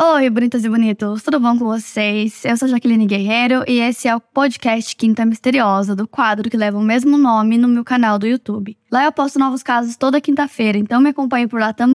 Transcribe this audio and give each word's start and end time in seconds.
Oi, 0.00 0.30
bonitas 0.30 0.64
e 0.64 0.68
bonitos, 0.68 1.24
tudo 1.24 1.40
bom 1.40 1.58
com 1.58 1.64
vocês? 1.64 2.44
Eu 2.44 2.56
sou 2.56 2.68
Jaqueline 2.68 3.04
Guerreiro 3.04 3.64
e 3.66 3.80
esse 3.80 4.06
é 4.06 4.14
o 4.14 4.20
podcast 4.20 4.94
Quinta 4.94 5.26
Misteriosa, 5.26 5.96
do 5.96 6.06
quadro 6.06 6.48
que 6.48 6.56
leva 6.56 6.78
o 6.78 6.82
mesmo 6.82 7.18
nome 7.18 7.58
no 7.58 7.66
meu 7.66 7.82
canal 7.82 8.16
do 8.16 8.24
YouTube. 8.24 8.78
Lá 8.92 9.04
eu 9.04 9.10
posto 9.10 9.40
novos 9.40 9.60
casos 9.60 9.96
toda 9.96 10.20
quinta-feira, 10.20 10.78
então 10.78 11.00
me 11.00 11.08
acompanhe 11.08 11.48
por 11.48 11.58
lá 11.58 11.72
também. 11.72 11.97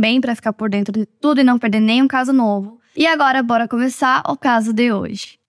Bem 0.00 0.18
para 0.18 0.34
ficar 0.34 0.54
por 0.54 0.70
dentro 0.70 0.98
de 0.98 1.04
tudo 1.04 1.42
e 1.42 1.44
não 1.44 1.58
perder 1.58 1.78
nenhum 1.78 2.08
caso 2.08 2.32
novo. 2.32 2.80
E 2.96 3.06
agora, 3.06 3.42
bora 3.42 3.68
começar 3.68 4.22
o 4.26 4.34
caso 4.34 4.72
de 4.72 4.90
hoje. 4.90 5.39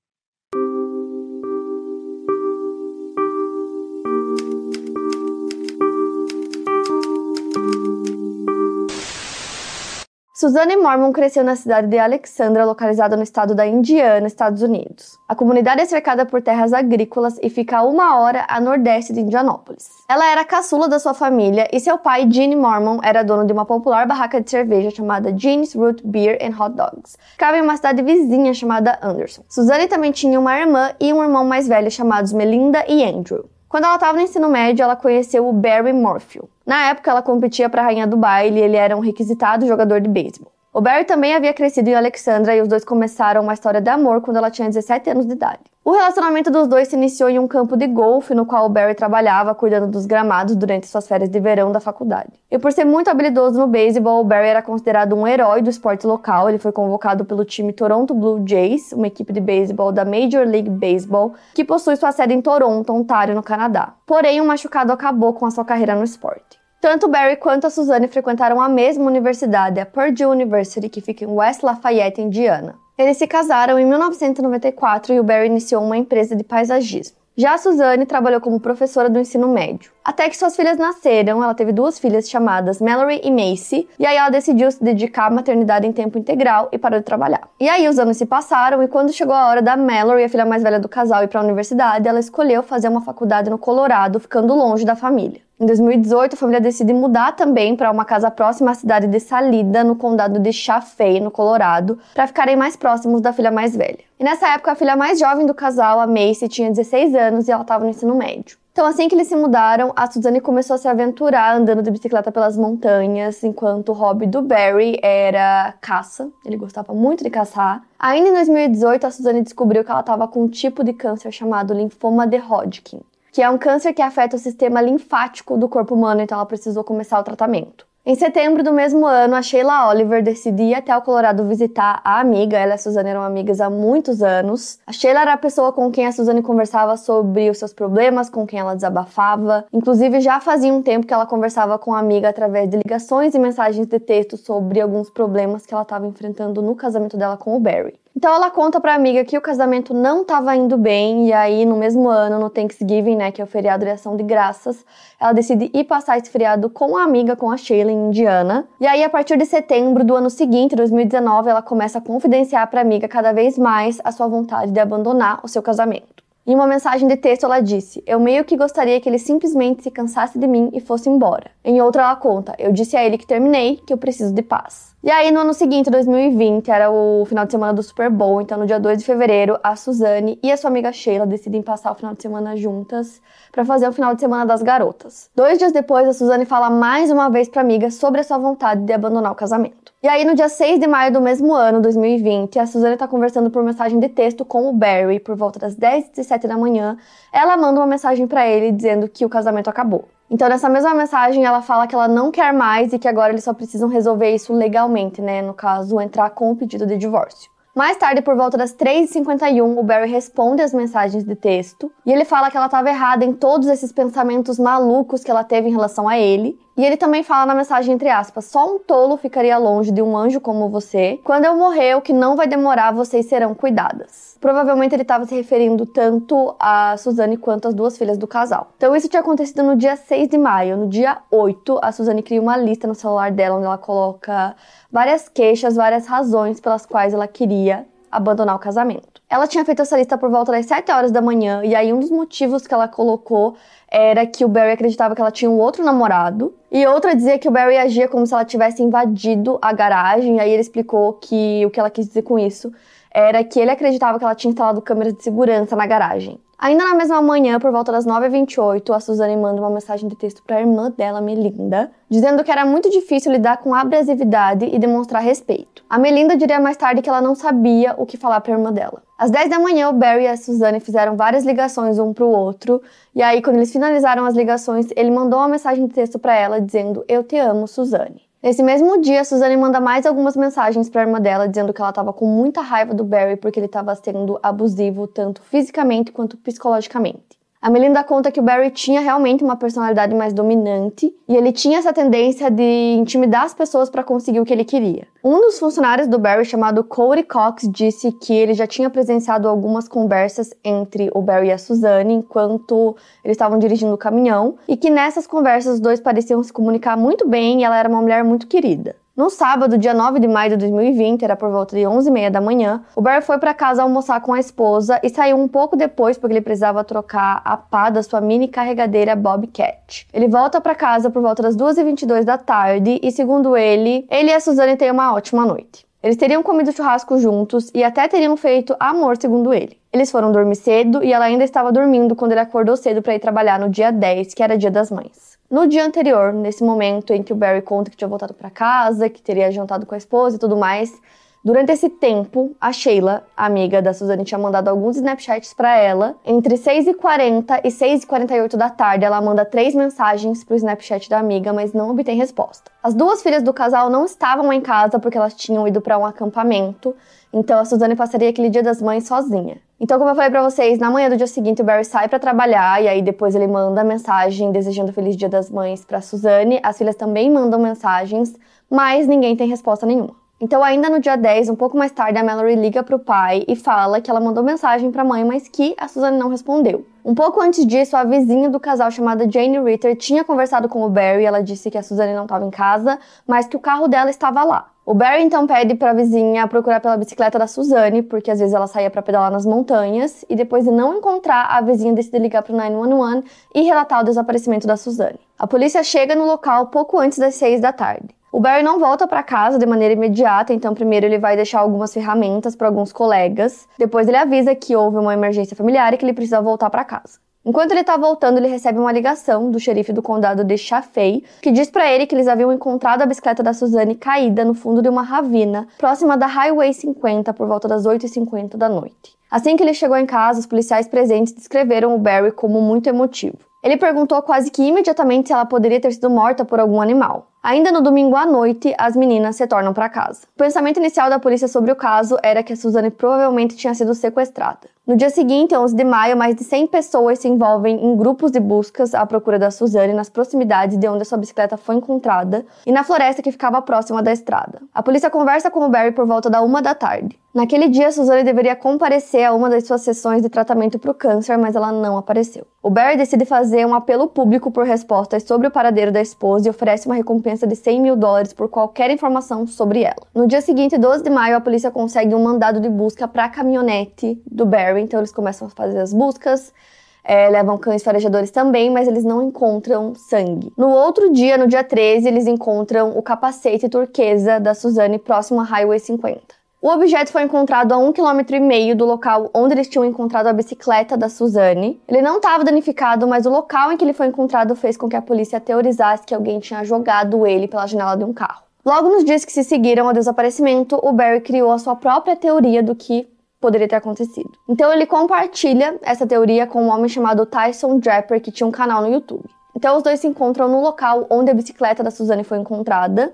Suzanne 10.42 10.76
Mormon 10.76 11.12
cresceu 11.12 11.44
na 11.44 11.56
cidade 11.56 11.86
de 11.86 12.00
Alexandra, 12.00 12.66
localizada 12.66 13.16
no 13.16 13.22
estado 13.22 13.54
da 13.54 13.68
Indiana, 13.68 14.26
Estados 14.26 14.64
Unidos. 14.64 15.20
A 15.30 15.36
comunidade 15.36 15.82
é 15.82 15.86
cercada 15.86 16.26
por 16.26 16.42
terras 16.42 16.74
agrícolas 16.74 17.38
e 17.44 17.48
fica 17.48 17.78
a 17.78 17.84
uma 17.84 18.20
hora 18.20 18.44
a 18.48 18.60
nordeste 18.60 19.14
de 19.14 19.20
Indianópolis. 19.20 19.88
Ela 20.10 20.32
era 20.32 20.44
caçula 20.44 20.90
da 20.90 20.98
sua 20.98 21.14
família 21.14 21.68
e 21.72 21.80
seu 21.80 21.96
pai, 21.96 22.28
Gene 22.28 22.56
Mormon, 22.56 22.98
era 23.04 23.22
dono 23.22 23.46
de 23.46 23.54
uma 23.54 23.66
popular 23.66 24.08
barraca 24.08 24.42
de 24.42 24.50
cerveja 24.50 24.90
chamada 24.90 25.32
Gene's 25.38 25.76
Root 25.76 26.02
Beer 26.04 26.40
and 26.42 26.60
Hot 26.60 26.76
Dogs. 26.76 27.20
Ficava 27.34 27.58
em 27.60 27.62
uma 27.62 27.78
cidade 27.78 28.02
vizinha 28.02 28.52
chamada 28.52 28.98
Anderson. 29.00 29.44
Suzanne 29.48 29.88
também 29.88 30.12
tinha 30.12 30.40
uma 30.40 30.60
irmã 30.60 30.90
e 31.00 31.14
um 31.14 31.22
irmão 31.22 31.46
mais 31.46 31.68
velho 31.68 31.92
chamados 31.92 32.34
Melinda 32.34 32.84
e 32.88 33.04
Andrew. 33.04 33.48
Quando 33.72 33.86
ela 33.86 33.96
estava 33.96 34.18
no 34.18 34.22
ensino 34.22 34.50
médio, 34.50 34.84
ela 34.84 34.98
conheceu 34.98 35.48
o 35.48 35.54
Barry 35.54 35.94
Morphew. 35.94 36.50
Na 36.66 36.90
época, 36.90 37.10
ela 37.10 37.22
competia 37.22 37.70
para 37.70 37.82
a 37.82 37.86
rainha 37.86 38.06
do 38.06 38.18
baile 38.18 38.60
e 38.60 38.64
ele 38.64 38.76
era 38.76 38.98
um 38.98 39.00
requisitado 39.00 39.66
jogador 39.66 40.02
de 40.02 40.10
beisebol. 40.10 40.51
O 40.74 40.80
Barry 40.80 41.04
também 41.04 41.36
havia 41.36 41.54
crescido 41.54 41.90
em 41.90 41.96
Alexandra 41.96 42.56
e 42.56 42.62
os 42.62 42.68
dois 42.70 42.86
começaram 42.86 43.42
uma 43.42 43.54
história 43.54 43.82
de 43.82 43.90
amor 43.90 44.22
quando 44.22 44.38
ela 44.38 44.50
tinha 44.50 44.70
17 44.70 45.10
anos 45.10 45.26
de 45.26 45.34
idade. 45.34 45.60
O 45.84 45.92
relacionamento 45.92 46.50
dos 46.50 46.66
dois 46.66 46.88
se 46.88 46.96
iniciou 46.96 47.30
em 47.30 47.38
um 47.38 47.48
campo 47.48 47.76
de 47.76 47.86
golfe 47.88 48.34
no 48.34 48.46
qual 48.46 48.68
o 48.68 48.70
Barry 48.70 48.96
trabalhava 48.96 49.54
cuidando 49.54 49.88
dos 49.88 50.06
gramados 50.06 50.56
durante 50.56 50.88
suas 50.88 51.06
férias 51.06 51.30
de 51.30 51.38
verão 51.42 51.74
da 51.74 51.82
faculdade. 51.82 52.30
E 52.50 52.58
por 52.58 52.72
ser 52.72 52.86
muito 52.86 53.10
habilidoso 53.10 53.60
no 53.60 53.68
beisebol, 53.68 54.22
o 54.22 54.24
Barry 54.24 54.48
era 54.48 54.62
considerado 54.62 55.14
um 55.14 55.28
herói 55.28 55.62
do 55.62 55.70
esporte 55.70 56.08
local. 56.08 56.48
Ele 56.48 56.58
foi 56.58 56.72
convocado 56.72 57.26
pelo 57.26 57.44
time 57.44 57.74
Toronto 57.74 58.14
Blue 58.14 58.42
Jays, 58.48 58.94
uma 58.94 59.08
equipe 59.08 59.34
de 59.34 59.42
beisebol 59.42 59.92
da 59.92 60.06
Major 60.06 60.48
League 60.48 60.70
Baseball, 60.70 61.34
que 61.54 61.66
possui 61.66 61.98
sua 61.98 62.14
sede 62.14 62.34
em 62.34 62.42
Toronto, 62.42 62.94
Ontário, 62.94 63.36
no 63.36 63.44
Canadá. 63.44 63.96
Porém, 64.06 64.40
um 64.40 64.46
machucado 64.46 64.94
acabou 64.94 65.34
com 65.34 65.46
a 65.46 65.52
sua 65.52 65.66
carreira 65.66 65.96
no 65.96 66.06
esporte. 66.06 66.61
Tanto 66.82 67.08
Barry 67.08 67.38
quanto 67.38 67.68
a 67.68 67.70
Suzanne 67.70 68.08
frequentaram 68.08 68.60
a 68.60 68.68
mesma 68.68 69.06
universidade, 69.06 69.80
a 69.80 69.86
Purdue 69.86 70.26
University, 70.26 70.90
que 70.90 71.00
fica 71.00 71.24
em 71.24 71.28
West 71.28 71.62
Lafayette, 71.62 72.20
Indiana. 72.20 72.74
Eles 72.98 73.18
se 73.18 73.28
casaram 73.28 73.78
em 73.78 73.86
1994 73.86 75.14
e 75.14 75.20
o 75.20 75.24
Barry 75.24 75.46
iniciou 75.46 75.84
uma 75.84 75.96
empresa 75.96 76.36
de 76.36 76.44
paisagismo. 76.44 77.16
Já 77.38 77.54
a 77.54 77.58
Suzanne 77.60 78.08
trabalhou 78.08 78.42
como 78.42 78.60
professora 78.60 79.12
do 79.12 79.20
ensino 79.20 79.48
médio. 79.48 79.92
Até 80.04 80.28
que 80.28 80.36
suas 80.36 80.56
filhas 80.56 80.80
nasceram, 80.80 81.44
ela 81.44 81.54
teve 81.54 81.72
duas 81.72 82.00
filhas 82.00 82.28
chamadas 82.28 82.82
Mallory 82.82 83.22
e 83.24 83.30
Macy, 83.30 83.88
e 84.00 84.06
aí 84.06 84.18
ela 84.18 84.30
decidiu 84.30 84.72
se 84.72 84.84
dedicar 84.84 85.28
à 85.28 85.30
maternidade 85.30 85.86
em 85.86 85.92
tempo 85.92 86.18
integral 86.18 86.70
e 86.72 86.78
parou 86.80 87.00
de 87.00 87.06
trabalhar. 87.06 87.48
E 87.60 87.70
aí 87.70 87.88
os 87.88 88.00
anos 88.00 88.18
se 88.18 88.26
passaram 88.26 88.82
e 88.82 88.88
quando 88.88 89.14
chegou 89.14 89.36
a 89.36 89.48
hora 89.48 89.62
da 89.62 89.78
Mallory, 89.78 90.24
a 90.24 90.30
filha 90.30 90.46
mais 90.46 90.64
velha 90.64 90.80
do 90.80 90.90
casal, 90.90 91.24
ir 91.24 91.28
para 91.28 91.40
a 91.40 91.44
universidade, 91.44 92.08
ela 92.08 92.20
escolheu 92.20 92.64
fazer 92.64 92.88
uma 92.88 93.02
faculdade 93.02 93.52
no 93.52 93.60
Colorado, 93.60 94.20
ficando 94.20 94.56
longe 94.56 94.84
da 94.84 94.96
família. 94.96 95.40
Em 95.60 95.66
2018, 95.68 96.34
a 96.34 96.38
família 96.38 96.60
decide 96.60 96.92
mudar 96.92 97.34
também 97.34 97.76
para 97.76 97.92
uma 97.92 98.04
casa 98.04 98.32
próxima 98.32 98.72
à 98.72 98.74
cidade 98.74 99.06
de 99.06 99.20
Salida, 99.20 99.84
no 99.84 99.96
condado 99.96 100.40
de 100.40 100.52
Chaffee, 100.52 101.20
no 101.20 101.30
Colorado, 101.30 102.00
para 102.16 102.26
ficarem 102.26 102.56
mais 102.56 102.76
próximos 102.76 103.22
da 103.22 103.32
filha 103.32 103.52
mais 103.52 103.76
velha. 103.76 104.00
E 104.20 104.24
nessa 104.24 104.48
época, 104.48 104.72
a 104.72 104.76
filha 104.76 104.96
mais 104.96 105.20
jovem 105.20 105.46
do 105.46 105.54
casal, 105.54 106.00
a 106.00 106.08
Macy, 106.08 106.48
tinha 106.48 106.72
16 106.72 107.14
anos 107.14 107.48
e 107.48 107.52
ela 107.52 107.62
estava 107.62 107.84
no 107.84 107.92
ensino 107.92 108.16
médio. 108.16 108.61
Então, 108.72 108.86
assim 108.86 109.10
que 109.10 109.16
eles 109.16 109.28
se 109.28 109.36
mudaram, 109.36 109.92
a 109.96 110.10
Suzanne 110.10 110.40
começou 110.40 110.76
a 110.76 110.78
se 110.78 110.88
aventurar 110.88 111.56
andando 111.56 111.82
de 111.82 111.92
bicicleta 111.92 112.32
pelas 112.32 112.56
montanhas, 112.56 113.44
enquanto 113.44 113.90
o 113.90 113.94
hobby 113.94 114.26
do 114.26 114.42
Barry 114.42 114.98
era 115.04 115.74
caça. 115.82 116.32
Ele 116.46 116.56
gostava 116.56 116.94
muito 116.94 117.22
de 117.22 117.30
caçar. 117.30 117.84
Ainda 118.00 118.30
em 118.30 118.34
2018, 118.34 119.06
a 119.06 119.12
Suzanne 119.12 119.42
descobriu 119.42 119.84
que 119.84 119.92
ela 119.92 120.00
estava 120.00 120.26
com 120.26 120.44
um 120.44 120.48
tipo 120.48 120.86
de 120.86 120.94
câncer 120.94 121.32
chamado 121.32 121.74
linfoma 121.74 122.26
de 122.26 122.38
Hodgkin 122.38 123.02
que 123.32 123.42
é 123.42 123.50
um 123.50 123.58
câncer 123.58 123.94
que 123.94 124.02
afeta 124.02 124.36
o 124.36 124.40
sistema 124.40 124.82
linfático 124.82 125.58
do 125.58 125.70
corpo 125.70 125.96
humano, 125.96 126.22
então 126.22 126.38
ela 126.38 126.46
precisou 126.46 126.84
começar 126.84 127.18
o 127.20 127.24
tratamento. 127.24 127.88
Em 128.04 128.16
setembro 128.16 128.64
do 128.64 128.74
mesmo 128.74 129.06
ano, 129.06 129.36
a 129.36 129.44
Sheila 129.44 129.88
Oliver 129.90 130.24
decidiu 130.24 130.66
ir 130.66 130.74
até 130.74 130.96
o 130.98 131.04
Colorado 131.04 131.46
visitar 131.46 132.02
a 132.04 132.20
amiga. 132.20 132.58
Ela 132.58 132.72
e 132.72 132.74
a 132.74 132.78
Suzane 132.80 133.10
eram 133.10 133.22
amigas 133.22 133.62
há 133.62 133.70
muitos 133.70 134.24
anos. 134.24 134.80
A 134.88 134.92
Sheila 134.92 135.22
era 135.22 135.34
a 135.34 135.38
pessoa 135.38 135.72
com 135.72 135.92
quem 135.92 136.08
a 136.08 136.12
Suzane 136.12 136.42
conversava 136.42 136.98
sobre 136.98 137.48
os 137.52 137.60
seus 137.60 137.74
problemas, 137.74 138.28
com 138.28 138.48
quem 138.48 138.60
ela 138.60 138.74
desabafava. 138.74 139.66
Inclusive, 139.72 140.20
já 140.20 140.40
fazia 140.40 140.74
um 140.74 140.82
tempo 140.82 141.06
que 141.06 141.14
ela 141.14 141.28
conversava 141.28 141.78
com 141.78 141.94
a 141.94 142.00
amiga 142.00 142.28
através 142.28 142.68
de 142.68 142.78
ligações 142.78 143.36
e 143.36 143.40
mensagens 143.40 143.86
de 143.86 144.00
texto 144.00 144.36
sobre 144.36 144.82
alguns 144.82 145.12
problemas 145.12 145.68
que 145.68 145.74
ela 145.76 145.84
estava 145.84 146.08
enfrentando 146.08 146.60
no 146.60 146.76
casamento 146.76 147.16
dela 147.16 147.38
com 147.38 147.56
o 147.56 147.60
Barry. 147.60 148.01
Então 148.16 148.36
ela 148.36 148.52
conta 148.52 148.80
pra 148.82 148.94
amiga 148.94 149.24
que 149.24 149.38
o 149.38 149.42
casamento 149.42 149.94
não 149.94 150.24
estava 150.24 150.54
indo 150.56 150.78
bem, 150.78 151.28
e 151.28 151.34
aí 151.34 151.66
no 151.66 151.78
mesmo 151.78 152.10
ano, 152.10 152.38
no 152.38 152.50
Thanksgiving, 152.50 153.16
né, 153.16 153.32
que 153.32 153.42
é 153.42 153.44
o 153.44 153.48
feriado 153.48 153.86
de 153.86 153.92
ação 153.92 154.18
de 154.18 154.24
graças, 154.24 154.86
ela 155.20 155.32
decide 155.32 155.72
ir 155.74 155.86
passar 155.86 156.18
esse 156.18 156.30
feriado 156.30 156.70
com 156.70 156.98
a 156.98 157.04
amiga, 157.04 157.38
com 157.38 157.50
a 157.50 157.56
Sheila, 157.56 157.92
em 157.92 158.08
Indiana. 158.08 158.68
E 158.82 158.86
aí, 158.86 159.02
a 159.02 159.10
partir 159.10 159.38
de 159.38 159.46
setembro 159.46 160.04
do 160.04 160.14
ano 160.14 160.30
seguinte, 160.30 160.76
2019, 160.76 161.50
ela 161.50 161.62
começa 161.62 162.00
a 162.00 162.02
confidenciar 162.02 162.70
pra 162.70 162.82
amiga 162.82 163.08
cada 163.08 163.32
vez 163.32 163.58
mais 163.58 164.02
a 164.04 164.12
sua 164.12 164.28
vontade 164.28 164.72
de 164.72 164.80
abandonar 164.80 165.40
o 165.42 165.48
seu 165.48 165.62
casamento. 165.62 166.22
Em 166.46 166.54
uma 166.54 166.68
mensagem 166.68 167.08
de 167.08 167.16
texto, 167.16 167.46
ela 167.46 167.62
disse: 167.62 168.04
Eu 168.06 168.20
meio 168.20 168.44
que 168.44 168.58
gostaria 168.58 169.00
que 169.00 169.08
ele 169.08 169.20
simplesmente 169.20 169.84
se 169.84 169.92
cansasse 169.92 170.38
de 170.38 170.48
mim 170.48 170.70
e 170.74 170.82
fosse 170.82 171.08
embora. 171.08 171.52
Em 171.64 171.80
outra, 171.82 172.02
ela 172.02 172.16
conta: 172.16 172.56
Eu 172.58 172.74
disse 172.74 172.98
a 172.98 173.04
ele 173.06 173.18
que 173.18 173.28
terminei, 173.28 173.78
que 173.78 173.94
eu 173.94 173.98
preciso 173.98 174.34
de 174.34 174.42
paz. 174.42 174.91
E 175.04 175.10
aí, 175.10 175.32
no 175.32 175.40
ano 175.40 175.52
seguinte, 175.52 175.90
2020, 175.90 176.70
era 176.70 176.92
o 176.92 177.26
final 177.26 177.44
de 177.44 177.52
semana 177.52 177.74
do 177.74 177.82
Super 177.82 178.08
Bowl. 178.08 178.40
Então, 178.40 178.56
no 178.60 178.68
dia 178.68 178.80
2 178.80 179.00
de 179.00 179.04
fevereiro, 179.04 179.60
a 179.64 179.76
Suzane 179.76 180.38
e 180.44 180.52
a 180.52 180.56
sua 180.56 180.70
amiga 180.70 180.94
Sheila 180.94 181.26
decidem 181.26 181.64
passar 181.64 181.92
o 181.92 181.96
final 181.96 182.14
de 182.14 182.22
semana 182.22 182.56
juntas 182.56 183.20
para 183.52 183.66
fazer 183.66 183.88
o 183.88 183.92
final 183.92 184.14
de 184.14 184.22
semana 184.22 184.46
das 184.46 184.62
garotas. 184.62 185.28
Dois 185.36 185.58
dias 185.58 185.72
depois, 185.72 186.08
a 186.08 186.14
Suzane 186.14 186.46
fala 186.46 186.70
mais 186.70 187.10
uma 187.10 187.32
vez 187.32 187.50
pra 187.50 187.62
amiga 187.62 187.90
sobre 187.90 188.22
a 188.22 188.24
sua 188.24 188.38
vontade 188.38 188.84
de 188.84 188.94
abandonar 188.94 189.32
o 189.32 189.36
casamento. 189.36 189.92
E 190.04 190.08
aí, 190.08 190.24
no 190.24 190.36
dia 190.36 190.48
6 190.48 190.80
de 190.80 190.86
maio 190.86 191.12
do 191.12 191.20
mesmo 191.20 191.52
ano, 191.52 191.82
2020, 191.82 192.60
a 192.60 192.68
Suzane 192.68 192.96
tá 192.96 193.08
conversando 193.08 193.50
por 193.50 193.64
mensagem 193.64 194.00
de 194.00 194.08
texto 194.08 194.46
com 194.46 194.70
o 194.70 194.74
Barry 194.74 195.20
por 195.20 195.36
volta 195.36 195.58
das 195.58 195.74
10 195.74 196.10
e 196.10 196.12
17 196.12 196.48
da 196.48 196.58
manhã. 196.58 196.96
Ela 197.34 197.58
manda 197.58 197.80
uma 197.80 197.88
mensagem 197.88 198.28
para 198.28 198.48
ele 198.48 198.72
dizendo 198.72 199.10
que 199.10 199.26
o 199.26 199.30
casamento 199.30 199.68
acabou. 199.68 200.08
Então, 200.34 200.48
nessa 200.48 200.70
mesma 200.70 200.94
mensagem, 200.94 201.44
ela 201.44 201.62
fala 201.62 201.86
que 201.86 201.94
ela 201.94 202.08
não 202.08 202.32
quer 202.32 202.54
mais 202.54 202.94
e 202.94 202.98
que 202.98 203.08
agora 203.08 203.34
eles 203.34 203.44
só 203.44 203.54
precisam 203.54 203.90
resolver 203.90 204.34
isso 204.34 204.54
legalmente, 204.54 205.22
né? 205.22 205.42
No 205.42 205.54
caso, 205.54 206.00
entrar 206.00 206.30
com 206.30 206.50
o 206.50 206.56
pedido 206.56 206.88
de 206.88 206.96
divórcio. 206.96 207.52
Mais 207.76 207.98
tarde, 207.98 208.22
por 208.22 208.38
volta 208.38 208.58
das 208.58 208.74
3h51, 208.74 209.78
o 209.78 209.84
Barry 209.84 210.10
responde 210.10 210.62
as 210.62 210.74
mensagens 210.74 211.26
de 211.26 211.36
texto 211.36 211.92
e 212.06 212.14
ele 212.14 212.24
fala 212.24 212.50
que 212.50 212.56
ela 212.56 212.68
estava 212.68 212.90
errada 212.90 213.26
em 213.26 213.34
todos 213.34 213.68
esses 213.68 213.92
pensamentos 213.92 214.58
malucos 214.58 215.22
que 215.22 215.32
ela 215.32 215.44
teve 215.44 215.68
em 215.68 215.72
relação 215.72 216.08
a 216.08 216.18
ele 216.18 216.58
e 216.78 216.86
ele 216.86 216.96
também 216.96 217.22
fala 217.22 217.46
na 217.46 217.56
mensagem, 217.56 217.94
entre 217.94 218.10
aspas, 218.10 218.46
só 218.46 218.76
um 218.76 218.80
tolo 218.80 219.18
ficaria 219.18 219.58
longe 219.58 219.92
de 219.92 220.02
um 220.02 220.16
anjo 220.18 220.40
como 220.40 220.70
você. 220.70 221.20
Quando 221.24 221.46
eu 221.46 221.56
morrer, 221.56 221.96
o 221.96 222.02
que 222.02 222.14
não 222.14 222.36
vai 222.36 222.48
demorar, 222.48 222.92
vocês 222.92 223.26
serão 223.26 223.54
cuidadas. 223.54 224.38
Provavelmente 224.40 224.96
ele 224.96 225.02
estava 225.02 225.26
se 225.26 225.36
referindo 225.36 225.86
tanto 225.86 226.56
a 226.60 226.96
Suzane 226.98 227.38
quanto 227.38 227.68
às 227.68 227.74
duas 227.74 227.98
filhas 227.98 228.18
do 228.18 228.26
casal. 228.26 228.72
Então 228.78 228.96
isso 228.96 229.10
tinha 229.10 229.22
acontecido 229.22 229.64
no 229.64 229.76
dia 229.76 229.96
6 229.96 230.30
de 230.30 230.38
maio. 230.38 230.78
No 230.78 230.88
dia 230.88 231.18
8, 231.30 231.80
a 231.82 231.92
Suzane 231.92 232.24
cria 232.24 232.42
uma 232.42 232.58
lista 232.58 232.88
no 232.88 232.96
celular 232.96 233.32
dela 233.32 233.58
onde 233.58 233.66
ela 233.66 233.78
coloca 233.78 234.56
várias 234.92 235.28
queixas, 235.28 235.76
várias 235.76 236.08
razões 236.08 236.60
pelas 236.60 236.86
quais 236.86 237.14
ela 237.14 237.28
queria 237.28 237.86
abandonar 238.12 238.56
o 238.56 238.60
casamento. 238.60 239.22
Ela 239.30 239.48
tinha 239.48 239.64
feito 239.64 239.82
essa 239.82 239.98
lista 239.98 240.18
por 240.18 240.30
volta 240.30 240.52
das 240.52 240.66
7 240.66 240.92
horas 240.92 241.12
da 241.12 241.22
manhã, 241.22 241.64
e 241.64 241.74
aí 241.74 241.94
um 241.94 242.00
dos 242.02 242.12
motivos 242.12 242.68
que 242.68 242.74
ela 242.74 242.88
colocou 242.88 243.56
era 243.92 244.26
que 244.26 244.46
o 244.46 244.48
Barry 244.48 244.72
acreditava 244.72 245.14
que 245.14 245.20
ela 245.20 245.32
tinha 245.32 245.52
um 245.52 245.60
outro 245.60 245.84
namorado, 245.84 246.56
e 246.72 246.88
outra 246.88 247.14
dizia 247.14 247.38
que 247.38 247.50
o 247.50 247.52
Barry 247.52 247.78
agia 247.78 248.08
como 248.08 248.26
se 248.26 248.34
ela 248.34 248.46
tivesse 248.46 248.82
invadido 248.82 249.60
a 249.62 249.74
garagem, 249.74 250.40
aí 250.40 250.50
ele 250.50 250.62
explicou 250.62 251.14
que 251.14 251.66
o 251.66 251.70
que 251.70 251.78
ela 251.78 251.90
quis 251.90 252.08
dizer 252.08 252.22
com 252.22 252.40
isso 252.40 252.72
era 253.14 253.44
que 253.44 253.60
ele 253.60 253.70
acreditava 253.70 254.18
que 254.18 254.24
ela 254.24 254.34
tinha 254.34 254.52
instalado 254.52 254.82
câmeras 254.82 255.14
de 255.14 255.22
segurança 255.22 255.76
na 255.76 255.86
garagem. 255.86 256.40
Ainda 256.62 256.84
na 256.84 256.94
mesma 256.94 257.20
manhã, 257.24 257.60
por 257.60 257.72
volta 257.72 257.92
das 257.92 258.06
9h28, 258.06 258.96
a 258.96 259.00
Suzane 259.00 259.36
manda 259.36 259.60
uma 259.60 259.72
mensagem 259.72 260.08
de 260.08 260.16
texto 260.16 260.44
para 260.44 260.58
a 260.58 260.60
irmã 260.60 260.92
dela, 260.96 261.20
Melinda, 261.20 261.90
dizendo 262.08 262.44
que 262.44 262.52
era 262.52 262.64
muito 262.64 262.88
difícil 262.88 263.32
lidar 263.32 263.58
com 263.58 263.74
abrasividade 263.74 264.70
e 264.72 264.78
demonstrar 264.78 265.24
respeito. 265.24 265.84
A 265.90 265.98
Melinda 265.98 266.38
diria 266.38 266.60
mais 266.60 266.78
tarde 266.78 267.02
que 267.02 267.10
ela 267.10 267.20
não 267.20 267.34
sabia 267.34 267.96
o 267.98 268.06
que 268.06 268.16
falar 268.16 268.42
para 268.42 268.54
a 268.54 268.58
irmã 268.60 268.72
dela. 268.72 269.02
Às 269.18 269.32
10 269.32 269.50
da 269.50 269.58
manhã, 269.58 269.90
o 269.90 269.94
Barry 269.94 270.26
e 270.26 270.28
a 270.28 270.38
Suzane 270.38 270.80
fizeram 270.80 271.18
várias 271.18 271.44
ligações 271.44 271.98
um 271.98 272.14
para 272.14 272.26
o 272.26 272.30
outro, 272.30 272.80
e 273.16 273.24
aí, 273.24 273.42
quando 273.42 273.56
eles 273.56 273.72
finalizaram 273.72 274.24
as 274.24 274.36
ligações, 274.36 274.88
ele 274.96 275.10
mandou 275.10 275.40
uma 275.40 275.48
mensagem 275.48 275.88
de 275.88 275.94
texto 275.96 276.20
para 276.20 276.36
ela 276.36 276.62
dizendo: 276.62 277.04
Eu 277.08 277.24
te 277.24 277.40
amo, 277.40 277.68
Suzane. 277.68 278.31
Nesse 278.44 278.64
mesmo 278.64 279.00
dia, 279.00 279.24
Suzane 279.24 279.56
manda 279.56 279.80
mais 279.80 280.04
algumas 280.04 280.36
mensagens 280.36 280.90
para 280.90 281.02
a 281.02 281.06
irmã 281.06 281.22
dela 281.22 281.48
dizendo 281.48 281.72
que 281.72 281.80
ela 281.80 281.92
estava 281.92 282.12
com 282.12 282.26
muita 282.26 282.60
raiva 282.62 282.92
do 282.92 283.04
Barry 283.04 283.38
porque 283.38 283.60
ele 283.60 283.68
estava 283.68 283.94
sendo 283.94 284.40
abusivo 284.42 285.06
tanto 285.06 285.44
fisicamente 285.44 286.12
quanto 286.12 286.36
psicologicamente. 286.38 287.41
A 287.62 287.70
Melinda 287.70 288.04
conta 288.04 288.32
que 288.32 288.40
o 288.40 288.44
Barry 288.44 288.72
tinha 288.72 289.00
realmente 289.02 289.44
uma 289.44 289.56
personalidade 289.56 290.16
mais 290.16 290.34
dominante 290.34 291.14
e 291.30 291.36
ele 291.36 291.52
tinha 291.52 291.78
essa 291.78 291.94
tendência 291.94 292.50
de 292.50 292.96
intimidar 292.98 293.44
as 293.44 293.54
pessoas 293.54 293.88
para 293.88 294.04
conseguir 294.04 294.40
o 294.40 294.46
que 294.46 294.52
ele 294.52 294.66
queria. 294.66 295.08
Um 295.24 295.40
dos 295.42 295.60
funcionários 295.60 296.08
do 296.08 296.18
Barry, 296.18 296.44
chamado 296.44 296.84
Cody 296.84 297.22
Cox, 297.22 297.70
disse 297.70 298.12
que 298.14 298.34
ele 298.34 298.56
já 298.56 298.66
tinha 298.66 298.90
presenciado 298.90 299.48
algumas 299.48 299.88
conversas 299.88 300.56
entre 300.64 301.12
o 301.14 301.22
Barry 301.22 301.50
e 301.50 301.52
a 301.52 301.60
Suzanne 301.60 302.16
enquanto 302.16 302.96
eles 303.24 303.36
estavam 303.36 303.60
dirigindo 303.60 303.94
o 303.94 303.98
caminhão 303.98 304.56
e 304.68 304.76
que 304.76 304.90
nessas 304.90 305.28
conversas 305.28 305.76
os 305.76 305.80
dois 305.80 306.00
pareciam 306.00 306.42
se 306.42 306.52
comunicar 306.52 306.98
muito 306.98 307.28
bem 307.28 307.62
e 307.62 307.64
ela 307.64 307.78
era 307.78 307.88
uma 307.88 308.02
mulher 308.02 308.24
muito 308.24 308.48
querida. 308.48 308.96
No 309.22 309.30
sábado, 309.30 309.78
dia 309.78 309.94
9 309.94 310.20
de 310.20 310.28
maio 310.28 310.50
de 310.50 310.58
2020, 310.58 311.24
era 311.24 311.36
por 311.36 311.52
volta 311.52 311.76
de 311.76 311.84
11h30 311.84 312.32
da 312.32 312.42
manhã, 312.42 312.84
o 312.96 313.02
Barry 313.02 313.22
foi 313.24 313.38
para 313.38 313.54
casa 313.54 313.84
almoçar 313.84 314.20
com 314.20 314.34
a 314.34 314.40
esposa 314.40 315.00
e 315.04 315.12
saiu 315.12 315.38
um 315.38 315.48
pouco 315.48 315.76
depois 315.76 316.18
porque 316.18 316.34
ele 316.34 316.42
precisava 316.42 316.84
trocar 316.84 317.40
a 317.46 317.56
pá 317.56 317.92
da 317.92 318.02
sua 318.02 318.20
mini 318.20 318.48
carregadeira 318.48 319.16
Bobcat. 319.16 320.08
Ele 320.12 320.28
volta 320.28 320.60
para 320.60 320.74
casa 320.74 321.12
por 321.12 321.22
volta 321.22 321.44
das 321.44 321.56
2h22 321.56 322.24
da 322.24 322.36
tarde 322.36 323.00
e, 323.00 323.12
segundo 323.12 323.56
ele, 323.56 324.08
ele 324.10 324.32
e 324.32 324.34
a 324.34 324.40
Suzane 324.40 324.76
têm 324.76 324.90
uma 324.90 325.14
ótima 325.14 325.46
noite. 325.46 325.86
Eles 326.02 326.18
teriam 326.18 326.42
comido 326.42 326.72
churrasco 326.72 327.20
juntos 327.20 327.70
e 327.76 327.84
até 327.84 328.08
teriam 328.08 328.36
feito 328.36 328.76
amor, 328.80 329.18
segundo 329.18 329.54
ele. 329.54 329.78
Eles 329.94 330.10
foram 330.10 330.32
dormir 330.32 330.56
cedo 330.56 331.04
e 331.04 331.14
ela 331.14 331.26
ainda 331.26 331.44
estava 331.44 331.72
dormindo 331.72 332.16
quando 332.16 332.32
ele 332.32 332.42
acordou 332.42 332.76
cedo 332.76 333.04
para 333.04 333.14
ir 333.14 333.20
trabalhar 333.20 333.60
no 333.60 333.70
dia 333.70 333.92
10, 333.92 334.34
que 334.34 334.42
era 334.42 334.58
dia 334.58 334.72
das 334.72 334.90
mães. 334.90 335.31
No 335.52 335.68
dia 335.68 335.86
anterior, 335.86 336.32
nesse 336.32 336.64
momento 336.64 337.12
em 337.12 337.22
que 337.22 337.34
o 337.34 337.36
Barry 337.36 337.62
conta 337.62 337.92
que 337.92 337.98
tinha 337.98 338.08
voltado 338.08 338.34
para 338.34 338.50
casa, 338.50 339.10
que 339.10 339.22
teria 339.22 339.52
jantado 339.52 339.86
com 339.86 339.94
a 339.94 339.98
esposa 339.98 340.38
e 340.38 340.40
tudo 340.40 340.56
mais, 340.56 340.98
durante 341.44 341.74
esse 341.74 341.90
tempo, 341.90 342.56
a 342.62 342.72
Sheila, 342.72 343.28
amiga 343.36 343.82
da 343.82 343.94
Suzane, 343.94 344.24
tinha 344.24 344.38
mandado 344.38 344.70
alguns 344.70 344.96
Snapchats 344.96 345.54
para 345.54 345.78
ela. 345.78 346.16
Entre 346.24 346.56
6h40 346.56 347.60
e 347.66 347.68
6h48 347.68 348.56
da 348.56 348.70
tarde, 348.70 349.04
ela 349.04 349.20
manda 349.20 349.44
três 349.44 349.76
mensagens 349.76 350.42
pro 350.42 350.56
Snapchat 350.56 351.10
da 351.10 351.20
amiga, 351.20 351.52
mas 351.52 351.74
não 351.74 351.90
obtém 351.90 352.16
resposta. 352.16 352.72
As 352.82 352.94
duas 352.94 353.22
filhas 353.22 353.44
do 353.44 353.52
casal 353.52 353.90
não 353.90 354.06
estavam 354.06 354.54
em 354.54 354.62
casa 354.62 355.00
porque 355.00 355.18
elas 355.18 355.34
tinham 355.34 355.68
ido 355.68 355.82
para 355.82 355.98
um 355.98 356.06
acampamento, 356.06 356.96
então 357.34 357.60
a 357.60 357.66
Suzane 357.66 357.96
passaria 357.96 358.30
aquele 358.30 358.50
dia 358.50 358.62
das 358.62 358.82
mães 358.82 359.08
sozinha. 359.08 359.58
Então, 359.80 359.98
como 359.98 360.12
eu 360.12 360.16
falei 360.16 360.30
para 360.30 360.44
vocês, 360.44 360.78
na 360.78 360.92
manhã 360.92 361.10
do 361.10 361.18
dia 361.18 361.26
seguinte 361.26 361.62
o 361.62 361.66
Barry 361.66 361.84
sai 361.84 362.08
para 362.08 362.20
trabalhar 362.20 362.84
e 362.84 362.88
aí 362.88 363.02
depois 363.02 363.34
ele 363.34 363.48
manda 363.48 363.84
mensagem 363.84 364.52
desejando 364.52 364.94
feliz 364.94 365.16
Dia 365.16 365.30
das 365.30 365.50
Mães 365.50 365.84
para 365.84 366.02
Suzane. 366.02 366.60
As 366.62 366.78
filhas 366.78 366.96
também 366.96 367.32
mandam 367.32 367.60
mensagens, 367.60 368.36
mas 368.70 369.08
ninguém 369.08 369.36
tem 369.36 369.48
resposta 369.48 369.86
nenhuma. 369.86 370.21
Então, 370.44 370.64
ainda 370.64 370.90
no 370.90 371.00
dia 371.00 371.16
10, 371.16 371.50
um 371.50 371.56
pouco 371.56 371.78
mais 371.78 371.92
tarde, 371.92 372.18
a 372.18 372.24
Mallory 372.24 372.56
liga 372.56 372.82
pro 372.82 372.98
pai 372.98 373.46
e 373.48 373.56
fala 373.56 374.02
que 374.02 374.10
ela 374.10 374.20
mandou 374.20 374.44
mensagem 374.44 374.90
pra 374.92 375.04
mãe, 375.04 375.24
mas 375.24 375.48
que 375.48 375.76
a 375.78 375.88
Suzane 375.88 376.18
não 376.18 376.30
respondeu. 376.30 376.84
Um 377.06 377.14
pouco 377.14 377.40
antes 377.40 377.64
disso, 377.64 377.96
a 377.96 378.04
vizinha 378.04 378.50
do 378.50 378.60
casal 378.60 378.90
chamada 378.90 379.30
Jane 379.30 379.60
Ritter 379.60 379.96
tinha 379.96 380.24
conversado 380.24 380.68
com 380.68 380.84
o 380.84 380.90
Barry. 380.90 381.26
Ela 381.26 381.44
disse 381.44 381.70
que 381.70 381.78
a 381.78 381.84
Suzane 381.84 382.16
não 382.16 382.24
estava 382.24 382.44
em 382.44 382.50
casa, 382.50 382.98
mas 383.28 383.46
que 383.46 383.56
o 383.56 383.60
carro 383.60 383.88
dela 383.88 384.10
estava 384.10 384.44
lá. 384.44 384.72
O 384.84 384.96
Barry 384.96 385.22
então 385.22 385.46
pede 385.46 385.76
para 385.76 385.92
a 385.92 385.94
vizinha 385.94 386.48
procurar 386.48 386.80
pela 386.80 386.98
bicicleta 386.98 387.38
da 387.38 387.46
Suzane, 387.46 388.02
porque 388.02 388.32
às 388.32 388.40
vezes 388.40 388.56
ela 388.56 388.66
saía 388.66 388.90
para 388.90 389.04
pedalar 389.04 389.30
nas 389.30 389.46
montanhas, 389.46 390.26
e 390.28 390.36
depois 390.36 390.64
de 390.64 390.72
não 390.72 390.98
encontrar, 390.98 391.46
a 391.52 391.62
vizinha 391.62 391.94
decide 391.94 392.18
ligar 392.18 392.42
para 392.42 392.54
o 392.54 392.58
911 392.58 393.24
e 393.54 393.62
relatar 393.62 394.02
o 394.02 394.04
desaparecimento 394.04 394.66
da 394.66 394.76
Suzane. 394.76 395.20
A 395.38 395.46
polícia 395.46 395.84
chega 395.84 396.16
no 396.16 396.26
local 396.26 396.66
pouco 396.68 396.98
antes 396.98 397.20
das 397.20 397.36
6 397.36 397.62
da 397.62 397.72
tarde. 397.72 398.21
O 398.34 398.40
Barry 398.40 398.64
não 398.64 398.80
volta 398.80 399.06
para 399.06 399.22
casa 399.22 399.60
de 399.60 399.66
maneira 399.66 399.94
imediata, 399.94 400.54
então 400.54 400.74
primeiro 400.74 401.06
ele 401.06 401.18
vai 401.18 401.36
deixar 401.36 401.60
algumas 401.60 401.94
ferramentas 401.94 402.56
para 402.56 402.68
alguns 402.68 402.94
colegas, 402.94 403.68
depois 403.78 404.08
ele 404.08 404.16
avisa 404.16 404.56
que 404.56 404.74
houve 404.74 404.96
uma 404.96 405.14
emergência 405.14 405.54
familiar 405.54 405.94
e 405.94 405.98
que 405.98 406.06
ele 406.06 406.14
precisa 406.14 406.42
voltar 406.42 406.70
para 406.70 406.86
casa. 406.86 407.20
Enquanto 407.44 407.72
ele 407.72 407.82
está 407.82 407.98
voltando, 407.98 408.38
ele 408.38 408.48
recebe 408.48 408.80
uma 408.80 408.92
ligação 408.92 409.52
do 409.52 409.60
xerife 409.60 409.92
do 409.92 410.02
condado 410.02 410.46
de 410.46 410.58
Chaffey, 410.58 411.26
que 411.42 411.52
diz 411.52 411.70
para 411.70 411.92
ele 411.92 412.06
que 412.06 412.16
eles 412.16 412.28
haviam 412.28 412.54
encontrado 412.54 413.02
a 413.02 413.06
bicicleta 413.06 413.44
da 413.44 413.54
Suzane 413.54 413.96
caída 413.96 414.46
no 414.46 414.54
fundo 414.54 414.82
de 414.82 414.88
uma 414.88 415.02
ravina, 415.02 415.68
próxima 415.78 416.16
da 416.16 416.28
Highway 416.28 416.72
50, 416.72 417.34
por 417.34 417.48
volta 417.48 417.68
das 417.68 417.84
8h50 417.84 418.56
da 418.56 418.70
noite. 418.70 419.14
Assim 419.30 419.58
que 419.58 419.64
ele 419.64 419.74
chegou 419.74 419.98
em 419.98 420.06
casa, 420.06 420.40
os 420.40 420.46
policiais 420.46 420.88
presentes 420.88 421.34
descreveram 421.34 421.94
o 421.94 422.00
Barry 422.00 422.32
como 422.32 422.62
muito 422.62 422.88
emotivo. 422.88 423.51
Ele 423.64 423.78
perguntou 423.78 424.20
quase 424.24 424.50
que 424.50 424.64
imediatamente 424.64 425.28
se 425.28 425.34
ela 425.34 425.46
poderia 425.46 425.80
ter 425.80 425.92
sido 425.92 426.10
morta 426.10 426.44
por 426.44 426.60
algum 426.60 426.82
animal. 426.82 427.28
Ainda 427.44 427.72
no 427.72 427.82
domingo 427.82 428.16
à 428.16 428.26
noite, 428.26 428.74
as 428.78 428.96
meninas 428.96 429.40
retornam 429.40 429.72
para 429.74 429.90
casa. 429.90 430.22
O 430.36 430.38
pensamento 430.38 430.78
inicial 430.78 431.10
da 431.10 431.20
polícia 431.20 431.48
sobre 431.48 431.72
o 431.72 431.76
caso 431.76 432.18
era 432.24 432.42
que 432.42 432.54
a 432.54 432.56
Suzane 432.56 432.90
provavelmente 432.90 433.56
tinha 433.56 433.74
sido 433.76 433.94
sequestrada. 433.94 434.70
No 434.86 434.96
dia 434.96 435.12
seguinte, 435.12 435.56
11 435.56 435.76
de 435.76 435.84
maio, 435.84 436.18
mais 436.18 436.36
de 436.36 436.44
100 436.44 436.68
pessoas 436.68 437.20
se 437.20 437.28
envolvem 437.28 437.84
em 437.86 437.96
grupos 437.96 438.32
de 438.32 438.40
buscas 438.40 438.96
à 438.96 439.06
procura 439.06 439.38
da 439.38 439.52
Suzane 439.52 439.94
nas 439.94 440.10
proximidades 440.10 440.78
de 440.78 440.88
onde 440.88 441.04
a 441.04 441.06
sua 441.06 441.20
bicicleta 441.20 441.56
foi 441.56 441.76
encontrada 441.76 442.44
e 442.66 442.72
na 442.72 442.84
floresta 442.84 443.22
que 443.22 443.32
ficava 443.32 443.62
próxima 443.62 444.02
da 444.02 444.12
estrada. 444.12 444.60
A 444.74 444.82
polícia 444.82 445.10
conversa 445.10 445.52
com 445.52 445.66
o 445.66 445.70
Barry 445.70 445.92
por 445.92 446.08
volta 446.08 446.32
da 446.32 446.42
uma 446.42 446.64
da 446.64 446.74
tarde. 446.74 447.21
Naquele 447.34 447.70
dia, 447.70 447.90
Suzane 447.94 448.26
deveria 448.26 448.58
comparecer 448.58 449.24
a 449.24 449.34
uma 449.34 449.50
das 449.50 449.66
suas 449.66 449.80
sessões 449.82 450.22
de 450.22 450.28
tratamento 450.28 450.78
para 450.78 450.92
o 450.92 450.94
câncer, 450.94 451.38
mas 451.38 451.56
ela 451.56 451.72
não 451.72 451.96
apareceu. 451.98 452.46
O 452.62 452.70
Barry 452.70 452.98
decide 452.98 453.24
fazer 453.24 453.66
um 453.66 453.74
apelo 453.74 454.10
público 454.10 454.52
por 454.52 454.66
respostas 454.66 455.24
sobre 455.24 455.48
o 455.48 455.52
paradeiro 455.52 455.94
da 455.94 456.02
esposa 456.02 456.48
e 456.48 456.50
oferece 456.50 456.88
uma 456.88 456.96
recompensa 456.96 457.48
de 457.48 457.56
100 457.56 457.82
mil 457.82 457.96
dólares 457.96 458.34
por 458.34 458.50
qualquer 458.50 458.92
informação 458.92 459.48
sobre 459.48 459.82
ela. 459.82 460.06
No 460.14 460.28
dia 460.28 460.42
seguinte, 460.42 460.78
12 460.78 461.06
de 461.06 461.10
maio, 461.10 461.38
a 461.38 461.42
polícia 461.42 461.72
consegue 461.72 462.14
um 462.14 462.22
mandado 462.22 462.60
de 462.60 462.68
busca 462.68 463.08
para 463.08 463.24
a 463.24 463.30
caminhonete 463.30 464.22
do 464.30 464.46
Barry 464.46 464.82
então 464.82 465.00
eles 465.00 465.14
começam 465.14 465.48
a 465.48 465.52
fazer 465.52 465.80
as 465.80 465.94
buscas. 465.94 466.54
É, 467.02 467.30
levam 467.30 467.58
cães 467.58 467.82
farejadores 467.82 468.30
também, 468.30 468.70
mas 468.70 468.88
eles 468.90 469.06
não 469.06 469.24
encontram 469.24 469.96
sangue. 469.96 470.52
No 470.58 470.70
outro 470.70 471.12
dia, 471.12 471.38
no 471.38 471.48
dia 471.48 471.64
13, 471.64 472.08
eles 472.08 472.28
encontram 472.28 472.96
o 472.96 473.02
capacete 473.02 473.70
turquesa 473.70 474.38
da 474.38 474.54
Suzane 474.54 475.00
próximo 475.00 475.40
à 475.40 475.44
Highway 475.44 475.80
50. 475.80 476.41
O 476.62 476.70
objeto 476.70 477.12
foi 477.12 477.24
encontrado 477.24 477.72
a 477.72 477.78
um 477.80 477.92
quilômetro 477.92 478.36
e 478.36 478.40
meio 478.40 478.76
do 478.76 478.86
local 478.86 479.32
onde 479.34 479.56
eles 479.56 479.68
tinham 479.68 479.84
encontrado 479.84 480.28
a 480.28 480.34
bicicleta 480.34 480.96
da 480.96 481.10
Suzane. 481.10 481.82
Ele 481.88 482.04
não 482.04 482.18
estava 482.18 482.44
danificado, 482.44 483.08
mas 483.08 483.26
o 483.26 483.32
local 483.32 483.72
em 483.72 483.78
que 483.78 483.84
ele 483.84 483.94
foi 483.94 484.06
encontrado 484.06 484.56
fez 484.56 484.78
com 484.78 484.88
que 484.88 484.96
a 484.96 485.02
polícia 485.02 485.40
teorizasse 485.40 486.06
que 486.06 486.14
alguém 486.14 486.40
tinha 486.40 486.64
jogado 486.64 487.26
ele 487.26 487.48
pela 487.48 487.66
janela 487.66 487.98
de 487.98 488.04
um 488.04 488.14
carro. 488.14 488.44
Logo 488.64 488.90
nos 488.90 489.04
dias 489.04 489.26
que 489.26 489.32
se 489.32 489.44
seguiram 489.44 489.88
ao 489.88 489.94
desaparecimento, 489.94 490.80
o 490.84 490.92
Barry 490.92 491.22
criou 491.22 491.52
a 491.52 491.58
sua 491.58 491.76
própria 491.76 492.16
teoria 492.16 492.62
do 492.62 492.76
que 492.76 493.08
poderia 493.40 493.68
ter 493.68 493.78
acontecido. 493.78 494.30
Então 494.48 494.72
ele 494.72 494.86
compartilha 494.86 495.80
essa 495.82 496.06
teoria 496.06 496.46
com 496.46 496.64
um 496.64 496.70
homem 496.70 496.88
chamado 496.88 497.26
Tyson 497.26 497.80
Draper, 497.80 498.22
que 498.22 498.32
tinha 498.32 498.46
um 498.46 498.52
canal 498.52 498.84
no 498.84 498.94
YouTube. 498.94 499.28
Então 499.56 499.78
os 499.78 499.82
dois 499.82 500.00
se 500.00 500.06
encontram 500.06 500.48
no 500.48 500.62
local 500.62 501.08
onde 501.10 501.32
a 501.32 501.34
bicicleta 501.34 501.82
da 501.82 501.90
Suzane 501.90 502.24
foi 502.24 502.38
encontrada. 502.38 503.12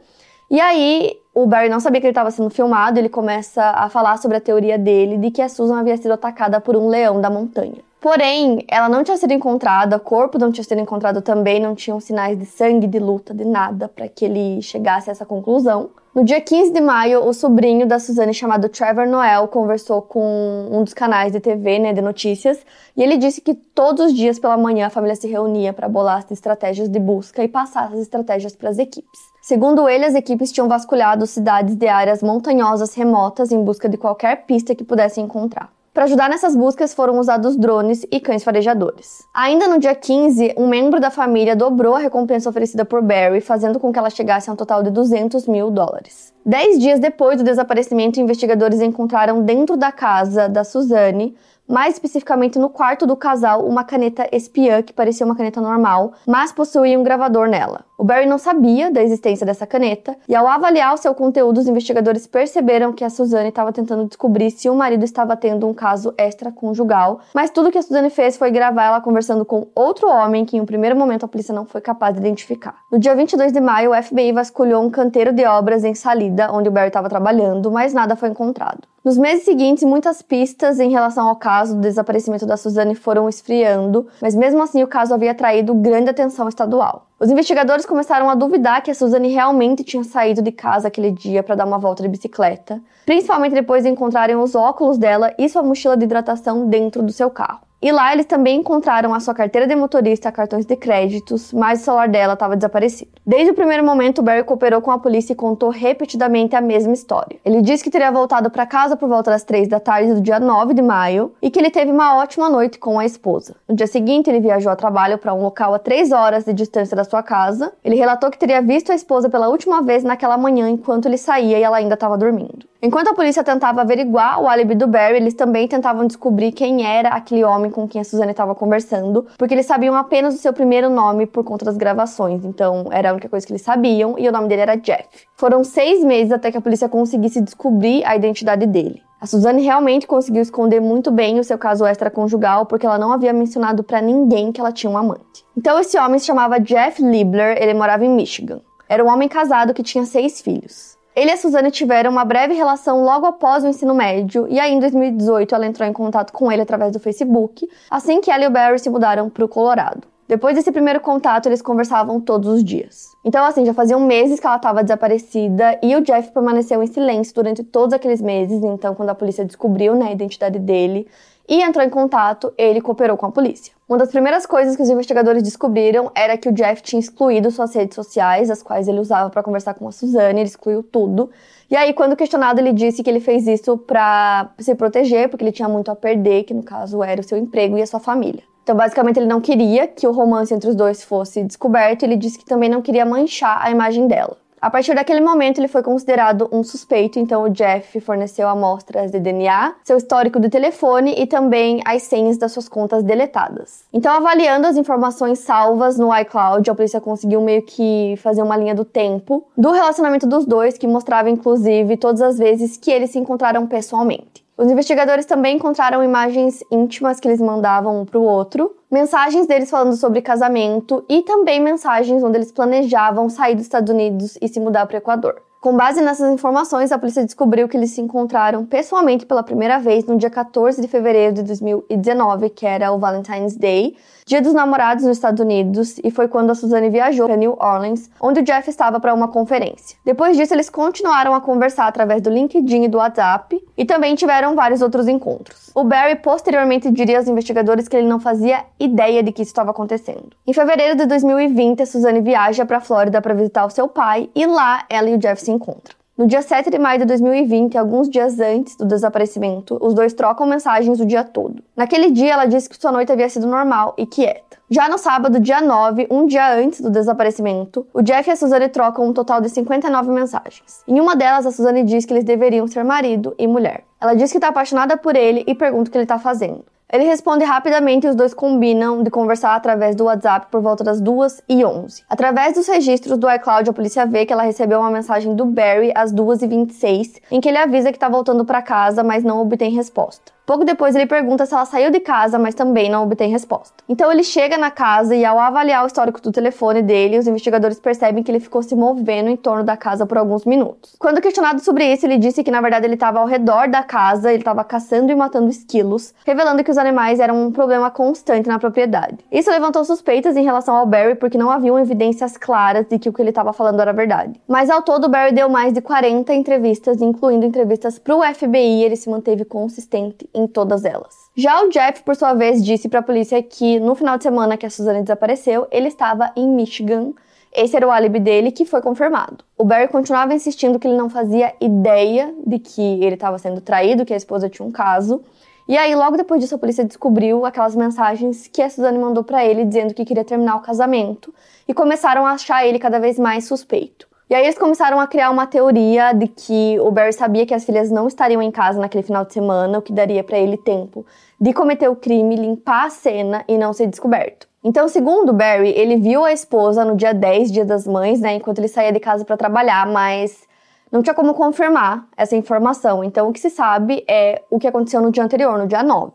E 0.52 0.60
aí 0.60 1.14
o 1.38 1.46
Barry 1.46 1.70
não 1.70 1.80
sabia 1.80 2.02
que 2.02 2.08
ele 2.08 2.12
estava 2.12 2.32
sendo 2.32 2.50
filmado, 2.50 2.98
ele 2.98 3.10
começa 3.10 3.62
a 3.62 3.88
falar 3.90 4.18
sobre 4.18 4.38
a 4.38 4.42
teoria 4.42 4.76
dele 4.76 5.18
de 5.20 5.30
que 5.30 5.40
a 5.40 5.48
Susan 5.48 5.80
havia 5.80 5.96
sido 5.96 6.12
atacada 6.14 6.60
por 6.60 6.76
um 6.76 6.88
leão 6.88 7.22
da 7.22 7.30
montanha. 7.30 7.76
Porém, 8.02 8.66
ela 8.68 8.90
não 8.90 9.04
tinha 9.04 9.18
sido 9.18 9.34
encontrada, 9.34 9.98
o 9.98 10.00
corpo 10.00 10.40
não 10.40 10.52
tinha 10.52 10.64
sido 10.64 10.82
encontrado 10.82 11.22
também, 11.22 11.60
não 11.60 11.76
tinham 11.76 12.00
sinais 12.00 12.40
de 12.40 12.46
sangue, 12.48 12.88
de 12.88 12.98
luta, 12.98 13.36
de 13.36 13.46
nada 13.46 13.88
para 13.88 14.08
que 14.08 14.26
ele 14.26 14.64
chegasse 14.64 15.12
a 15.12 15.12
essa 15.12 15.28
conclusão. 15.28 15.92
No 16.18 16.24
dia 16.24 16.42
15 16.42 16.72
de 16.74 16.82
maio, 16.82 17.24
o 17.24 17.32
sobrinho 17.32 17.86
da 17.86 18.00
Suzane, 18.00 18.34
chamado 18.34 18.68
Trevor 18.70 19.06
Noel, 19.06 19.48
conversou 19.48 20.02
com 20.02 20.68
um 20.72 20.84
dos 20.84 20.92
canais 20.92 21.32
de 21.32 21.40
TV, 21.40 21.78
né, 21.78 21.94
de 21.94 22.02
notícias, 22.02 22.58
e 22.96 23.04
ele 23.04 23.18
disse 23.18 23.40
que 23.40 23.54
todos 23.54 24.08
os 24.08 24.14
dias 24.16 24.40
pela 24.40 24.58
manhã 24.58 24.88
a 24.88 24.90
família 24.90 25.16
se 25.16 25.28
reunia 25.28 25.74
para 25.74 25.88
bolar 25.88 26.18
as 26.18 26.32
estratégias 26.32 26.90
de 26.90 27.00
busca 27.00 27.44
e 27.44 27.48
passar 27.48 27.94
as 27.94 28.00
estratégias 28.00 28.56
para 28.56 28.72
as 28.72 28.80
equipes. 28.80 29.20
Segundo 29.44 29.88
ele, 29.88 30.06
as 30.06 30.16
equipes 30.16 30.52
tinham 30.52 30.68
vasculhado 30.68 31.28
cidades 31.28 31.76
de 31.76 31.88
áreas 31.88 32.24
montanhosas 32.24 32.96
remotas 32.96 33.52
em 33.52 33.64
busca 33.64 33.88
de 33.88 33.96
qualquer 33.96 34.48
pista 34.48 34.74
que 34.74 34.84
pudessem 34.84 35.24
encontrar. 35.24 35.77
Para 35.98 36.04
ajudar 36.04 36.30
nessas 36.30 36.56
buscas 36.56 36.94
foram 36.94 37.18
usados 37.18 37.58
drones 37.58 38.06
e 38.12 38.20
cães 38.20 38.44
farejadores. 38.44 39.28
Ainda 39.34 39.68
no 39.68 39.80
dia 39.80 39.96
15, 39.96 40.54
um 40.56 40.68
membro 40.68 41.00
da 41.00 41.10
família 41.10 41.56
dobrou 41.56 41.96
a 41.96 41.98
recompensa 41.98 42.48
oferecida 42.48 42.86
por 42.86 43.02
Barry, 43.02 43.42
fazendo 43.42 43.80
com 43.80 43.92
que 43.92 43.98
ela 43.98 44.12
chegasse 44.12 44.48
a 44.48 44.54
um 44.54 44.56
total 44.56 44.84
de 44.84 44.92
200 44.92 45.48
mil 45.48 45.72
dólares. 45.72 46.32
Dez 46.46 46.80
dias 46.80 47.00
depois 47.00 47.40
do 47.40 47.44
desaparecimento, 47.44 48.20
investigadores 48.20 48.80
encontraram 48.80 49.42
dentro 49.42 49.76
da 49.76 49.92
casa 49.92 50.48
da 50.48 50.64
Suzanne 50.64 51.36
mais 51.68 51.96
especificamente 51.96 52.58
no 52.58 52.70
quarto 52.70 53.06
do 53.06 53.16
casal, 53.16 53.68
uma 53.68 53.84
caneta 53.84 54.28
espiã 54.32 54.82
que 54.82 54.94
parecia 54.94 55.26
uma 55.26 55.36
caneta 55.36 55.60
normal, 55.60 56.14
mas 56.26 56.52
possuía 56.52 57.00
um 57.00 57.04
gravador 57.04 57.48
nela. 57.48 57.86
O 57.98 58.04
Barry 58.04 58.28
não 58.28 58.38
sabia 58.38 58.92
da 58.92 59.02
existência 59.02 59.46
dessa 59.46 59.66
caneta, 59.66 60.16
e 60.30 60.36
ao 60.36 60.48
avaliar 60.48 60.94
o 60.94 60.98
seu 60.98 61.16
conteúdo, 61.16 61.58
os 61.58 61.68
investigadores 61.68 62.28
perceberam 62.28 62.94
que 62.94 63.04
a 63.04 63.10
Suzanne 63.10 63.50
estava 63.50 63.74
tentando 63.74 64.06
descobrir 64.06 64.52
se 64.52 64.70
o 64.70 64.76
marido 64.76 65.04
estava 65.04 65.36
tendo 65.36 65.68
um 65.68 65.74
caso 65.74 66.14
extraconjugal, 66.16 67.22
mas 67.34 67.50
tudo 67.50 67.72
que 67.72 67.78
a 67.78 67.82
Suzanne 67.82 68.12
fez 68.12 68.38
foi 68.38 68.52
gravar 68.52 68.86
ela 68.86 69.02
conversando 69.02 69.44
com 69.44 69.68
outro 69.74 70.08
homem 70.08 70.46
que 70.46 70.58
em 70.58 70.62
um 70.62 70.66
primeiro 70.66 70.96
momento 70.96 71.26
a 71.26 71.28
polícia 71.28 71.54
não 71.54 71.66
foi 71.66 71.82
capaz 71.82 72.14
de 72.14 72.20
identificar. 72.20 72.76
No 72.92 73.00
dia 73.00 73.16
22 73.16 73.52
de 73.52 73.60
maio, 73.60 73.92
o 73.92 74.04
FBI 74.04 74.32
vasculhou 74.32 74.84
um 74.84 74.92
canteiro 74.92 75.34
de 75.34 75.44
obras 75.46 75.84
em 75.84 75.96
Salida, 75.96 76.52
onde 76.52 76.70
o 76.70 76.72
Barry 76.72 76.90
estava 76.90 77.10
trabalhando, 77.10 77.72
mas 77.72 77.96
nada 77.96 78.16
foi 78.16 78.30
encontrado. 78.30 78.88
Nos 79.06 79.18
meses 79.18 79.46
seguintes, 79.46 79.84
muitas 79.84 80.22
pistas 80.22 80.80
em 80.80 80.90
relação 80.90 81.28
ao 81.28 81.36
caso 81.36 81.76
do 81.76 81.82
desaparecimento 81.82 82.46
da 82.46 82.58
Suzane 82.58 82.96
foram 82.96 83.30
esfriando, 83.30 84.08
mas 84.22 84.36
mesmo 84.36 84.62
assim 84.62 84.84
o 84.84 84.88
caso 84.88 85.14
havia 85.14 85.32
atraído 85.32 85.74
grande 85.74 86.10
atenção 86.10 86.50
estadual. 86.50 87.08
Os 87.20 87.30
investigadores 87.30 87.86
começaram 87.86 88.30
a 88.30 88.36
duvidar 88.36 88.82
que 88.82 88.92
a 88.92 88.96
Suzane 88.96 89.30
realmente 89.30 89.84
tinha 89.84 90.04
saído 90.04 90.42
de 90.42 90.52
casa 90.52 90.88
aquele 90.88 91.12
dia 91.12 91.42
para 91.42 91.56
dar 91.56 91.66
uma 91.66 91.80
volta 91.80 92.04
de 92.04 92.10
bicicleta, 92.10 92.82
principalmente 93.06 93.54
depois 93.54 93.84
de 93.84 93.90
encontrarem 93.90 94.36
os 94.36 94.56
óculos 94.56 94.98
dela 94.98 95.34
e 95.38 95.48
sua 95.48 95.64
mochila 95.64 95.96
de 95.96 96.04
hidratação 96.04 96.68
dentro 96.68 97.02
do 97.02 97.12
seu 97.12 97.30
carro. 97.30 97.67
E 97.80 97.92
lá 97.92 98.12
eles 98.12 98.26
também 98.26 98.60
encontraram 98.60 99.14
a 99.14 99.20
sua 99.20 99.36
carteira 99.36 99.68
de 99.68 99.76
motorista, 99.76 100.32
cartões 100.32 100.66
de 100.66 100.76
créditos, 100.76 101.54
mas 101.54 101.82
o 101.82 101.86
celular 101.86 102.10
dela 102.10 102.34
estava 102.34 102.56
desaparecido. 102.56 103.12
Desde 103.24 103.52
o 103.52 103.54
primeiro 103.54 103.86
momento, 103.86 104.24
Barry 104.24 104.44
cooperou 104.44 104.82
com 104.82 104.90
a 104.90 104.98
polícia 104.98 105.34
e 105.34 105.36
contou 105.36 105.70
repetidamente 105.70 106.56
a 106.56 106.62
mesma 106.62 106.94
história. 106.94 107.38
Ele 107.46 107.62
disse 107.62 107.84
que 107.84 107.92
teria 107.92 108.12
voltado 108.12 108.50
para 108.50 108.66
casa 108.66 108.98
por 108.98 109.08
volta 109.08 109.30
das 109.30 109.44
3 109.44 109.68
da 109.68 109.80
tarde 109.80 110.16
do 110.16 110.22
dia 110.22 110.40
9 110.40 110.74
de 110.74 110.82
maio 110.82 111.32
e 111.40 111.52
que 111.52 111.60
ele 111.60 111.70
teve 111.70 111.92
uma 111.92 112.18
ótima 112.18 112.50
noite 112.50 112.80
com 112.80 112.98
a 112.98 113.06
esposa. 113.06 113.56
No 113.68 113.76
dia 113.76 113.86
seguinte, 113.86 114.28
ele 114.28 114.40
viajou 114.40 114.72
a 114.72 114.76
trabalho 114.76 115.20
para 115.20 115.36
um 115.36 115.44
local 115.44 115.76
a 115.76 115.80
3 115.80 116.12
horas 116.12 116.46
de 116.46 116.54
distância 116.54 116.98
da 116.98 117.04
sua 117.04 117.22
casa. 117.22 117.72
Ele 117.86 117.96
relatou 117.96 118.32
que 118.32 118.40
teria 118.40 118.60
visto 118.60 118.92
a 118.92 118.96
esposa 118.96 119.30
pela 119.30 119.50
última 119.50 119.84
vez 119.84 120.04
naquela 120.04 120.36
manhã 120.36 120.68
enquanto 120.68 121.06
ele 121.06 121.18
saía 121.18 121.60
e 121.60 121.64
ela 121.64 121.78
ainda 121.78 121.94
estava 121.94 122.18
dormindo. 122.18 122.66
Enquanto 122.80 123.08
a 123.08 123.14
polícia 123.16 123.44
tentava 123.44 123.82
averiguar 123.82 124.40
o 124.40 124.48
álibi 124.48 124.76
do 124.76 124.86
Barry, 124.86 125.16
eles 125.16 125.34
também 125.34 125.68
tentavam 125.68 126.06
descobrir 126.06 126.52
quem 126.52 126.86
era 126.86 127.10
aquele 127.10 127.44
homem 127.44 127.72
com 127.72 127.88
quem 127.88 128.02
a 128.02 128.04
Suzane 128.04 128.32
estava 128.32 128.54
conversando, 128.54 129.26
porque 129.36 129.56
eles 129.56 129.66
sabiam 129.66 129.96
apenas 129.96 130.36
o 130.36 130.38
seu 130.38 130.54
primeiro 130.54 130.88
nome 130.88 131.26
por 131.26 131.44
conta 131.44 131.66
das 131.66 131.76
gravações, 131.76 132.46
então 132.46 132.86
era 132.92 133.10
a 133.10 133.14
única 133.14 133.30
coisa 133.30 133.48
que 133.48 133.52
eles 133.52 133.64
sabiam, 133.64 134.14
e 134.20 134.30
o 134.30 134.32
nome 134.32 134.48
dele 134.48 134.62
era 134.62 134.76
Jeff. 134.76 135.08
Foram 135.36 135.64
seis 135.64 136.04
meses 136.04 136.32
até 136.32 136.52
que 136.52 136.58
a 136.58 136.62
polícia 136.62 136.88
conseguisse 136.88 137.42
descobrir 137.42 138.06
a 138.06 138.16
identidade 138.16 138.68
dele. 138.68 139.02
A 139.20 139.26
Suzane 139.26 139.64
realmente 139.64 140.06
conseguiu 140.06 140.44
esconder 140.44 140.80
muito 140.80 141.10
bem 141.10 141.40
o 141.40 141.44
seu 141.44 141.58
caso 141.58 141.88
extraconjugal 141.88 142.68
porque 142.68 142.86
ela 142.86 143.00
não 143.00 143.12
havia 143.12 143.34
mencionado 143.34 143.84
para 143.84 144.00
ninguém 144.00 144.52
que 144.52 144.62
ela 144.62 144.72
tinha 144.72 144.92
um 144.92 144.98
amante. 144.98 145.44
Então 145.58 145.80
esse 145.80 145.98
homem 145.98 146.20
se 146.20 146.28
chamava 146.28 146.60
Jeff 146.60 147.02
Libler, 147.02 147.58
ele 147.60 147.74
morava 147.74 148.06
em 148.06 148.10
Michigan. 148.10 148.62
Era 148.88 149.04
um 149.04 149.08
homem 149.08 149.28
casado 149.28 149.74
que 149.74 149.82
tinha 149.82 150.06
seis 150.06 150.40
filhos. 150.40 150.97
Ele 151.18 151.32
e 151.32 151.34
a 151.34 151.38
Suzane 151.38 151.72
tiveram 151.72 152.12
uma 152.12 152.24
breve 152.24 152.54
relação 152.54 153.04
logo 153.04 153.26
após 153.26 153.64
o 153.64 153.68
ensino 153.68 153.96
médio, 153.96 154.46
e 154.52 154.60
aí 154.60 154.72
em 154.72 154.80
2018 154.80 155.56
ela 155.56 155.66
entrou 155.66 155.90
em 155.90 155.92
contato 155.92 156.32
com 156.32 156.52
ele 156.52 156.62
através 156.62 156.94
do 156.94 157.00
Facebook, 157.00 157.68
assim 157.90 158.22
que 158.22 158.30
ela 158.30 158.44
e 158.44 158.48
o 158.48 158.52
Barry 158.52 158.78
se 158.78 158.88
mudaram 158.88 159.28
para 159.28 159.44
o 159.44 159.48
Colorado. 159.48 160.08
Depois 160.28 160.56
desse 160.56 160.72
primeiro 160.72 161.00
contato, 161.00 161.48
eles 161.48 161.60
conversavam 161.60 162.22
todos 162.22 162.48
os 162.50 162.64
dias. 162.64 163.16
Então, 163.26 163.44
assim, 163.44 163.66
já 163.66 163.74
faziam 163.74 164.00
meses 164.00 164.40
que 164.40 164.46
ela 164.46 164.58
estava 164.58 164.84
desaparecida 164.84 165.80
e 165.82 165.96
o 165.96 166.02
Jeff 166.02 166.32
permaneceu 166.32 166.84
em 166.84 166.88
silêncio 166.88 167.34
durante 167.34 167.64
todos 167.64 167.94
aqueles 167.94 168.22
meses. 168.22 168.62
Então, 168.64 168.94
quando 168.94 169.10
a 169.10 169.16
polícia 169.16 169.44
descobriu 169.44 169.96
né, 169.96 170.10
a 170.10 170.12
identidade 170.12 170.60
dele, 170.60 171.08
e 171.48 171.62
entrou 171.62 171.86
em 171.86 171.90
contato, 171.90 172.54
ele 172.58 172.82
cooperou 172.82 173.16
com 173.16 173.26
a 173.26 173.32
polícia. 173.32 173.74
Uma 173.88 173.98
das 173.98 174.10
primeiras 174.10 174.46
coisas 174.46 174.76
que 174.76 174.82
os 174.82 174.90
investigadores 174.90 175.42
descobriram 175.42 176.12
era 176.14 176.38
que 176.38 176.50
o 176.50 176.52
Jeff 176.52 176.82
tinha 176.82 177.00
excluído 177.00 177.50
suas 177.50 177.74
redes 177.74 177.96
sociais, 177.96 178.50
as 178.50 178.62
quais 178.62 178.88
ele 178.88 179.00
usava 179.00 179.30
para 179.30 179.42
conversar 179.42 179.74
com 179.76 179.88
a 179.88 179.92
Suzane, 179.92 180.42
ele 180.42 180.50
excluiu 180.50 180.84
tudo. 180.84 181.30
E 181.72 181.76
aí, 181.76 181.94
quando 181.94 182.16
questionado, 182.16 182.60
ele 182.60 182.74
disse 182.74 183.02
que 183.02 183.10
ele 183.10 183.22
fez 183.22 183.48
isso 183.48 183.78
para 183.78 184.50
se 184.60 184.76
proteger, 184.76 185.30
porque 185.30 185.44
ele 185.44 185.54
tinha 185.54 185.70
muito 185.70 185.90
a 185.90 185.96
perder, 185.96 186.44
que 186.44 186.54
no 186.54 186.64
caso 186.64 187.02
era 187.02 187.22
o 187.22 187.24
seu 187.24 187.38
emprego 187.38 187.78
e 187.78 187.82
a 187.82 187.88
sua 187.88 188.02
família. 188.02 188.44
Então, 188.62 188.76
basicamente, 188.76 189.18
ele 189.18 189.28
não 189.28 189.40
queria 189.40 189.88
que 189.88 190.06
o 190.06 190.12
romance 190.12 190.54
entre 190.54 190.70
os 190.70 190.76
dois 190.76 191.02
fosse 191.02 191.42
descoberto, 191.44 192.04
ele 192.04 192.18
disse 192.18 192.38
que 192.38 192.46
também 192.46 192.70
não 192.70 192.82
queria 192.82 193.06
manchar 193.06 193.62
a 193.62 193.72
imagem 193.72 194.08
dela. 194.08 194.36
A 194.60 194.72
partir 194.72 194.96
daquele 194.96 195.22
momento, 195.22 195.60
ele 195.60 195.68
foi 195.68 195.84
considerado 195.84 196.50
um 196.52 196.64
suspeito, 196.64 197.20
então 197.20 197.44
o 197.44 197.50
Jeff 197.50 198.00
forneceu 198.02 198.48
amostras 198.48 199.12
de 199.12 199.20
DNA, 199.20 199.76
seu 199.84 199.98
histórico 199.98 200.40
de 200.40 200.50
telefone 200.50 201.14
e 201.16 201.28
também 201.28 201.80
as 201.86 202.04
senhas 202.04 202.38
das 202.38 202.54
suas 202.54 202.68
contas 202.68 203.04
deletadas. 203.04 203.84
Então, 203.94 204.12
avaliando 204.12 204.66
as 204.66 204.76
informações 204.76 205.40
salvas 205.40 205.98
no 205.98 206.16
iCloud, 206.18 206.70
a 206.70 206.76
polícia 206.76 207.00
conseguiu 207.00 207.40
meio 207.42 207.62
que 207.62 208.16
fazer 208.18 208.42
uma 208.42 208.58
linha 208.58 208.74
do 208.74 208.84
tempo 208.84 209.46
do 209.56 209.72
relacionamento 209.72 210.26
dos 210.26 210.46
dois, 210.46 210.78
que 210.78 210.88
mostrava 210.88 211.30
inclusive 211.30 211.96
todas 211.96 212.22
as 212.22 212.40
vezes 212.40 212.78
que 212.78 212.90
eles 212.90 213.12
se 213.12 213.20
encontraram 213.20 213.68
pessoalmente. 213.68 214.47
Os 214.58 214.72
investigadores 214.72 215.28
também 215.28 215.58
encontraram 215.58 216.04
imagens 216.04 216.64
íntimas 216.72 217.20
que 217.20 217.28
eles 217.28 217.40
mandavam 217.40 218.02
um 218.02 218.06
para 218.06 218.18
o 218.18 218.24
outro, 218.24 218.76
mensagens 218.92 219.46
deles 219.46 219.70
falando 219.70 219.96
sobre 219.96 220.20
casamento 220.20 221.06
e 221.08 221.22
também 221.22 221.60
mensagens 221.60 222.24
onde 222.24 222.38
eles 222.38 222.52
planejavam 222.52 223.30
sair 223.30 223.54
dos 223.54 223.66
Estados 223.66 223.94
Unidos 223.94 224.36
e 224.42 224.48
se 224.48 224.60
mudar 224.60 224.88
para 224.88 224.96
o 224.96 224.98
Equador. 224.98 225.47
Com 225.60 225.76
base 225.76 226.02
nessas 226.02 226.32
informações, 226.32 226.92
a 226.92 227.00
polícia 227.00 227.26
descobriu 227.26 227.68
que 227.68 227.76
eles 227.76 227.90
se 227.90 228.00
encontraram 228.00 228.64
pessoalmente 228.64 229.26
pela 229.26 229.42
primeira 229.42 229.80
vez 229.80 230.06
no 230.06 230.16
dia 230.16 230.30
14 230.30 230.80
de 230.80 230.88
fevereiro 230.88 231.34
de 231.34 231.42
2019, 231.42 232.52
que 232.52 232.64
era 232.64 232.92
o 232.92 233.00
Valentine's 233.00 233.58
Day, 233.58 233.96
Dia 234.28 234.42
dos 234.42 234.54
Namorados 234.54 235.06
nos 235.06 235.16
Estados 235.16 235.40
Unidos, 235.40 236.02
e 236.04 236.12
foi 236.12 236.28
quando 236.28 236.52
a 236.52 236.56
Suzane 236.56 236.90
viajou 236.90 237.28
para 237.28 237.38
New 237.38 237.58
Orleans, 237.62 238.10
onde 238.20 238.42
o 238.42 238.44
Jeff 238.44 238.70
estava 238.70 239.00
para 239.00 239.14
uma 239.14 239.30
conferência. 239.30 239.98
Depois 240.04 240.36
disso, 240.36 240.54
eles 240.54 240.70
continuaram 240.70 241.34
a 241.34 241.40
conversar 241.40 241.88
através 241.88 242.22
do 242.22 242.30
LinkedIn 242.30 242.84
e 242.84 242.88
do 242.90 242.98
WhatsApp, 242.98 243.58
e 243.78 243.86
também 243.86 244.16
tiveram 244.16 244.54
vários 244.54 244.82
outros 244.82 245.08
encontros. 245.08 245.72
O 245.74 245.84
Barry 245.84 246.18
posteriormente 246.18 246.92
diria 246.92 247.20
aos 247.20 247.28
investigadores 247.30 247.88
que 247.88 247.96
ele 247.96 248.08
não 248.08 248.20
fazia 248.20 248.66
ideia 248.78 249.24
de 249.24 249.32
que 249.32 249.44
isso 249.44 249.52
estava 249.52 249.72
acontecendo. 249.72 250.30
Em 250.46 250.52
fevereiro 250.52 250.98
de 250.98 251.06
2020, 251.06 251.84
a 251.84 251.86
Suzane 251.86 252.20
viaja 252.20 252.66
para 252.66 252.80
a 252.80 252.82
Flórida 252.82 253.22
para 253.22 253.34
visitar 253.34 253.66
o 253.66 253.70
seu 253.70 253.88
pai, 253.88 254.30
e 254.36 254.46
lá 254.46 254.84
ela 254.90 255.10
e 255.10 255.16
o 255.16 255.18
Jeff 255.18 255.42
se 255.48 255.52
encontram. 255.52 255.96
No 256.18 256.26
dia 256.26 256.42
7 256.42 256.72
de 256.72 256.80
maio 256.80 257.00
de 257.00 257.06
2020, 257.06 257.78
alguns 257.78 258.10
dias 258.10 258.40
antes 258.40 258.76
do 258.76 258.86
desaparecimento, 258.86 259.78
os 259.80 259.94
dois 259.94 260.14
trocam 260.14 260.48
mensagens 260.48 261.00
o 261.00 261.06
dia 261.06 261.24
todo. 261.24 261.64
Naquele 261.76 262.10
dia, 262.10 262.34
ela 262.34 262.46
disse 262.46 262.68
que 262.68 262.76
sua 262.76 262.92
noite 262.92 263.12
havia 263.12 263.30
sido 263.30 263.46
normal 263.46 263.94
e 263.98 264.06
quieta. 264.06 264.58
Já 264.68 264.90
no 264.90 264.98
sábado, 264.98 265.40
dia 265.40 265.62
9, 265.62 266.08
um 266.10 266.26
dia 266.26 266.56
antes 266.56 266.82
do 266.82 266.90
desaparecimento, 266.90 267.86
o 267.94 268.02
Jeff 268.02 268.28
e 268.28 268.34
a 268.34 268.36
Suzane 268.36 268.68
trocam 268.68 269.06
um 269.06 269.14
total 269.14 269.40
de 269.40 269.50
59 269.50 270.10
mensagens. 270.10 270.82
Em 270.88 271.00
uma 271.00 271.16
delas, 271.16 271.46
a 271.46 271.52
Suzane 271.52 271.84
diz 271.84 272.04
que 272.04 272.14
eles 272.14 272.24
deveriam 272.24 272.68
ser 272.68 272.84
marido 272.84 273.36
e 273.38 273.46
mulher. 273.46 273.84
Ela 274.02 274.16
diz 274.16 274.32
que 274.32 274.38
está 274.38 274.48
apaixonada 274.48 274.98
por 274.98 275.16
ele 275.16 275.44
e 275.48 275.54
pergunta 275.54 275.88
o 275.88 275.92
que 275.92 275.98
ele 275.98 276.06
está 276.06 276.18
fazendo. 276.18 276.66
Ele 276.90 277.04
responde 277.04 277.44
rapidamente 277.44 278.08
e 278.08 278.10
os 278.10 278.16
dois 278.16 278.34
combinam 278.34 279.04
de 279.04 279.12
conversar 279.12 279.56
através 279.56 279.94
do 279.94 280.06
WhatsApp 280.06 280.48
por 280.50 280.62
volta 280.62 280.86
das 280.86 281.02
2 281.02 281.44
e 281.50 281.66
11. 281.66 282.06
Através 282.10 282.54
dos 282.54 282.66
registros 282.66 283.18
do 283.18 283.30
iCloud, 283.30 283.70
a 283.70 283.74
polícia 283.74 284.06
vê 284.06 284.26
que 284.26 284.32
ela 284.32 284.44
recebeu 284.44 284.80
uma 284.80 284.90
mensagem 284.90 285.36
do 285.36 285.46
Barry 285.46 285.92
às 285.94 286.14
2 286.14 286.44
e 286.44 286.48
26, 286.48 287.22
em 287.30 287.42
que 287.42 287.50
ele 287.50 287.58
avisa 287.58 287.92
que 287.92 287.98
está 287.98 288.08
voltando 288.08 288.46
para 288.46 288.62
casa, 288.62 289.04
mas 289.04 289.22
não 289.22 289.42
obtém 289.42 289.70
resposta. 289.72 290.37
Pouco 290.48 290.64
depois 290.64 290.96
ele 290.96 291.06
pergunta 291.06 291.46
se 291.46 291.54
ela 291.54 291.66
saiu 291.66 291.92
de 291.92 292.00
casa, 292.00 292.40
mas 292.40 292.56
também 292.56 292.90
não 292.90 293.04
obtém 293.04 293.30
resposta. 293.30 293.84
Então 293.90 294.10
ele 294.10 294.24
chega 294.24 294.58
na 294.58 294.72
casa 294.72 295.14
e 295.14 295.26
ao 295.26 295.38
avaliar 295.38 295.84
o 295.84 295.88
histórico 295.88 296.22
do 296.22 296.32
telefone 296.32 296.82
dele, 296.82 297.20
os 297.20 297.28
investigadores 297.28 297.82
percebem 297.82 298.24
que 298.24 298.32
ele 298.32 298.40
ficou 298.40 298.64
se 298.64 298.74
movendo 298.74 299.30
em 299.30 299.36
torno 299.36 299.66
da 299.66 299.76
casa 299.76 300.06
por 300.06 300.18
alguns 300.18 300.46
minutos. 300.46 300.96
Quando 300.98 301.20
questionado 301.20 301.60
sobre 301.60 301.92
isso, 301.92 302.06
ele 302.06 302.18
disse 302.18 302.46
que 302.46 302.50
na 302.50 302.62
verdade 302.62 302.86
ele 302.86 302.94
estava 302.94 303.20
ao 303.20 303.28
redor 303.28 303.68
da 303.68 303.84
casa, 303.84 304.32
ele 304.32 304.40
estava 304.40 304.64
caçando 304.64 305.12
e 305.12 305.16
matando 305.16 305.50
esquilos, 305.50 306.14
revelando 306.26 306.64
que 306.64 306.72
os 306.72 306.78
animais 306.78 307.20
eram 307.20 307.48
um 307.48 307.52
problema 307.52 307.92
constante 307.92 308.48
na 308.48 308.58
propriedade. 308.58 309.18
Isso 309.30 309.52
levantou 309.52 309.84
suspeitas 309.84 310.38
em 310.38 310.46
relação 310.46 310.78
ao 310.78 310.86
Barry 310.86 311.16
porque 311.16 311.38
não 311.38 311.52
haviam 311.52 311.78
evidências 311.78 312.38
claras 312.38 312.86
de 312.88 312.98
que 312.98 313.10
o 313.10 313.12
que 313.12 313.22
ele 313.22 313.32
estava 313.32 313.52
falando 313.52 313.82
era 313.82 313.92
verdade. 313.92 314.40
Mas 314.48 314.70
ao 314.70 314.82
todo, 314.82 315.10
Barry 315.10 315.34
deu 315.34 315.50
mais 315.50 315.74
de 315.74 315.82
40 315.82 316.34
entrevistas, 316.34 317.02
incluindo 317.02 317.46
entrevistas 317.46 318.00
para 318.00 318.16
o 318.16 318.24
FBI, 318.24 318.80
e 318.80 318.84
ele 318.86 318.96
se 318.96 319.10
manteve 319.10 319.44
consistente 319.44 320.26
em 320.38 320.48
todas 320.48 320.86
elas. 320.86 321.28
Já 321.36 321.64
o 321.64 321.70
Jeff, 321.70 322.04
por 322.04 322.16
sua 322.16 322.34
vez, 322.34 322.64
disse 322.64 322.88
para 322.88 323.00
a 323.00 323.04
polícia 323.04 323.42
que 323.42 323.80
no 323.80 323.96
final 323.96 324.18
de 324.18 324.24
semana 324.24 324.58
que 324.58 324.66
a 324.66 324.70
Suzanne 324.70 325.02
desapareceu, 325.02 325.68
ele 325.72 325.88
estava 325.88 326.32
em 326.36 326.48
Michigan. 326.48 327.14
Esse 327.52 327.76
era 327.76 327.88
o 327.88 327.92
álibi 327.92 328.20
dele, 328.20 328.52
que 328.52 328.66
foi 328.66 328.82
confirmado. 328.82 329.44
O 329.58 329.64
Barry 329.64 329.88
continuava 329.88 330.34
insistindo 330.34 330.78
que 330.78 330.88
ele 330.88 330.98
não 330.98 331.10
fazia 331.10 331.54
ideia 331.60 332.34
de 332.46 332.60
que 332.60 332.82
ele 332.82 333.16
estava 333.16 333.38
sendo 333.38 333.62
traído, 333.62 334.06
que 334.06 334.14
a 334.14 334.18
esposa 334.18 334.50
tinha 334.50 334.68
um 334.68 334.72
caso. 334.72 335.22
E 335.68 335.78
aí, 335.78 335.94
logo 335.96 336.16
depois 336.16 336.40
disso, 336.40 336.56
a 336.56 336.58
polícia 336.58 336.86
descobriu 336.86 337.46
aquelas 337.46 337.76
mensagens 337.76 338.48
que 338.48 338.62
a 338.62 338.70
Suzanne 338.70 338.98
mandou 338.98 339.24
para 339.24 339.44
ele 339.44 339.66
dizendo 339.66 339.94
que 339.94 340.06
queria 340.06 340.24
terminar 340.24 340.56
o 340.56 340.62
casamento 340.62 341.34
e 341.68 341.74
começaram 341.74 342.26
a 342.26 342.32
achar 342.32 342.66
ele 342.66 342.80
cada 342.80 343.00
vez 343.00 343.20
mais 343.20 343.46
suspeito. 343.46 344.08
E 344.30 344.36
aí 344.36 344.44
eles 344.44 344.58
começaram 344.58 345.00
a 345.00 345.08
criar 345.08 345.30
uma 345.30 345.48
teoria 345.48 346.12
de 346.12 346.28
que 346.28 346.78
o 346.82 346.92
Barry 346.92 347.14
sabia 347.14 347.46
que 347.46 347.54
as 347.54 347.64
filhas 347.64 347.90
não 347.90 348.10
estariam 348.10 348.42
em 348.42 348.52
casa 348.52 348.78
naquele 348.78 349.02
final 349.02 349.24
de 349.24 349.32
semana, 349.32 349.78
o 349.78 349.82
que 349.82 349.94
daria 349.94 350.22
para 350.22 350.38
ele 350.38 350.58
tempo 350.58 351.06
de 351.40 351.54
cometer 351.54 351.88
o 351.88 351.96
crime, 351.96 352.36
limpar 352.36 352.88
a 352.88 352.90
cena 352.90 353.46
e 353.48 353.58
não 353.58 353.72
ser 353.72 353.88
descoberto. 353.88 354.46
Então, 354.62 354.90
segundo 354.90 355.32
Barry, 355.32 355.70
ele 355.70 355.96
viu 355.96 356.26
a 356.26 356.34
esposa 356.34 356.84
no 356.84 356.98
dia 356.98 357.14
10, 357.14 357.54
dia 357.54 357.64
das 357.64 357.88
mães, 357.88 358.20
né, 358.20 358.34
enquanto 358.34 358.60
ele 358.60 358.68
saía 358.68 358.92
de 358.92 359.00
casa 359.00 359.24
para 359.24 359.38
trabalhar, 359.38 359.88
mas 359.88 360.46
não 360.92 361.02
tinha 361.02 361.14
como 361.14 361.34
confirmar 361.34 362.06
essa 362.18 362.36
informação. 362.36 363.06
Então, 363.06 363.30
o 363.30 363.34
que 363.34 363.40
se 363.40 363.50
sabe 363.50 364.04
é 364.10 364.42
o 364.52 364.60
que 364.60 364.68
aconteceu 364.68 365.00
no 365.00 365.10
dia 365.10 365.24
anterior, 365.24 365.58
no 365.58 365.68
dia 365.68 365.84
9. 365.84 366.12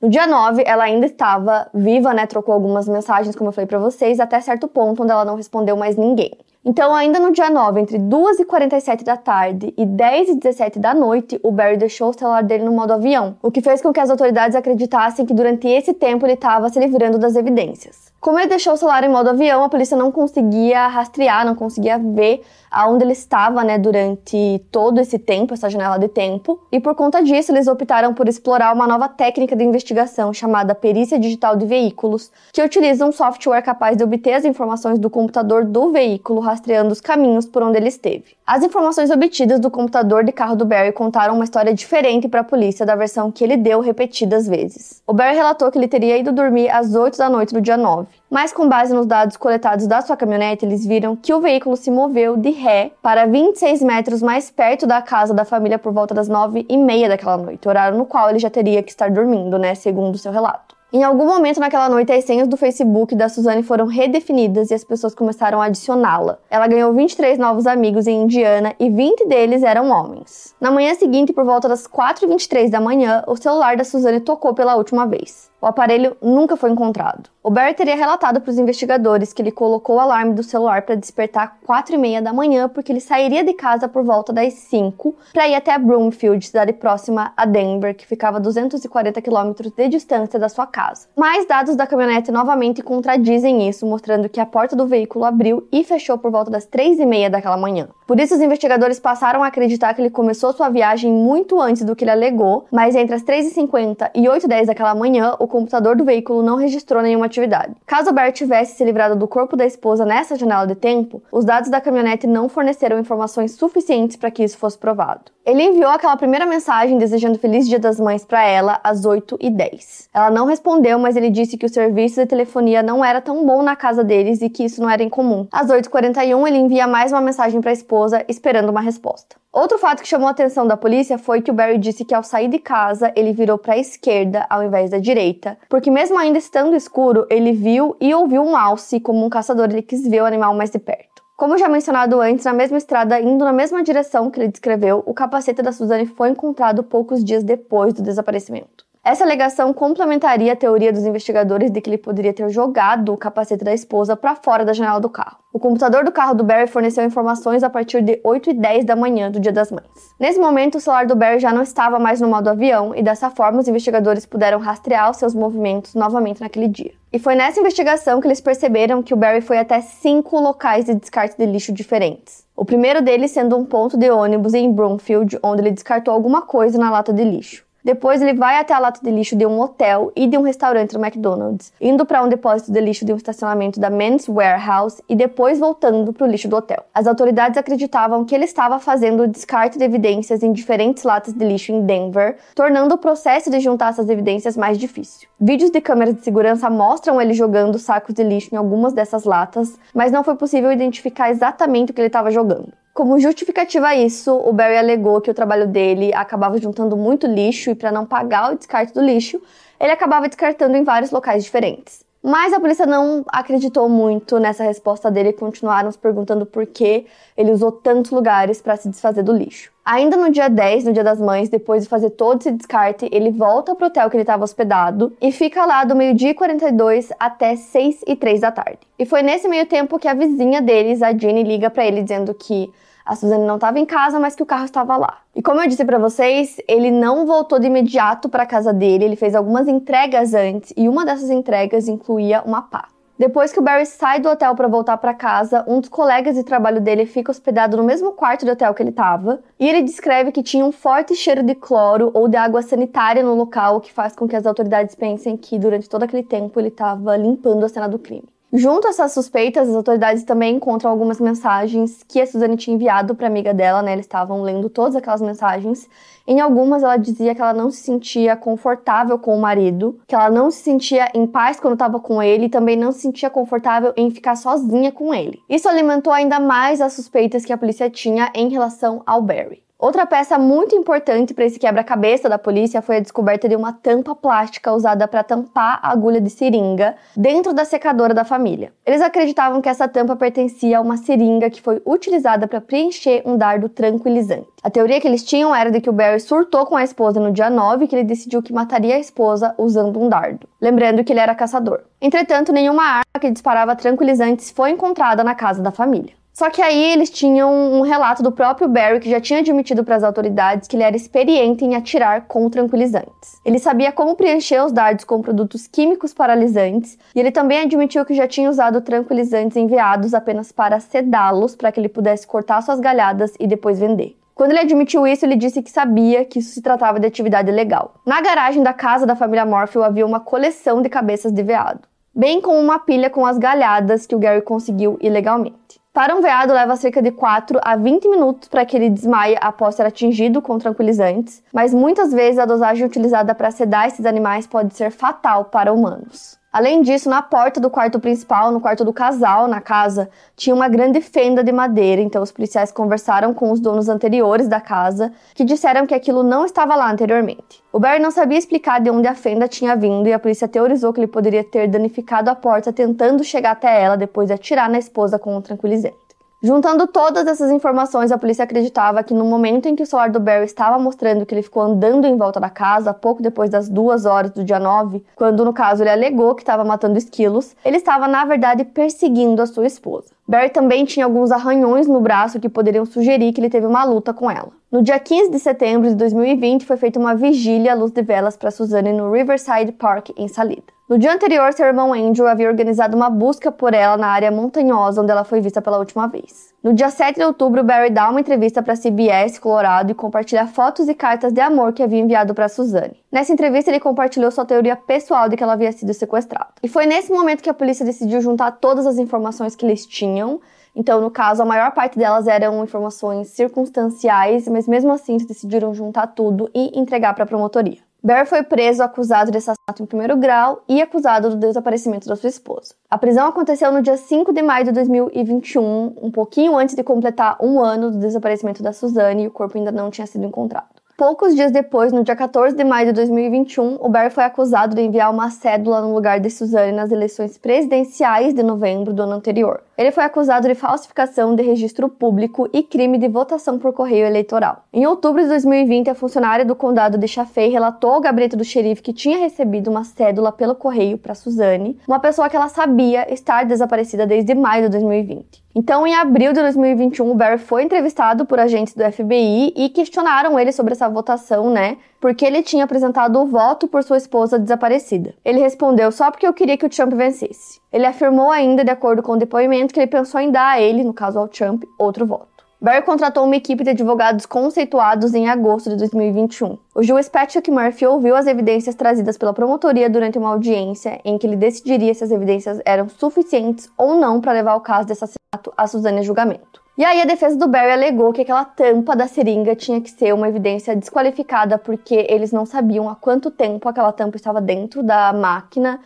No 0.00 0.08
dia 0.08 0.28
9, 0.28 0.62
ela 0.64 0.84
ainda 0.84 1.06
estava 1.06 1.68
viva, 1.74 2.14
né? 2.14 2.24
Trocou 2.24 2.54
algumas 2.54 2.86
mensagens, 2.86 3.34
como 3.34 3.48
eu 3.48 3.52
falei 3.52 3.66
para 3.66 3.80
vocês, 3.80 4.20
até 4.20 4.40
certo 4.40 4.68
ponto 4.68 5.02
onde 5.02 5.10
ela 5.10 5.24
não 5.24 5.34
respondeu 5.34 5.76
mais 5.76 5.96
ninguém. 5.96 6.38
Então, 6.64 6.94
ainda 6.94 7.20
no 7.20 7.32
dia 7.32 7.48
9, 7.48 7.80
entre 7.80 7.98
2h47 7.98 9.04
da 9.04 9.16
tarde 9.16 9.72
e 9.76 9.86
10h17 9.86 10.78
da 10.78 10.92
noite, 10.92 11.38
o 11.42 11.50
Barry 11.50 11.76
deixou 11.76 12.10
o 12.10 12.12
celular 12.12 12.42
dele 12.42 12.64
no 12.64 12.72
modo 12.72 12.92
avião, 12.92 13.36
o 13.40 13.50
que 13.50 13.60
fez 13.60 13.80
com 13.80 13.92
que 13.92 14.00
as 14.00 14.10
autoridades 14.10 14.56
acreditassem 14.56 15.24
que 15.24 15.32
durante 15.32 15.68
esse 15.68 15.94
tempo 15.94 16.26
ele 16.26 16.34
estava 16.34 16.68
se 16.68 16.78
livrando 16.78 17.18
das 17.18 17.36
evidências. 17.36 18.12
Como 18.20 18.36
ele 18.36 18.48
deixou 18.48 18.72
o 18.72 18.76
celular 18.76 19.04
em 19.04 19.08
modo 19.08 19.30
avião, 19.30 19.62
a 19.62 19.68
polícia 19.68 19.96
não 19.96 20.10
conseguia 20.10 20.88
rastrear, 20.88 21.46
não 21.46 21.54
conseguia 21.54 21.98
ver 21.98 22.42
aonde 22.68 23.04
ele 23.04 23.12
estava, 23.12 23.62
né, 23.62 23.78
durante 23.78 24.60
todo 24.72 25.00
esse 25.00 25.20
tempo, 25.20 25.54
essa 25.54 25.70
janela 25.70 25.98
de 25.98 26.08
tempo. 26.08 26.60
E 26.72 26.80
por 26.80 26.96
conta 26.96 27.22
disso, 27.22 27.52
eles 27.52 27.68
optaram 27.68 28.12
por 28.12 28.28
explorar 28.28 28.74
uma 28.74 28.88
nova 28.88 29.08
técnica 29.08 29.54
de 29.54 29.62
investigação 29.62 30.32
chamada 30.32 30.74
perícia 30.74 31.18
digital 31.18 31.54
de 31.54 31.64
veículos, 31.64 32.32
que 32.52 32.60
utiliza 32.60 33.06
um 33.06 33.12
software 33.12 33.62
capaz 33.62 33.96
de 33.96 34.02
obter 34.02 34.34
as 34.34 34.44
informações 34.44 34.98
do 34.98 35.08
computador 35.08 35.64
do 35.64 35.92
veículo, 35.92 36.40
rastreando 36.40 36.92
os 36.92 37.00
caminhos 37.00 37.46
por 37.46 37.62
onde 37.62 37.78
ele 37.78 37.88
esteve. 37.88 38.37
As 38.48 38.62
informações 38.62 39.10
obtidas 39.10 39.60
do 39.60 39.70
computador 39.70 40.24
de 40.24 40.32
carro 40.32 40.56
do 40.56 40.64
Barry 40.64 40.90
contaram 40.90 41.34
uma 41.34 41.44
história 41.44 41.74
diferente 41.74 42.26
para 42.28 42.40
a 42.40 42.44
polícia 42.44 42.86
da 42.86 42.96
versão 42.96 43.30
que 43.30 43.44
ele 43.44 43.58
deu 43.58 43.78
repetidas 43.80 44.48
vezes. 44.48 45.02
O 45.06 45.12
Barry 45.12 45.36
relatou 45.36 45.70
que 45.70 45.76
ele 45.76 45.86
teria 45.86 46.16
ido 46.16 46.32
dormir 46.32 46.70
às 46.70 46.94
8 46.94 47.18
da 47.18 47.28
noite 47.28 47.52
do 47.52 47.60
dia 47.60 47.76
9 47.76 48.08
mas 48.30 48.50
com 48.50 48.66
base 48.66 48.94
nos 48.94 49.06
dados 49.06 49.36
coletados 49.36 49.86
da 49.86 50.00
sua 50.00 50.16
caminhonete, 50.16 50.64
eles 50.64 50.86
viram 50.86 51.14
que 51.14 51.32
o 51.32 51.40
veículo 51.40 51.76
se 51.76 51.90
moveu 51.90 52.36
de 52.36 52.50
ré 52.50 52.92
para 53.02 53.26
26 53.26 53.82
metros 53.82 54.22
mais 54.22 54.50
perto 54.50 54.86
da 54.86 55.02
casa 55.02 55.34
da 55.34 55.44
família 55.44 55.78
por 55.78 55.92
volta 55.92 56.14
das 56.14 56.28
9 56.28 56.64
e 56.68 56.76
meia 56.76 57.08
daquela 57.08 57.36
noite, 57.36 57.68
horário 57.68 57.98
no 57.98 58.06
qual 58.06 58.30
ele 58.30 58.38
já 58.38 58.50
teria 58.50 58.82
que 58.82 58.90
estar 58.90 59.10
dormindo, 59.10 59.58
né, 59.58 59.74
segundo 59.74 60.18
seu 60.18 60.32
relato. 60.32 60.77
Em 60.90 61.04
algum 61.04 61.26
momento 61.26 61.60
naquela 61.60 61.86
noite, 61.86 62.10
as 62.12 62.24
senhas 62.24 62.48
do 62.48 62.56
Facebook 62.56 63.14
da 63.14 63.28
Suzane 63.28 63.62
foram 63.62 63.84
redefinidas 63.84 64.70
e 64.70 64.74
as 64.74 64.82
pessoas 64.82 65.14
começaram 65.14 65.60
a 65.60 65.66
adicioná-la. 65.66 66.38
Ela 66.48 66.66
ganhou 66.66 66.94
23 66.94 67.38
novos 67.38 67.66
amigos 67.66 68.06
em 68.06 68.22
Indiana 68.22 68.74
e 68.80 68.88
20 68.88 69.26
deles 69.26 69.62
eram 69.62 69.90
homens. 69.90 70.54
Na 70.58 70.70
manhã 70.70 70.94
seguinte, 70.94 71.30
por 71.30 71.44
volta 71.44 71.68
das 71.68 71.86
4h23 71.86 72.70
da 72.70 72.80
manhã, 72.80 73.22
o 73.26 73.36
celular 73.36 73.76
da 73.76 73.84
Suzane 73.84 74.20
tocou 74.20 74.54
pela 74.54 74.76
última 74.76 75.06
vez. 75.06 75.47
O 75.60 75.66
aparelho 75.66 76.16
nunca 76.22 76.56
foi 76.56 76.70
encontrado. 76.70 77.30
O 77.42 77.50
Barry 77.50 77.74
teria 77.74 77.96
relatado 77.96 78.40
para 78.40 78.50
os 78.50 78.58
investigadores 78.58 79.32
que 79.32 79.42
ele 79.42 79.50
colocou 79.50 79.96
o 79.96 80.00
alarme 80.00 80.34
do 80.34 80.42
celular 80.42 80.82
para 80.82 80.94
despertar 80.94 81.58
4 81.66 81.94
e 81.94 81.98
meia 81.98 82.22
da 82.22 82.32
manhã 82.32 82.68
porque 82.68 82.92
ele 82.92 83.00
sairia 83.00 83.42
de 83.42 83.54
casa 83.54 83.88
por 83.88 84.04
volta 84.04 84.32
das 84.32 84.52
5 84.52 85.16
para 85.32 85.48
ir 85.48 85.54
até 85.54 85.76
Broomfield, 85.78 86.46
cidade 86.46 86.74
próxima 86.74 87.32
a 87.36 87.44
Denver, 87.44 87.96
que 87.96 88.06
ficava 88.06 88.36
a 88.36 88.40
240 88.40 89.20
quilômetros 89.22 89.72
de 89.72 89.88
distância 89.88 90.38
da 90.38 90.48
sua 90.48 90.66
casa. 90.66 91.08
Mas 91.16 91.46
dados 91.46 91.74
da 91.74 91.86
caminhonete 91.86 92.30
novamente 92.30 92.82
contradizem 92.82 93.68
isso, 93.68 93.86
mostrando 93.86 94.28
que 94.28 94.40
a 94.40 94.46
porta 94.46 94.76
do 94.76 94.86
veículo 94.86 95.24
abriu 95.24 95.66
e 95.72 95.82
fechou 95.82 96.18
por 96.18 96.30
volta 96.30 96.50
das 96.50 96.66
3 96.66 97.00
e 97.00 97.06
meia 97.06 97.30
daquela 97.30 97.56
manhã. 97.56 97.88
Por 98.06 98.20
isso, 98.20 98.34
os 98.34 98.40
investigadores 98.40 99.00
passaram 99.00 99.42
a 99.42 99.48
acreditar 99.48 99.94
que 99.94 100.02
ele 100.02 100.10
começou 100.10 100.52
sua 100.52 100.68
viagem 100.68 101.12
muito 101.12 101.60
antes 101.60 101.82
do 101.82 101.96
que 101.96 102.04
ele 102.04 102.10
alegou, 102.10 102.66
mas 102.70 102.94
entre 102.94 103.14
as 103.14 103.22
3h50 103.22 104.10
e 104.14 104.24
8h10 104.24 104.66
daquela 104.66 104.94
manhã, 104.94 105.34
o 105.38 105.47
computador 105.48 105.96
do 105.96 106.04
veículo 106.04 106.42
não 106.42 106.56
registrou 106.56 107.02
nenhuma 107.02 107.26
atividade. 107.26 107.74
Caso 107.86 108.12
Bert 108.12 108.36
tivesse 108.36 108.76
se 108.76 108.84
livrado 108.84 109.16
do 109.16 109.26
corpo 109.26 109.56
da 109.56 109.66
esposa 109.66 110.04
nessa 110.04 110.36
janela 110.36 110.66
de 110.66 110.74
tempo, 110.74 111.22
os 111.32 111.44
dados 111.44 111.70
da 111.70 111.80
caminhonete 111.80 112.26
não 112.26 112.48
forneceram 112.48 112.98
informações 112.98 113.52
suficientes 113.52 114.16
para 114.16 114.30
que 114.30 114.44
isso 114.44 114.56
fosse 114.56 114.78
provado. 114.78 115.32
Ele 115.48 115.62
enviou 115.62 115.90
aquela 115.90 116.14
primeira 116.14 116.44
mensagem 116.44 116.98
desejando 116.98 117.38
Feliz 117.38 117.66
Dia 117.66 117.78
das 117.78 117.98
Mães 117.98 118.22
para 118.22 118.44
ela 118.44 118.78
às 118.84 119.06
8h10. 119.06 120.08
Ela 120.12 120.30
não 120.30 120.44
respondeu, 120.44 120.98
mas 120.98 121.16
ele 121.16 121.30
disse 121.30 121.56
que 121.56 121.64
o 121.64 121.70
serviço 121.70 122.20
de 122.20 122.26
telefonia 122.26 122.82
não 122.82 123.02
era 123.02 123.18
tão 123.18 123.46
bom 123.46 123.62
na 123.62 123.74
casa 123.74 124.04
deles 124.04 124.42
e 124.42 124.50
que 124.50 124.64
isso 124.64 124.82
não 124.82 124.90
era 124.90 125.02
incomum. 125.02 125.46
Às 125.50 125.68
8h41, 125.68 126.46
ele 126.46 126.58
envia 126.58 126.86
mais 126.86 127.12
uma 127.12 127.22
mensagem 127.22 127.62
para 127.62 127.70
a 127.70 127.72
esposa, 127.72 128.22
esperando 128.28 128.68
uma 128.68 128.82
resposta. 128.82 129.36
Outro 129.50 129.78
fato 129.78 130.02
que 130.02 130.08
chamou 130.08 130.28
a 130.28 130.32
atenção 130.32 130.66
da 130.66 130.76
polícia 130.76 131.16
foi 131.16 131.40
que 131.40 131.50
o 131.50 131.54
Barry 131.54 131.78
disse 131.78 132.04
que 132.04 132.14
ao 132.14 132.22
sair 132.22 132.48
de 132.48 132.58
casa 132.58 133.10
ele 133.16 133.32
virou 133.32 133.56
para 133.56 133.74
a 133.74 133.78
esquerda 133.78 134.46
ao 134.50 134.62
invés 134.62 134.90
da 134.90 134.98
direita, 134.98 135.37
porque 135.68 135.90
mesmo 135.90 136.18
ainda 136.18 136.38
estando 136.38 136.74
escuro, 136.76 137.26
ele 137.30 137.52
viu 137.52 137.96
e 138.00 138.14
ouviu 138.14 138.42
um 138.42 138.56
alce 138.56 139.00
como 139.00 139.24
um 139.24 139.28
caçador, 139.28 139.68
ele 139.70 139.82
quis 139.82 140.06
ver 140.06 140.22
o 140.22 140.26
animal 140.26 140.54
mais 140.54 140.70
de 140.70 140.78
perto. 140.78 141.22
Como 141.36 141.56
já 141.56 141.68
mencionado 141.68 142.20
antes, 142.20 142.44
na 142.44 142.52
mesma 142.52 142.78
estrada, 142.78 143.20
indo 143.20 143.44
na 143.44 143.52
mesma 143.52 143.80
direção 143.82 144.28
que 144.28 144.40
ele 144.40 144.48
descreveu, 144.48 145.04
o 145.06 145.14
capacete 145.14 145.62
da 145.62 145.70
Suzane 145.70 146.04
foi 146.04 146.30
encontrado 146.30 146.82
poucos 146.82 147.22
dias 147.22 147.44
depois 147.44 147.94
do 147.94 148.02
desaparecimento. 148.02 148.87
Essa 149.04 149.24
alegação 149.24 149.72
complementaria 149.72 150.52
a 150.52 150.56
teoria 150.56 150.92
dos 150.92 151.04
investigadores 151.04 151.70
de 151.70 151.80
que 151.80 151.88
ele 151.88 151.98
poderia 151.98 152.32
ter 152.32 152.48
jogado 152.50 153.12
o 153.12 153.16
capacete 153.16 153.64
da 153.64 153.72
esposa 153.72 154.16
para 154.16 154.36
fora 154.36 154.64
da 154.64 154.72
janela 154.72 155.00
do 155.00 155.08
carro. 155.08 155.38
O 155.52 155.58
computador 155.58 156.04
do 156.04 156.12
carro 156.12 156.34
do 156.34 156.44
Barry 156.44 156.66
forneceu 156.66 157.04
informações 157.04 157.62
a 157.62 157.70
partir 157.70 158.02
de 158.02 158.20
8 158.22 158.50
e 158.50 158.54
10 158.54 158.84
da 158.84 158.94
manhã 158.94 159.30
do 159.30 159.40
Dia 159.40 159.52
das 159.52 159.72
Mães. 159.72 159.88
Nesse 160.20 160.38
momento, 160.38 160.76
o 160.76 160.80
celular 160.80 161.06
do 161.06 161.16
Barry 161.16 161.38
já 161.38 161.52
não 161.52 161.62
estava 161.62 161.98
mais 161.98 162.20
no 162.20 162.28
modo 162.28 162.48
avião 162.48 162.94
e 162.94 163.02
dessa 163.02 163.30
forma 163.30 163.60
os 163.60 163.68
investigadores 163.68 164.26
puderam 164.26 164.58
rastrear 164.58 165.10
os 165.10 165.16
seus 165.16 165.34
movimentos 165.34 165.94
novamente 165.94 166.40
naquele 166.40 166.68
dia. 166.68 166.92
E 167.10 167.18
foi 167.18 167.34
nessa 167.34 167.60
investigação 167.60 168.20
que 168.20 168.26
eles 168.26 168.40
perceberam 168.40 169.02
que 169.02 169.14
o 169.14 169.16
Barry 169.16 169.40
foi 169.40 169.58
até 169.58 169.80
cinco 169.80 170.38
locais 170.38 170.84
de 170.84 170.94
descarte 170.94 171.36
de 171.38 171.46
lixo 171.46 171.72
diferentes. 171.72 172.46
O 172.54 172.64
primeiro 172.64 173.00
deles 173.00 173.30
sendo 173.30 173.56
um 173.56 173.64
ponto 173.64 173.96
de 173.96 174.10
ônibus 174.10 174.52
em 174.52 174.70
Broomfield, 174.70 175.38
onde 175.42 175.62
ele 175.62 175.70
descartou 175.70 176.12
alguma 176.12 176.42
coisa 176.42 176.76
na 176.76 176.90
lata 176.90 177.12
de 177.12 177.24
lixo. 177.24 177.67
Depois 177.84 178.20
ele 178.20 178.34
vai 178.34 178.58
até 178.58 178.74
a 178.74 178.78
lata 178.78 179.00
de 179.02 179.10
lixo 179.10 179.36
de 179.36 179.46
um 179.46 179.60
hotel 179.60 180.12
e 180.16 180.26
de 180.26 180.36
um 180.36 180.42
restaurante 180.42 180.92
do 180.92 180.98
McDonald's, 180.98 181.72
indo 181.80 182.04
para 182.04 182.22
um 182.22 182.28
depósito 182.28 182.72
de 182.72 182.80
lixo 182.80 183.04
de 183.04 183.12
um 183.12 183.16
estacionamento 183.16 183.78
da 183.78 183.88
Men's 183.88 184.28
Warehouse 184.28 185.02
e 185.08 185.14
depois 185.14 185.58
voltando 185.58 186.12
para 186.12 186.26
o 186.26 186.30
lixo 186.30 186.48
do 186.48 186.56
hotel. 186.56 186.84
As 186.92 187.06
autoridades 187.06 187.56
acreditavam 187.56 188.24
que 188.24 188.34
ele 188.34 188.44
estava 188.44 188.78
fazendo 188.78 189.22
o 189.22 189.28
descarte 189.28 189.78
de 189.78 189.84
evidências 189.84 190.42
em 190.42 190.52
diferentes 190.52 191.04
latas 191.04 191.32
de 191.32 191.44
lixo 191.44 191.72
em 191.72 191.86
Denver, 191.86 192.36
tornando 192.54 192.94
o 192.94 192.98
processo 192.98 193.50
de 193.50 193.60
juntar 193.60 193.90
essas 193.90 194.10
evidências 194.10 194.56
mais 194.56 194.76
difícil. 194.76 195.28
Vídeos 195.40 195.70
de 195.70 195.80
câmeras 195.80 196.16
de 196.16 196.22
segurança 196.22 196.68
mostram 196.68 197.20
ele 197.20 197.32
jogando 197.32 197.78
sacos 197.78 198.14
de 198.14 198.24
lixo 198.24 198.52
em 198.52 198.58
algumas 198.58 198.92
dessas 198.92 199.24
latas, 199.24 199.78
mas 199.94 200.10
não 200.10 200.24
foi 200.24 200.34
possível 200.34 200.72
identificar 200.72 201.30
exatamente 201.30 201.92
o 201.92 201.94
que 201.94 202.00
ele 202.00 202.08
estava 202.08 202.30
jogando. 202.30 202.72
Como 202.98 203.16
justificativa 203.20 203.86
a 203.86 203.94
isso, 203.94 204.34
o 204.34 204.52
Barry 204.52 204.76
alegou 204.76 205.20
que 205.20 205.30
o 205.30 205.34
trabalho 205.34 205.68
dele 205.68 206.12
acabava 206.12 206.58
juntando 206.58 206.96
muito 206.96 207.28
lixo 207.28 207.70
e 207.70 207.74
para 207.76 207.92
não 207.92 208.04
pagar 208.04 208.52
o 208.52 208.56
descarte 208.56 208.92
do 208.92 209.00
lixo, 209.00 209.40
ele 209.78 209.92
acabava 209.92 210.26
descartando 210.26 210.76
em 210.76 210.82
vários 210.82 211.12
locais 211.12 211.44
diferentes. 211.44 212.04
Mas 212.20 212.52
a 212.52 212.58
polícia 212.58 212.84
não 212.84 213.24
acreditou 213.28 213.88
muito 213.88 214.40
nessa 214.40 214.64
resposta 214.64 215.12
dele 215.12 215.28
e 215.28 215.32
continuaram 215.32 215.92
se 215.92 215.96
perguntando 215.96 216.44
por 216.44 216.66
que 216.66 217.06
ele 217.36 217.52
usou 217.52 217.70
tantos 217.70 218.10
lugares 218.10 218.60
para 218.60 218.76
se 218.76 218.88
desfazer 218.88 219.22
do 219.22 219.32
lixo. 219.32 219.70
Ainda 219.84 220.16
no 220.16 220.28
dia 220.28 220.48
10, 220.48 220.86
no 220.86 220.92
dia 220.92 221.04
das 221.04 221.20
mães, 221.20 221.48
depois 221.48 221.84
de 221.84 221.88
fazer 221.88 222.10
todo 222.10 222.40
esse 222.40 222.50
descarte, 222.50 223.08
ele 223.12 223.30
volta 223.30 223.76
pro 223.76 223.86
hotel 223.86 224.10
que 224.10 224.16
ele 224.16 224.24
estava 224.24 224.42
hospedado 224.42 225.16
e 225.22 225.30
fica 225.30 225.64
lá 225.64 225.84
do 225.84 225.94
meio-dia 225.94 226.30
e 226.30 226.34
42 226.34 227.12
até 227.16 227.54
6 227.54 228.00
e 228.08 228.16
3 228.16 228.40
da 228.40 228.50
tarde. 228.50 228.80
E 228.98 229.06
foi 229.06 229.22
nesse 229.22 229.46
meio 229.46 229.66
tempo 229.66 230.00
que 230.00 230.08
a 230.08 230.14
vizinha 230.14 230.60
deles, 230.60 231.00
a 231.00 231.16
Jenny, 231.16 231.44
liga 231.44 231.70
para 231.70 231.86
ele 231.86 232.02
dizendo 232.02 232.34
que 232.34 232.68
a 233.08 233.16
Suzane 233.16 233.46
não 233.46 233.54
estava 233.54 233.78
em 233.78 233.86
casa, 233.86 234.20
mas 234.20 234.36
que 234.36 234.42
o 234.42 234.46
carro 234.46 234.66
estava 234.66 234.94
lá. 234.98 235.16
E 235.34 235.40
como 235.40 235.62
eu 235.62 235.66
disse 235.66 235.82
para 235.82 235.98
vocês, 235.98 236.60
ele 236.68 236.90
não 236.90 237.24
voltou 237.24 237.58
de 237.58 237.66
imediato 237.66 238.28
para 238.28 238.44
casa 238.44 238.70
dele, 238.70 239.06
ele 239.06 239.16
fez 239.16 239.34
algumas 239.34 239.66
entregas 239.66 240.34
antes 240.34 240.74
e 240.76 240.86
uma 240.90 241.06
dessas 241.06 241.30
entregas 241.30 241.88
incluía 241.88 242.42
uma 242.42 242.60
pá. 242.60 242.88
Depois 243.18 243.50
que 243.50 243.58
o 243.58 243.62
Barry 243.62 243.86
sai 243.86 244.20
do 244.20 244.28
hotel 244.28 244.54
para 244.54 244.68
voltar 244.68 244.98
para 244.98 245.14
casa, 245.14 245.64
um 245.66 245.80
dos 245.80 245.88
colegas 245.88 246.36
de 246.36 246.44
trabalho 246.44 246.82
dele 246.82 247.06
fica 247.06 247.30
hospedado 247.30 247.78
no 247.78 247.82
mesmo 247.82 248.12
quarto 248.12 248.44
do 248.44 248.52
hotel 248.52 248.74
que 248.74 248.82
ele 248.82 248.90
estava, 248.90 249.40
e 249.58 249.66
ele 249.66 249.80
descreve 249.82 250.30
que 250.30 250.42
tinha 250.42 250.64
um 250.64 250.70
forte 250.70 251.16
cheiro 251.16 251.42
de 251.42 251.54
cloro 251.54 252.10
ou 252.12 252.28
de 252.28 252.36
água 252.36 252.60
sanitária 252.60 253.22
no 253.22 253.34
local, 253.34 253.76
o 253.76 253.80
que 253.80 253.92
faz 253.92 254.14
com 254.14 254.28
que 254.28 254.36
as 254.36 254.46
autoridades 254.46 254.94
pensem 254.94 255.34
que 255.34 255.58
durante 255.58 255.88
todo 255.88 256.02
aquele 256.02 256.22
tempo 256.22 256.60
ele 256.60 256.68
estava 256.68 257.16
limpando 257.16 257.64
a 257.64 257.68
cena 257.70 257.88
do 257.88 257.98
crime. 257.98 258.28
Junto 258.50 258.86
a 258.86 258.90
essas 258.90 259.12
suspeitas, 259.12 259.68
as 259.68 259.76
autoridades 259.76 260.24
também 260.24 260.56
encontram 260.56 260.90
algumas 260.90 261.20
mensagens 261.20 262.02
que 262.08 262.18
a 262.18 262.26
Suzane 262.26 262.56
tinha 262.56 262.74
enviado 262.74 263.14
para 263.14 263.26
amiga 263.26 263.52
dela, 263.52 263.82
né? 263.82 263.92
Eles 263.92 264.06
estavam 264.06 264.40
lendo 264.40 264.70
todas 264.70 264.96
aquelas 264.96 265.20
mensagens. 265.20 265.86
Em 266.26 266.40
algumas, 266.40 266.82
ela 266.82 266.96
dizia 266.96 267.34
que 267.34 267.42
ela 267.42 267.52
não 267.52 267.70
se 267.70 267.82
sentia 267.82 268.34
confortável 268.36 269.18
com 269.18 269.36
o 269.36 269.40
marido, 269.40 270.00
que 270.06 270.14
ela 270.14 270.30
não 270.30 270.50
se 270.50 270.62
sentia 270.62 271.10
em 271.12 271.26
paz 271.26 271.60
quando 271.60 271.74
estava 271.74 272.00
com 272.00 272.22
ele 272.22 272.46
e 272.46 272.48
também 272.48 272.74
não 272.74 272.90
se 272.90 273.00
sentia 273.00 273.28
confortável 273.28 273.92
em 273.94 274.10
ficar 274.10 274.34
sozinha 274.34 274.90
com 274.90 275.12
ele. 275.12 275.42
Isso 275.46 275.68
alimentou 275.68 276.10
ainda 276.10 276.40
mais 276.40 276.80
as 276.80 276.94
suspeitas 276.94 277.44
que 277.44 277.52
a 277.52 277.58
polícia 277.58 277.90
tinha 277.90 278.32
em 278.34 278.48
relação 278.48 279.02
ao 279.04 279.20
Barry. 279.20 279.67
Outra 279.80 280.04
peça 280.04 280.36
muito 280.36 280.74
importante 280.74 281.32
para 281.32 281.44
esse 281.44 281.56
quebra-cabeça 281.56 282.28
da 282.28 282.36
polícia 282.36 282.82
foi 282.82 282.96
a 282.96 283.00
descoberta 283.00 283.48
de 283.48 283.54
uma 283.54 283.72
tampa 283.72 284.12
plástica 284.12 284.72
usada 284.72 285.06
para 285.06 285.22
tampar 285.22 285.78
a 285.80 285.92
agulha 285.92 286.20
de 286.20 286.28
seringa 286.30 286.96
dentro 287.16 287.54
da 287.54 287.64
secadora 287.64 288.12
da 288.12 288.24
família. 288.24 288.72
Eles 288.84 289.00
acreditavam 289.00 289.62
que 289.62 289.68
essa 289.68 289.86
tampa 289.86 290.16
pertencia 290.16 290.78
a 290.78 290.80
uma 290.80 290.96
seringa 290.96 291.48
que 291.48 291.62
foi 291.62 291.80
utilizada 291.86 292.48
para 292.48 292.60
preencher 292.60 293.22
um 293.24 293.36
dardo 293.36 293.68
tranquilizante. 293.68 294.48
A 294.64 294.68
teoria 294.68 295.00
que 295.00 295.06
eles 295.06 295.22
tinham 295.22 295.54
era 295.54 295.70
de 295.70 295.80
que 295.80 295.88
o 295.88 295.92
Barry 295.92 296.18
surtou 296.18 296.66
com 296.66 296.74
a 296.74 296.82
esposa 296.82 297.20
no 297.20 297.30
dia 297.30 297.48
9 297.48 297.84
e 297.84 297.86
que 297.86 297.94
ele 297.94 298.02
decidiu 298.02 298.42
que 298.42 298.52
mataria 298.52 298.96
a 298.96 298.98
esposa 298.98 299.54
usando 299.56 300.00
um 300.00 300.08
dardo. 300.08 300.48
Lembrando 300.60 301.04
que 301.04 301.12
ele 301.12 301.20
era 301.20 301.36
caçador. 301.36 301.82
Entretanto, 302.00 302.52
nenhuma 302.52 302.82
arma 302.82 303.20
que 303.20 303.30
disparava 303.30 303.76
tranquilizantes 303.76 304.50
foi 304.50 304.70
encontrada 304.70 305.22
na 305.22 305.36
casa 305.36 305.62
da 305.62 305.70
família. 305.70 306.18
Só 306.38 306.50
que 306.50 306.62
aí 306.62 306.92
eles 306.92 307.10
tinham 307.10 307.52
um 307.52 307.80
relato 307.80 308.22
do 308.22 308.30
próprio 308.30 308.68
Barry 308.68 309.00
que 309.00 309.10
já 309.10 309.20
tinha 309.20 309.40
admitido 309.40 309.82
para 309.82 309.96
as 309.96 310.04
autoridades 310.04 310.68
que 310.68 310.76
ele 310.76 310.84
era 310.84 310.94
experiente 310.94 311.64
em 311.64 311.74
atirar 311.74 312.28
com 312.28 312.48
tranquilizantes. 312.48 313.40
Ele 313.44 313.58
sabia 313.58 313.90
como 313.90 314.14
preencher 314.14 314.64
os 314.64 314.70
dardos 314.70 315.04
com 315.04 315.20
produtos 315.20 315.66
químicos 315.66 316.14
paralisantes 316.14 316.96
e 317.12 317.18
ele 317.18 317.32
também 317.32 317.62
admitiu 317.62 318.04
que 318.04 318.14
já 318.14 318.28
tinha 318.28 318.48
usado 318.48 318.80
tranquilizantes 318.82 319.56
enviados 319.56 320.14
apenas 320.14 320.52
para 320.52 320.78
sedá-los 320.78 321.56
para 321.56 321.72
que 321.72 321.80
ele 321.80 321.88
pudesse 321.88 322.24
cortar 322.24 322.62
suas 322.62 322.78
galhadas 322.78 323.32
e 323.40 323.44
depois 323.48 323.80
vender. 323.80 324.16
Quando 324.32 324.52
ele 324.52 324.60
admitiu 324.60 325.04
isso, 325.08 325.26
ele 325.26 325.34
disse 325.34 325.60
que 325.60 325.72
sabia 325.72 326.24
que 326.24 326.38
isso 326.38 326.52
se 326.52 326.62
tratava 326.62 327.00
de 327.00 327.06
atividade 327.08 327.50
legal. 327.50 327.94
Na 328.06 328.20
garagem 328.20 328.62
da 328.62 328.72
casa 328.72 329.04
da 329.04 329.16
família 329.16 329.44
Morphew 329.44 329.82
havia 329.82 330.06
uma 330.06 330.20
coleção 330.20 330.82
de 330.82 330.88
cabeças 330.88 331.32
de 331.32 331.42
veado, 331.42 331.80
bem 332.14 332.40
como 332.40 332.60
uma 332.60 332.78
pilha 332.78 333.10
com 333.10 333.26
as 333.26 333.38
galhadas 333.38 334.06
que 334.06 334.14
o 334.14 334.20
Gary 334.20 334.42
conseguiu 334.42 334.96
ilegalmente. 335.00 335.77
Para 335.98 336.14
um 336.14 336.20
veado, 336.20 336.52
leva 336.52 336.76
cerca 336.76 337.02
de 337.02 337.10
4 337.10 337.58
a 337.60 337.74
20 337.74 338.08
minutos 338.08 338.48
para 338.48 338.64
que 338.64 338.76
ele 338.76 338.88
desmaie 338.88 339.36
após 339.40 339.74
ser 339.74 339.84
atingido 339.84 340.40
com 340.40 340.56
tranquilizantes, 340.56 341.42
mas 341.52 341.74
muitas 341.74 342.12
vezes 342.12 342.38
a 342.38 342.44
dosagem 342.44 342.86
utilizada 342.86 343.34
para 343.34 343.50
sedar 343.50 343.88
esses 343.88 344.06
animais 344.06 344.46
pode 344.46 344.76
ser 344.76 344.92
fatal 344.92 345.46
para 345.46 345.72
humanos. 345.72 346.38
Além 346.58 346.82
disso, 346.82 347.08
na 347.08 347.22
porta 347.22 347.60
do 347.60 347.70
quarto 347.70 348.00
principal, 348.00 348.50
no 348.50 348.60
quarto 348.60 348.84
do 348.84 348.92
casal, 348.92 349.46
na 349.46 349.60
casa, 349.60 350.10
tinha 350.34 350.52
uma 350.52 350.68
grande 350.68 351.00
fenda 351.00 351.44
de 351.44 351.52
madeira, 351.52 352.02
então 352.02 352.20
os 352.20 352.32
policiais 352.32 352.72
conversaram 352.72 353.32
com 353.32 353.52
os 353.52 353.60
donos 353.60 353.88
anteriores 353.88 354.48
da 354.48 354.60
casa, 354.60 355.12
que 355.36 355.44
disseram 355.44 355.86
que 355.86 355.94
aquilo 355.94 356.24
não 356.24 356.44
estava 356.44 356.74
lá 356.74 356.90
anteriormente. 356.90 357.62
O 357.72 357.78
Barry 357.78 358.02
não 358.02 358.10
sabia 358.10 358.36
explicar 358.36 358.80
de 358.80 358.90
onde 358.90 359.06
a 359.06 359.14
fenda 359.14 359.46
tinha 359.46 359.76
vindo 359.76 360.08
e 360.08 360.12
a 360.12 360.18
polícia 360.18 360.48
teorizou 360.48 360.92
que 360.92 360.98
ele 360.98 361.06
poderia 361.06 361.44
ter 361.44 361.68
danificado 361.68 362.28
a 362.28 362.34
porta 362.34 362.72
tentando 362.72 363.22
chegar 363.22 363.52
até 363.52 363.80
ela 363.80 363.96
depois 363.96 364.26
de 364.26 364.34
atirar 364.34 364.68
na 364.68 364.80
esposa 364.80 365.16
com 365.16 365.36
um 365.36 365.40
tranquilizante. 365.40 366.07
Juntando 366.40 366.86
todas 366.86 367.26
essas 367.26 367.50
informações, 367.50 368.12
a 368.12 368.18
polícia 368.18 368.44
acreditava 368.44 369.02
que 369.02 369.12
no 369.12 369.24
momento 369.24 369.66
em 369.66 369.74
que 369.74 369.82
o 369.82 369.86
celular 369.86 370.08
do 370.08 370.20
Barry 370.20 370.44
estava 370.44 370.78
mostrando 370.78 371.26
que 371.26 371.34
ele 371.34 371.42
ficou 371.42 371.60
andando 371.60 372.06
em 372.06 372.16
volta 372.16 372.38
da 372.38 372.48
casa, 372.48 372.94
pouco 372.94 373.20
depois 373.20 373.50
das 373.50 373.68
duas 373.68 374.06
horas 374.06 374.30
do 374.30 374.44
dia 374.44 374.60
9, 374.60 375.04
quando 375.16 375.44
no 375.44 375.52
caso 375.52 375.82
ele 375.82 375.90
alegou 375.90 376.36
que 376.36 376.42
estava 376.42 376.64
matando 376.64 376.96
esquilos, 376.96 377.56
ele 377.64 377.76
estava 377.76 378.06
na 378.06 378.24
verdade 378.24 378.64
perseguindo 378.64 379.42
a 379.42 379.46
sua 379.46 379.66
esposa. 379.66 380.12
Barry 380.28 380.50
também 380.50 380.84
tinha 380.84 381.06
alguns 381.06 381.32
arranhões 381.32 381.88
no 381.88 382.00
braço 382.00 382.38
que 382.38 382.48
poderiam 382.48 382.86
sugerir 382.86 383.32
que 383.32 383.40
ele 383.40 383.50
teve 383.50 383.66
uma 383.66 383.82
luta 383.82 384.14
com 384.14 384.30
ela. 384.30 384.50
No 384.70 384.80
dia 384.80 385.00
15 385.00 385.32
de 385.32 385.40
setembro 385.40 385.88
de 385.88 385.96
2020, 385.96 386.64
foi 386.64 386.76
feita 386.76 387.00
uma 387.00 387.16
vigília 387.16 387.72
à 387.72 387.74
luz 387.74 387.90
de 387.90 388.02
velas 388.02 388.36
para 388.36 388.52
Suzanne 388.52 388.92
no 388.92 389.10
Riverside 389.10 389.72
Park, 389.72 390.10
em 390.16 390.28
Salida. 390.28 390.77
No 390.88 390.96
dia 390.96 391.12
anterior, 391.12 391.52
seu 391.52 391.66
irmão 391.66 391.92
Andrew 391.92 392.26
havia 392.26 392.48
organizado 392.48 392.96
uma 392.96 393.10
busca 393.10 393.52
por 393.52 393.74
ela 393.74 393.98
na 393.98 394.06
área 394.06 394.30
montanhosa 394.30 395.02
onde 395.02 395.10
ela 395.10 395.22
foi 395.22 395.38
vista 395.38 395.60
pela 395.60 395.78
última 395.78 396.06
vez. 396.08 396.54
No 396.64 396.72
dia 396.72 396.88
7 396.88 397.16
de 397.16 397.24
outubro, 397.24 397.62
Barry 397.62 397.90
dá 397.90 398.08
uma 398.08 398.20
entrevista 398.20 398.62
para 398.62 398.74
CBS 398.74 399.38
Colorado 399.38 399.90
e 399.90 399.94
compartilha 399.94 400.46
fotos 400.46 400.88
e 400.88 400.94
cartas 400.94 401.30
de 401.30 401.42
amor 401.42 401.74
que 401.74 401.82
havia 401.82 402.00
enviado 402.00 402.32
para 402.32 402.48
Suzanne. 402.48 402.96
Nessa 403.12 403.34
entrevista, 403.34 403.70
ele 403.70 403.80
compartilhou 403.80 404.30
sua 404.30 404.46
teoria 404.46 404.76
pessoal 404.76 405.28
de 405.28 405.36
que 405.36 405.42
ela 405.42 405.52
havia 405.52 405.72
sido 405.72 405.92
sequestrada. 405.92 406.54
E 406.62 406.68
foi 406.68 406.86
nesse 406.86 407.12
momento 407.12 407.42
que 407.42 407.50
a 407.50 407.54
polícia 407.54 407.84
decidiu 407.84 408.22
juntar 408.22 408.52
todas 408.52 408.86
as 408.86 408.96
informações 408.96 409.54
que 409.54 409.66
eles 409.66 409.84
tinham 409.84 410.40
então, 410.78 411.00
no 411.00 411.10
caso, 411.10 411.42
a 411.42 411.44
maior 411.44 411.72
parte 411.72 411.98
delas 411.98 412.28
eram 412.28 412.62
informações 412.62 413.30
circunstanciais, 413.30 414.46
mas 414.46 414.68
mesmo 414.68 414.92
assim 414.92 415.14
eles 415.14 415.26
decidiram 415.26 415.74
juntar 415.74 416.06
tudo 416.06 416.48
e 416.54 416.78
entregar 416.78 417.14
para 417.14 417.24
a 417.24 417.26
promotoria. 417.26 417.87
Bear 418.00 418.26
foi 418.26 418.44
preso 418.44 418.80
acusado 418.80 419.32
de 419.32 419.38
assassinato 419.38 419.82
em 419.82 419.86
primeiro 419.86 420.16
grau 420.16 420.62
e 420.68 420.80
acusado 420.80 421.30
do 421.30 421.36
desaparecimento 421.36 422.06
da 422.06 422.14
sua 422.14 422.28
esposa. 422.28 422.74
A 422.88 422.96
prisão 422.96 423.26
aconteceu 423.26 423.72
no 423.72 423.82
dia 423.82 423.96
5 423.96 424.32
de 424.32 424.40
maio 424.40 424.66
de 424.66 424.72
2021, 424.72 425.96
um 426.00 426.10
pouquinho 426.10 426.56
antes 426.56 426.76
de 426.76 426.84
completar 426.84 427.36
um 427.42 427.60
ano 427.60 427.90
do 427.90 427.98
desaparecimento 427.98 428.62
da 428.62 428.72
Suzane 428.72 429.24
e 429.24 429.26
o 429.26 429.32
corpo 429.32 429.58
ainda 429.58 429.72
não 429.72 429.90
tinha 429.90 430.06
sido 430.06 430.24
encontrado. 430.24 430.77
Poucos 430.98 431.36
dias 431.36 431.52
depois, 431.52 431.92
no 431.92 432.02
dia 432.02 432.16
14 432.16 432.56
de 432.56 432.64
maio 432.64 432.86
de 432.86 432.92
2021, 432.94 433.76
o 433.80 433.88
Barry 433.88 434.10
foi 434.10 434.24
acusado 434.24 434.74
de 434.74 434.82
enviar 434.82 435.12
uma 435.12 435.30
cédula 435.30 435.80
no 435.80 435.94
lugar 435.94 436.18
de 436.18 436.28
Suzanne 436.28 436.72
nas 436.72 436.90
eleições 436.90 437.38
presidenciais 437.38 438.34
de 438.34 438.42
novembro 438.42 438.92
do 438.92 439.04
ano 439.04 439.12
anterior. 439.12 439.62
Ele 439.76 439.92
foi 439.92 440.02
acusado 440.02 440.48
de 440.48 440.56
falsificação 440.56 441.36
de 441.36 441.42
registro 441.44 441.88
público 441.88 442.50
e 442.52 442.64
crime 442.64 442.98
de 442.98 443.06
votação 443.06 443.60
por 443.60 443.72
correio 443.72 444.06
eleitoral. 444.06 444.64
Em 444.72 444.86
outubro 444.86 445.22
de 445.22 445.28
2020, 445.28 445.88
a 445.88 445.94
funcionária 445.94 446.44
do 446.44 446.56
condado 446.56 446.98
de 446.98 447.06
Chaffey 447.06 447.48
relatou 447.48 447.92
ao 447.92 448.00
gabinete 448.00 448.34
do 448.34 448.42
xerife 448.42 448.82
que 448.82 448.92
tinha 448.92 449.18
recebido 449.18 449.70
uma 449.70 449.84
cédula 449.84 450.32
pelo 450.32 450.56
correio 450.56 450.98
para 450.98 451.14
Suzanne, 451.14 451.78
uma 451.86 452.00
pessoa 452.00 452.28
que 452.28 452.34
ela 452.34 452.48
sabia 452.48 453.08
estar 453.14 453.44
desaparecida 453.44 454.04
desde 454.04 454.34
maio 454.34 454.64
de 454.64 454.70
2020. 454.70 455.46
Então, 455.54 455.86
em 455.86 455.94
abril 455.94 456.32
de 456.32 456.40
2021, 456.40 457.10
o 457.10 457.14
Barry 457.14 457.38
foi 457.38 457.62
entrevistado 457.62 458.24
por 458.26 458.38
agentes 458.38 458.74
do 458.74 458.84
FBI 458.92 459.52
e 459.56 459.68
questionaram 459.70 460.38
ele 460.38 460.52
sobre 460.52 460.72
essa 460.72 460.88
votação, 460.88 461.50
né? 461.50 461.78
Porque 462.00 462.24
ele 462.24 462.42
tinha 462.42 462.64
apresentado 462.64 463.18
o 463.18 463.26
voto 463.26 463.66
por 463.66 463.82
sua 463.82 463.96
esposa 463.96 464.38
desaparecida. 464.38 465.14
Ele 465.24 465.40
respondeu 465.40 465.90
só 465.90 466.10
porque 466.10 466.26
eu 466.26 466.34
queria 466.34 466.56
que 466.56 466.66
o 466.66 466.68
Trump 466.68 466.92
vencesse. 466.92 467.60
Ele 467.72 467.86
afirmou 467.86 468.30
ainda, 468.30 468.62
de 468.62 468.70
acordo 468.70 469.02
com 469.02 469.12
o 469.12 469.18
depoimento, 469.18 469.72
que 469.72 469.80
ele 469.80 469.86
pensou 469.86 470.20
em 470.20 470.30
dar 470.30 470.50
a 470.50 470.60
ele, 470.60 470.84
no 470.84 470.92
caso 470.92 471.18
ao 471.18 471.26
Trump, 471.26 471.64
outro 471.78 472.06
voto. 472.06 472.37
Barry 472.60 472.82
contratou 472.82 473.24
uma 473.24 473.36
equipe 473.36 473.62
de 473.62 473.70
advogados 473.70 474.26
conceituados 474.26 475.14
em 475.14 475.28
agosto 475.28 475.70
de 475.70 475.76
2021. 475.76 476.58
O 476.74 476.82
juiz 476.82 477.08
Patrick 477.08 477.48
Murphy 477.52 477.86
ouviu 477.86 478.16
as 478.16 478.26
evidências 478.26 478.74
trazidas 478.74 479.16
pela 479.16 479.32
promotoria 479.32 479.88
durante 479.88 480.18
uma 480.18 480.30
audiência 480.30 481.00
em 481.04 481.16
que 481.16 481.24
ele 481.24 481.36
decidiria 481.36 481.94
se 481.94 482.02
as 482.02 482.10
evidências 482.10 482.60
eram 482.64 482.88
suficientes 482.88 483.70
ou 483.78 483.94
não 483.94 484.20
para 484.20 484.32
levar 484.32 484.56
o 484.56 484.60
caso 484.60 484.86
de 484.86 484.92
assassinato 484.92 485.52
a 485.56 485.68
Suzane 485.68 486.00
a 486.00 486.02
julgamento. 486.02 486.60
E 486.76 486.84
aí 486.84 487.00
a 487.00 487.04
defesa 487.04 487.36
do 487.36 487.46
Barry 487.46 487.70
alegou 487.70 488.12
que 488.12 488.22
aquela 488.22 488.44
tampa 488.44 488.96
da 488.96 489.06
seringa 489.06 489.54
tinha 489.54 489.80
que 489.80 489.92
ser 489.92 490.12
uma 490.12 490.28
evidência 490.28 490.74
desqualificada 490.74 491.58
porque 491.58 492.08
eles 492.10 492.32
não 492.32 492.44
sabiam 492.44 492.88
há 492.88 492.96
quanto 492.96 493.30
tempo 493.30 493.68
aquela 493.68 493.92
tampa 493.92 494.16
estava 494.16 494.40
dentro 494.40 494.82
da 494.82 495.12
máquina, 495.12 495.78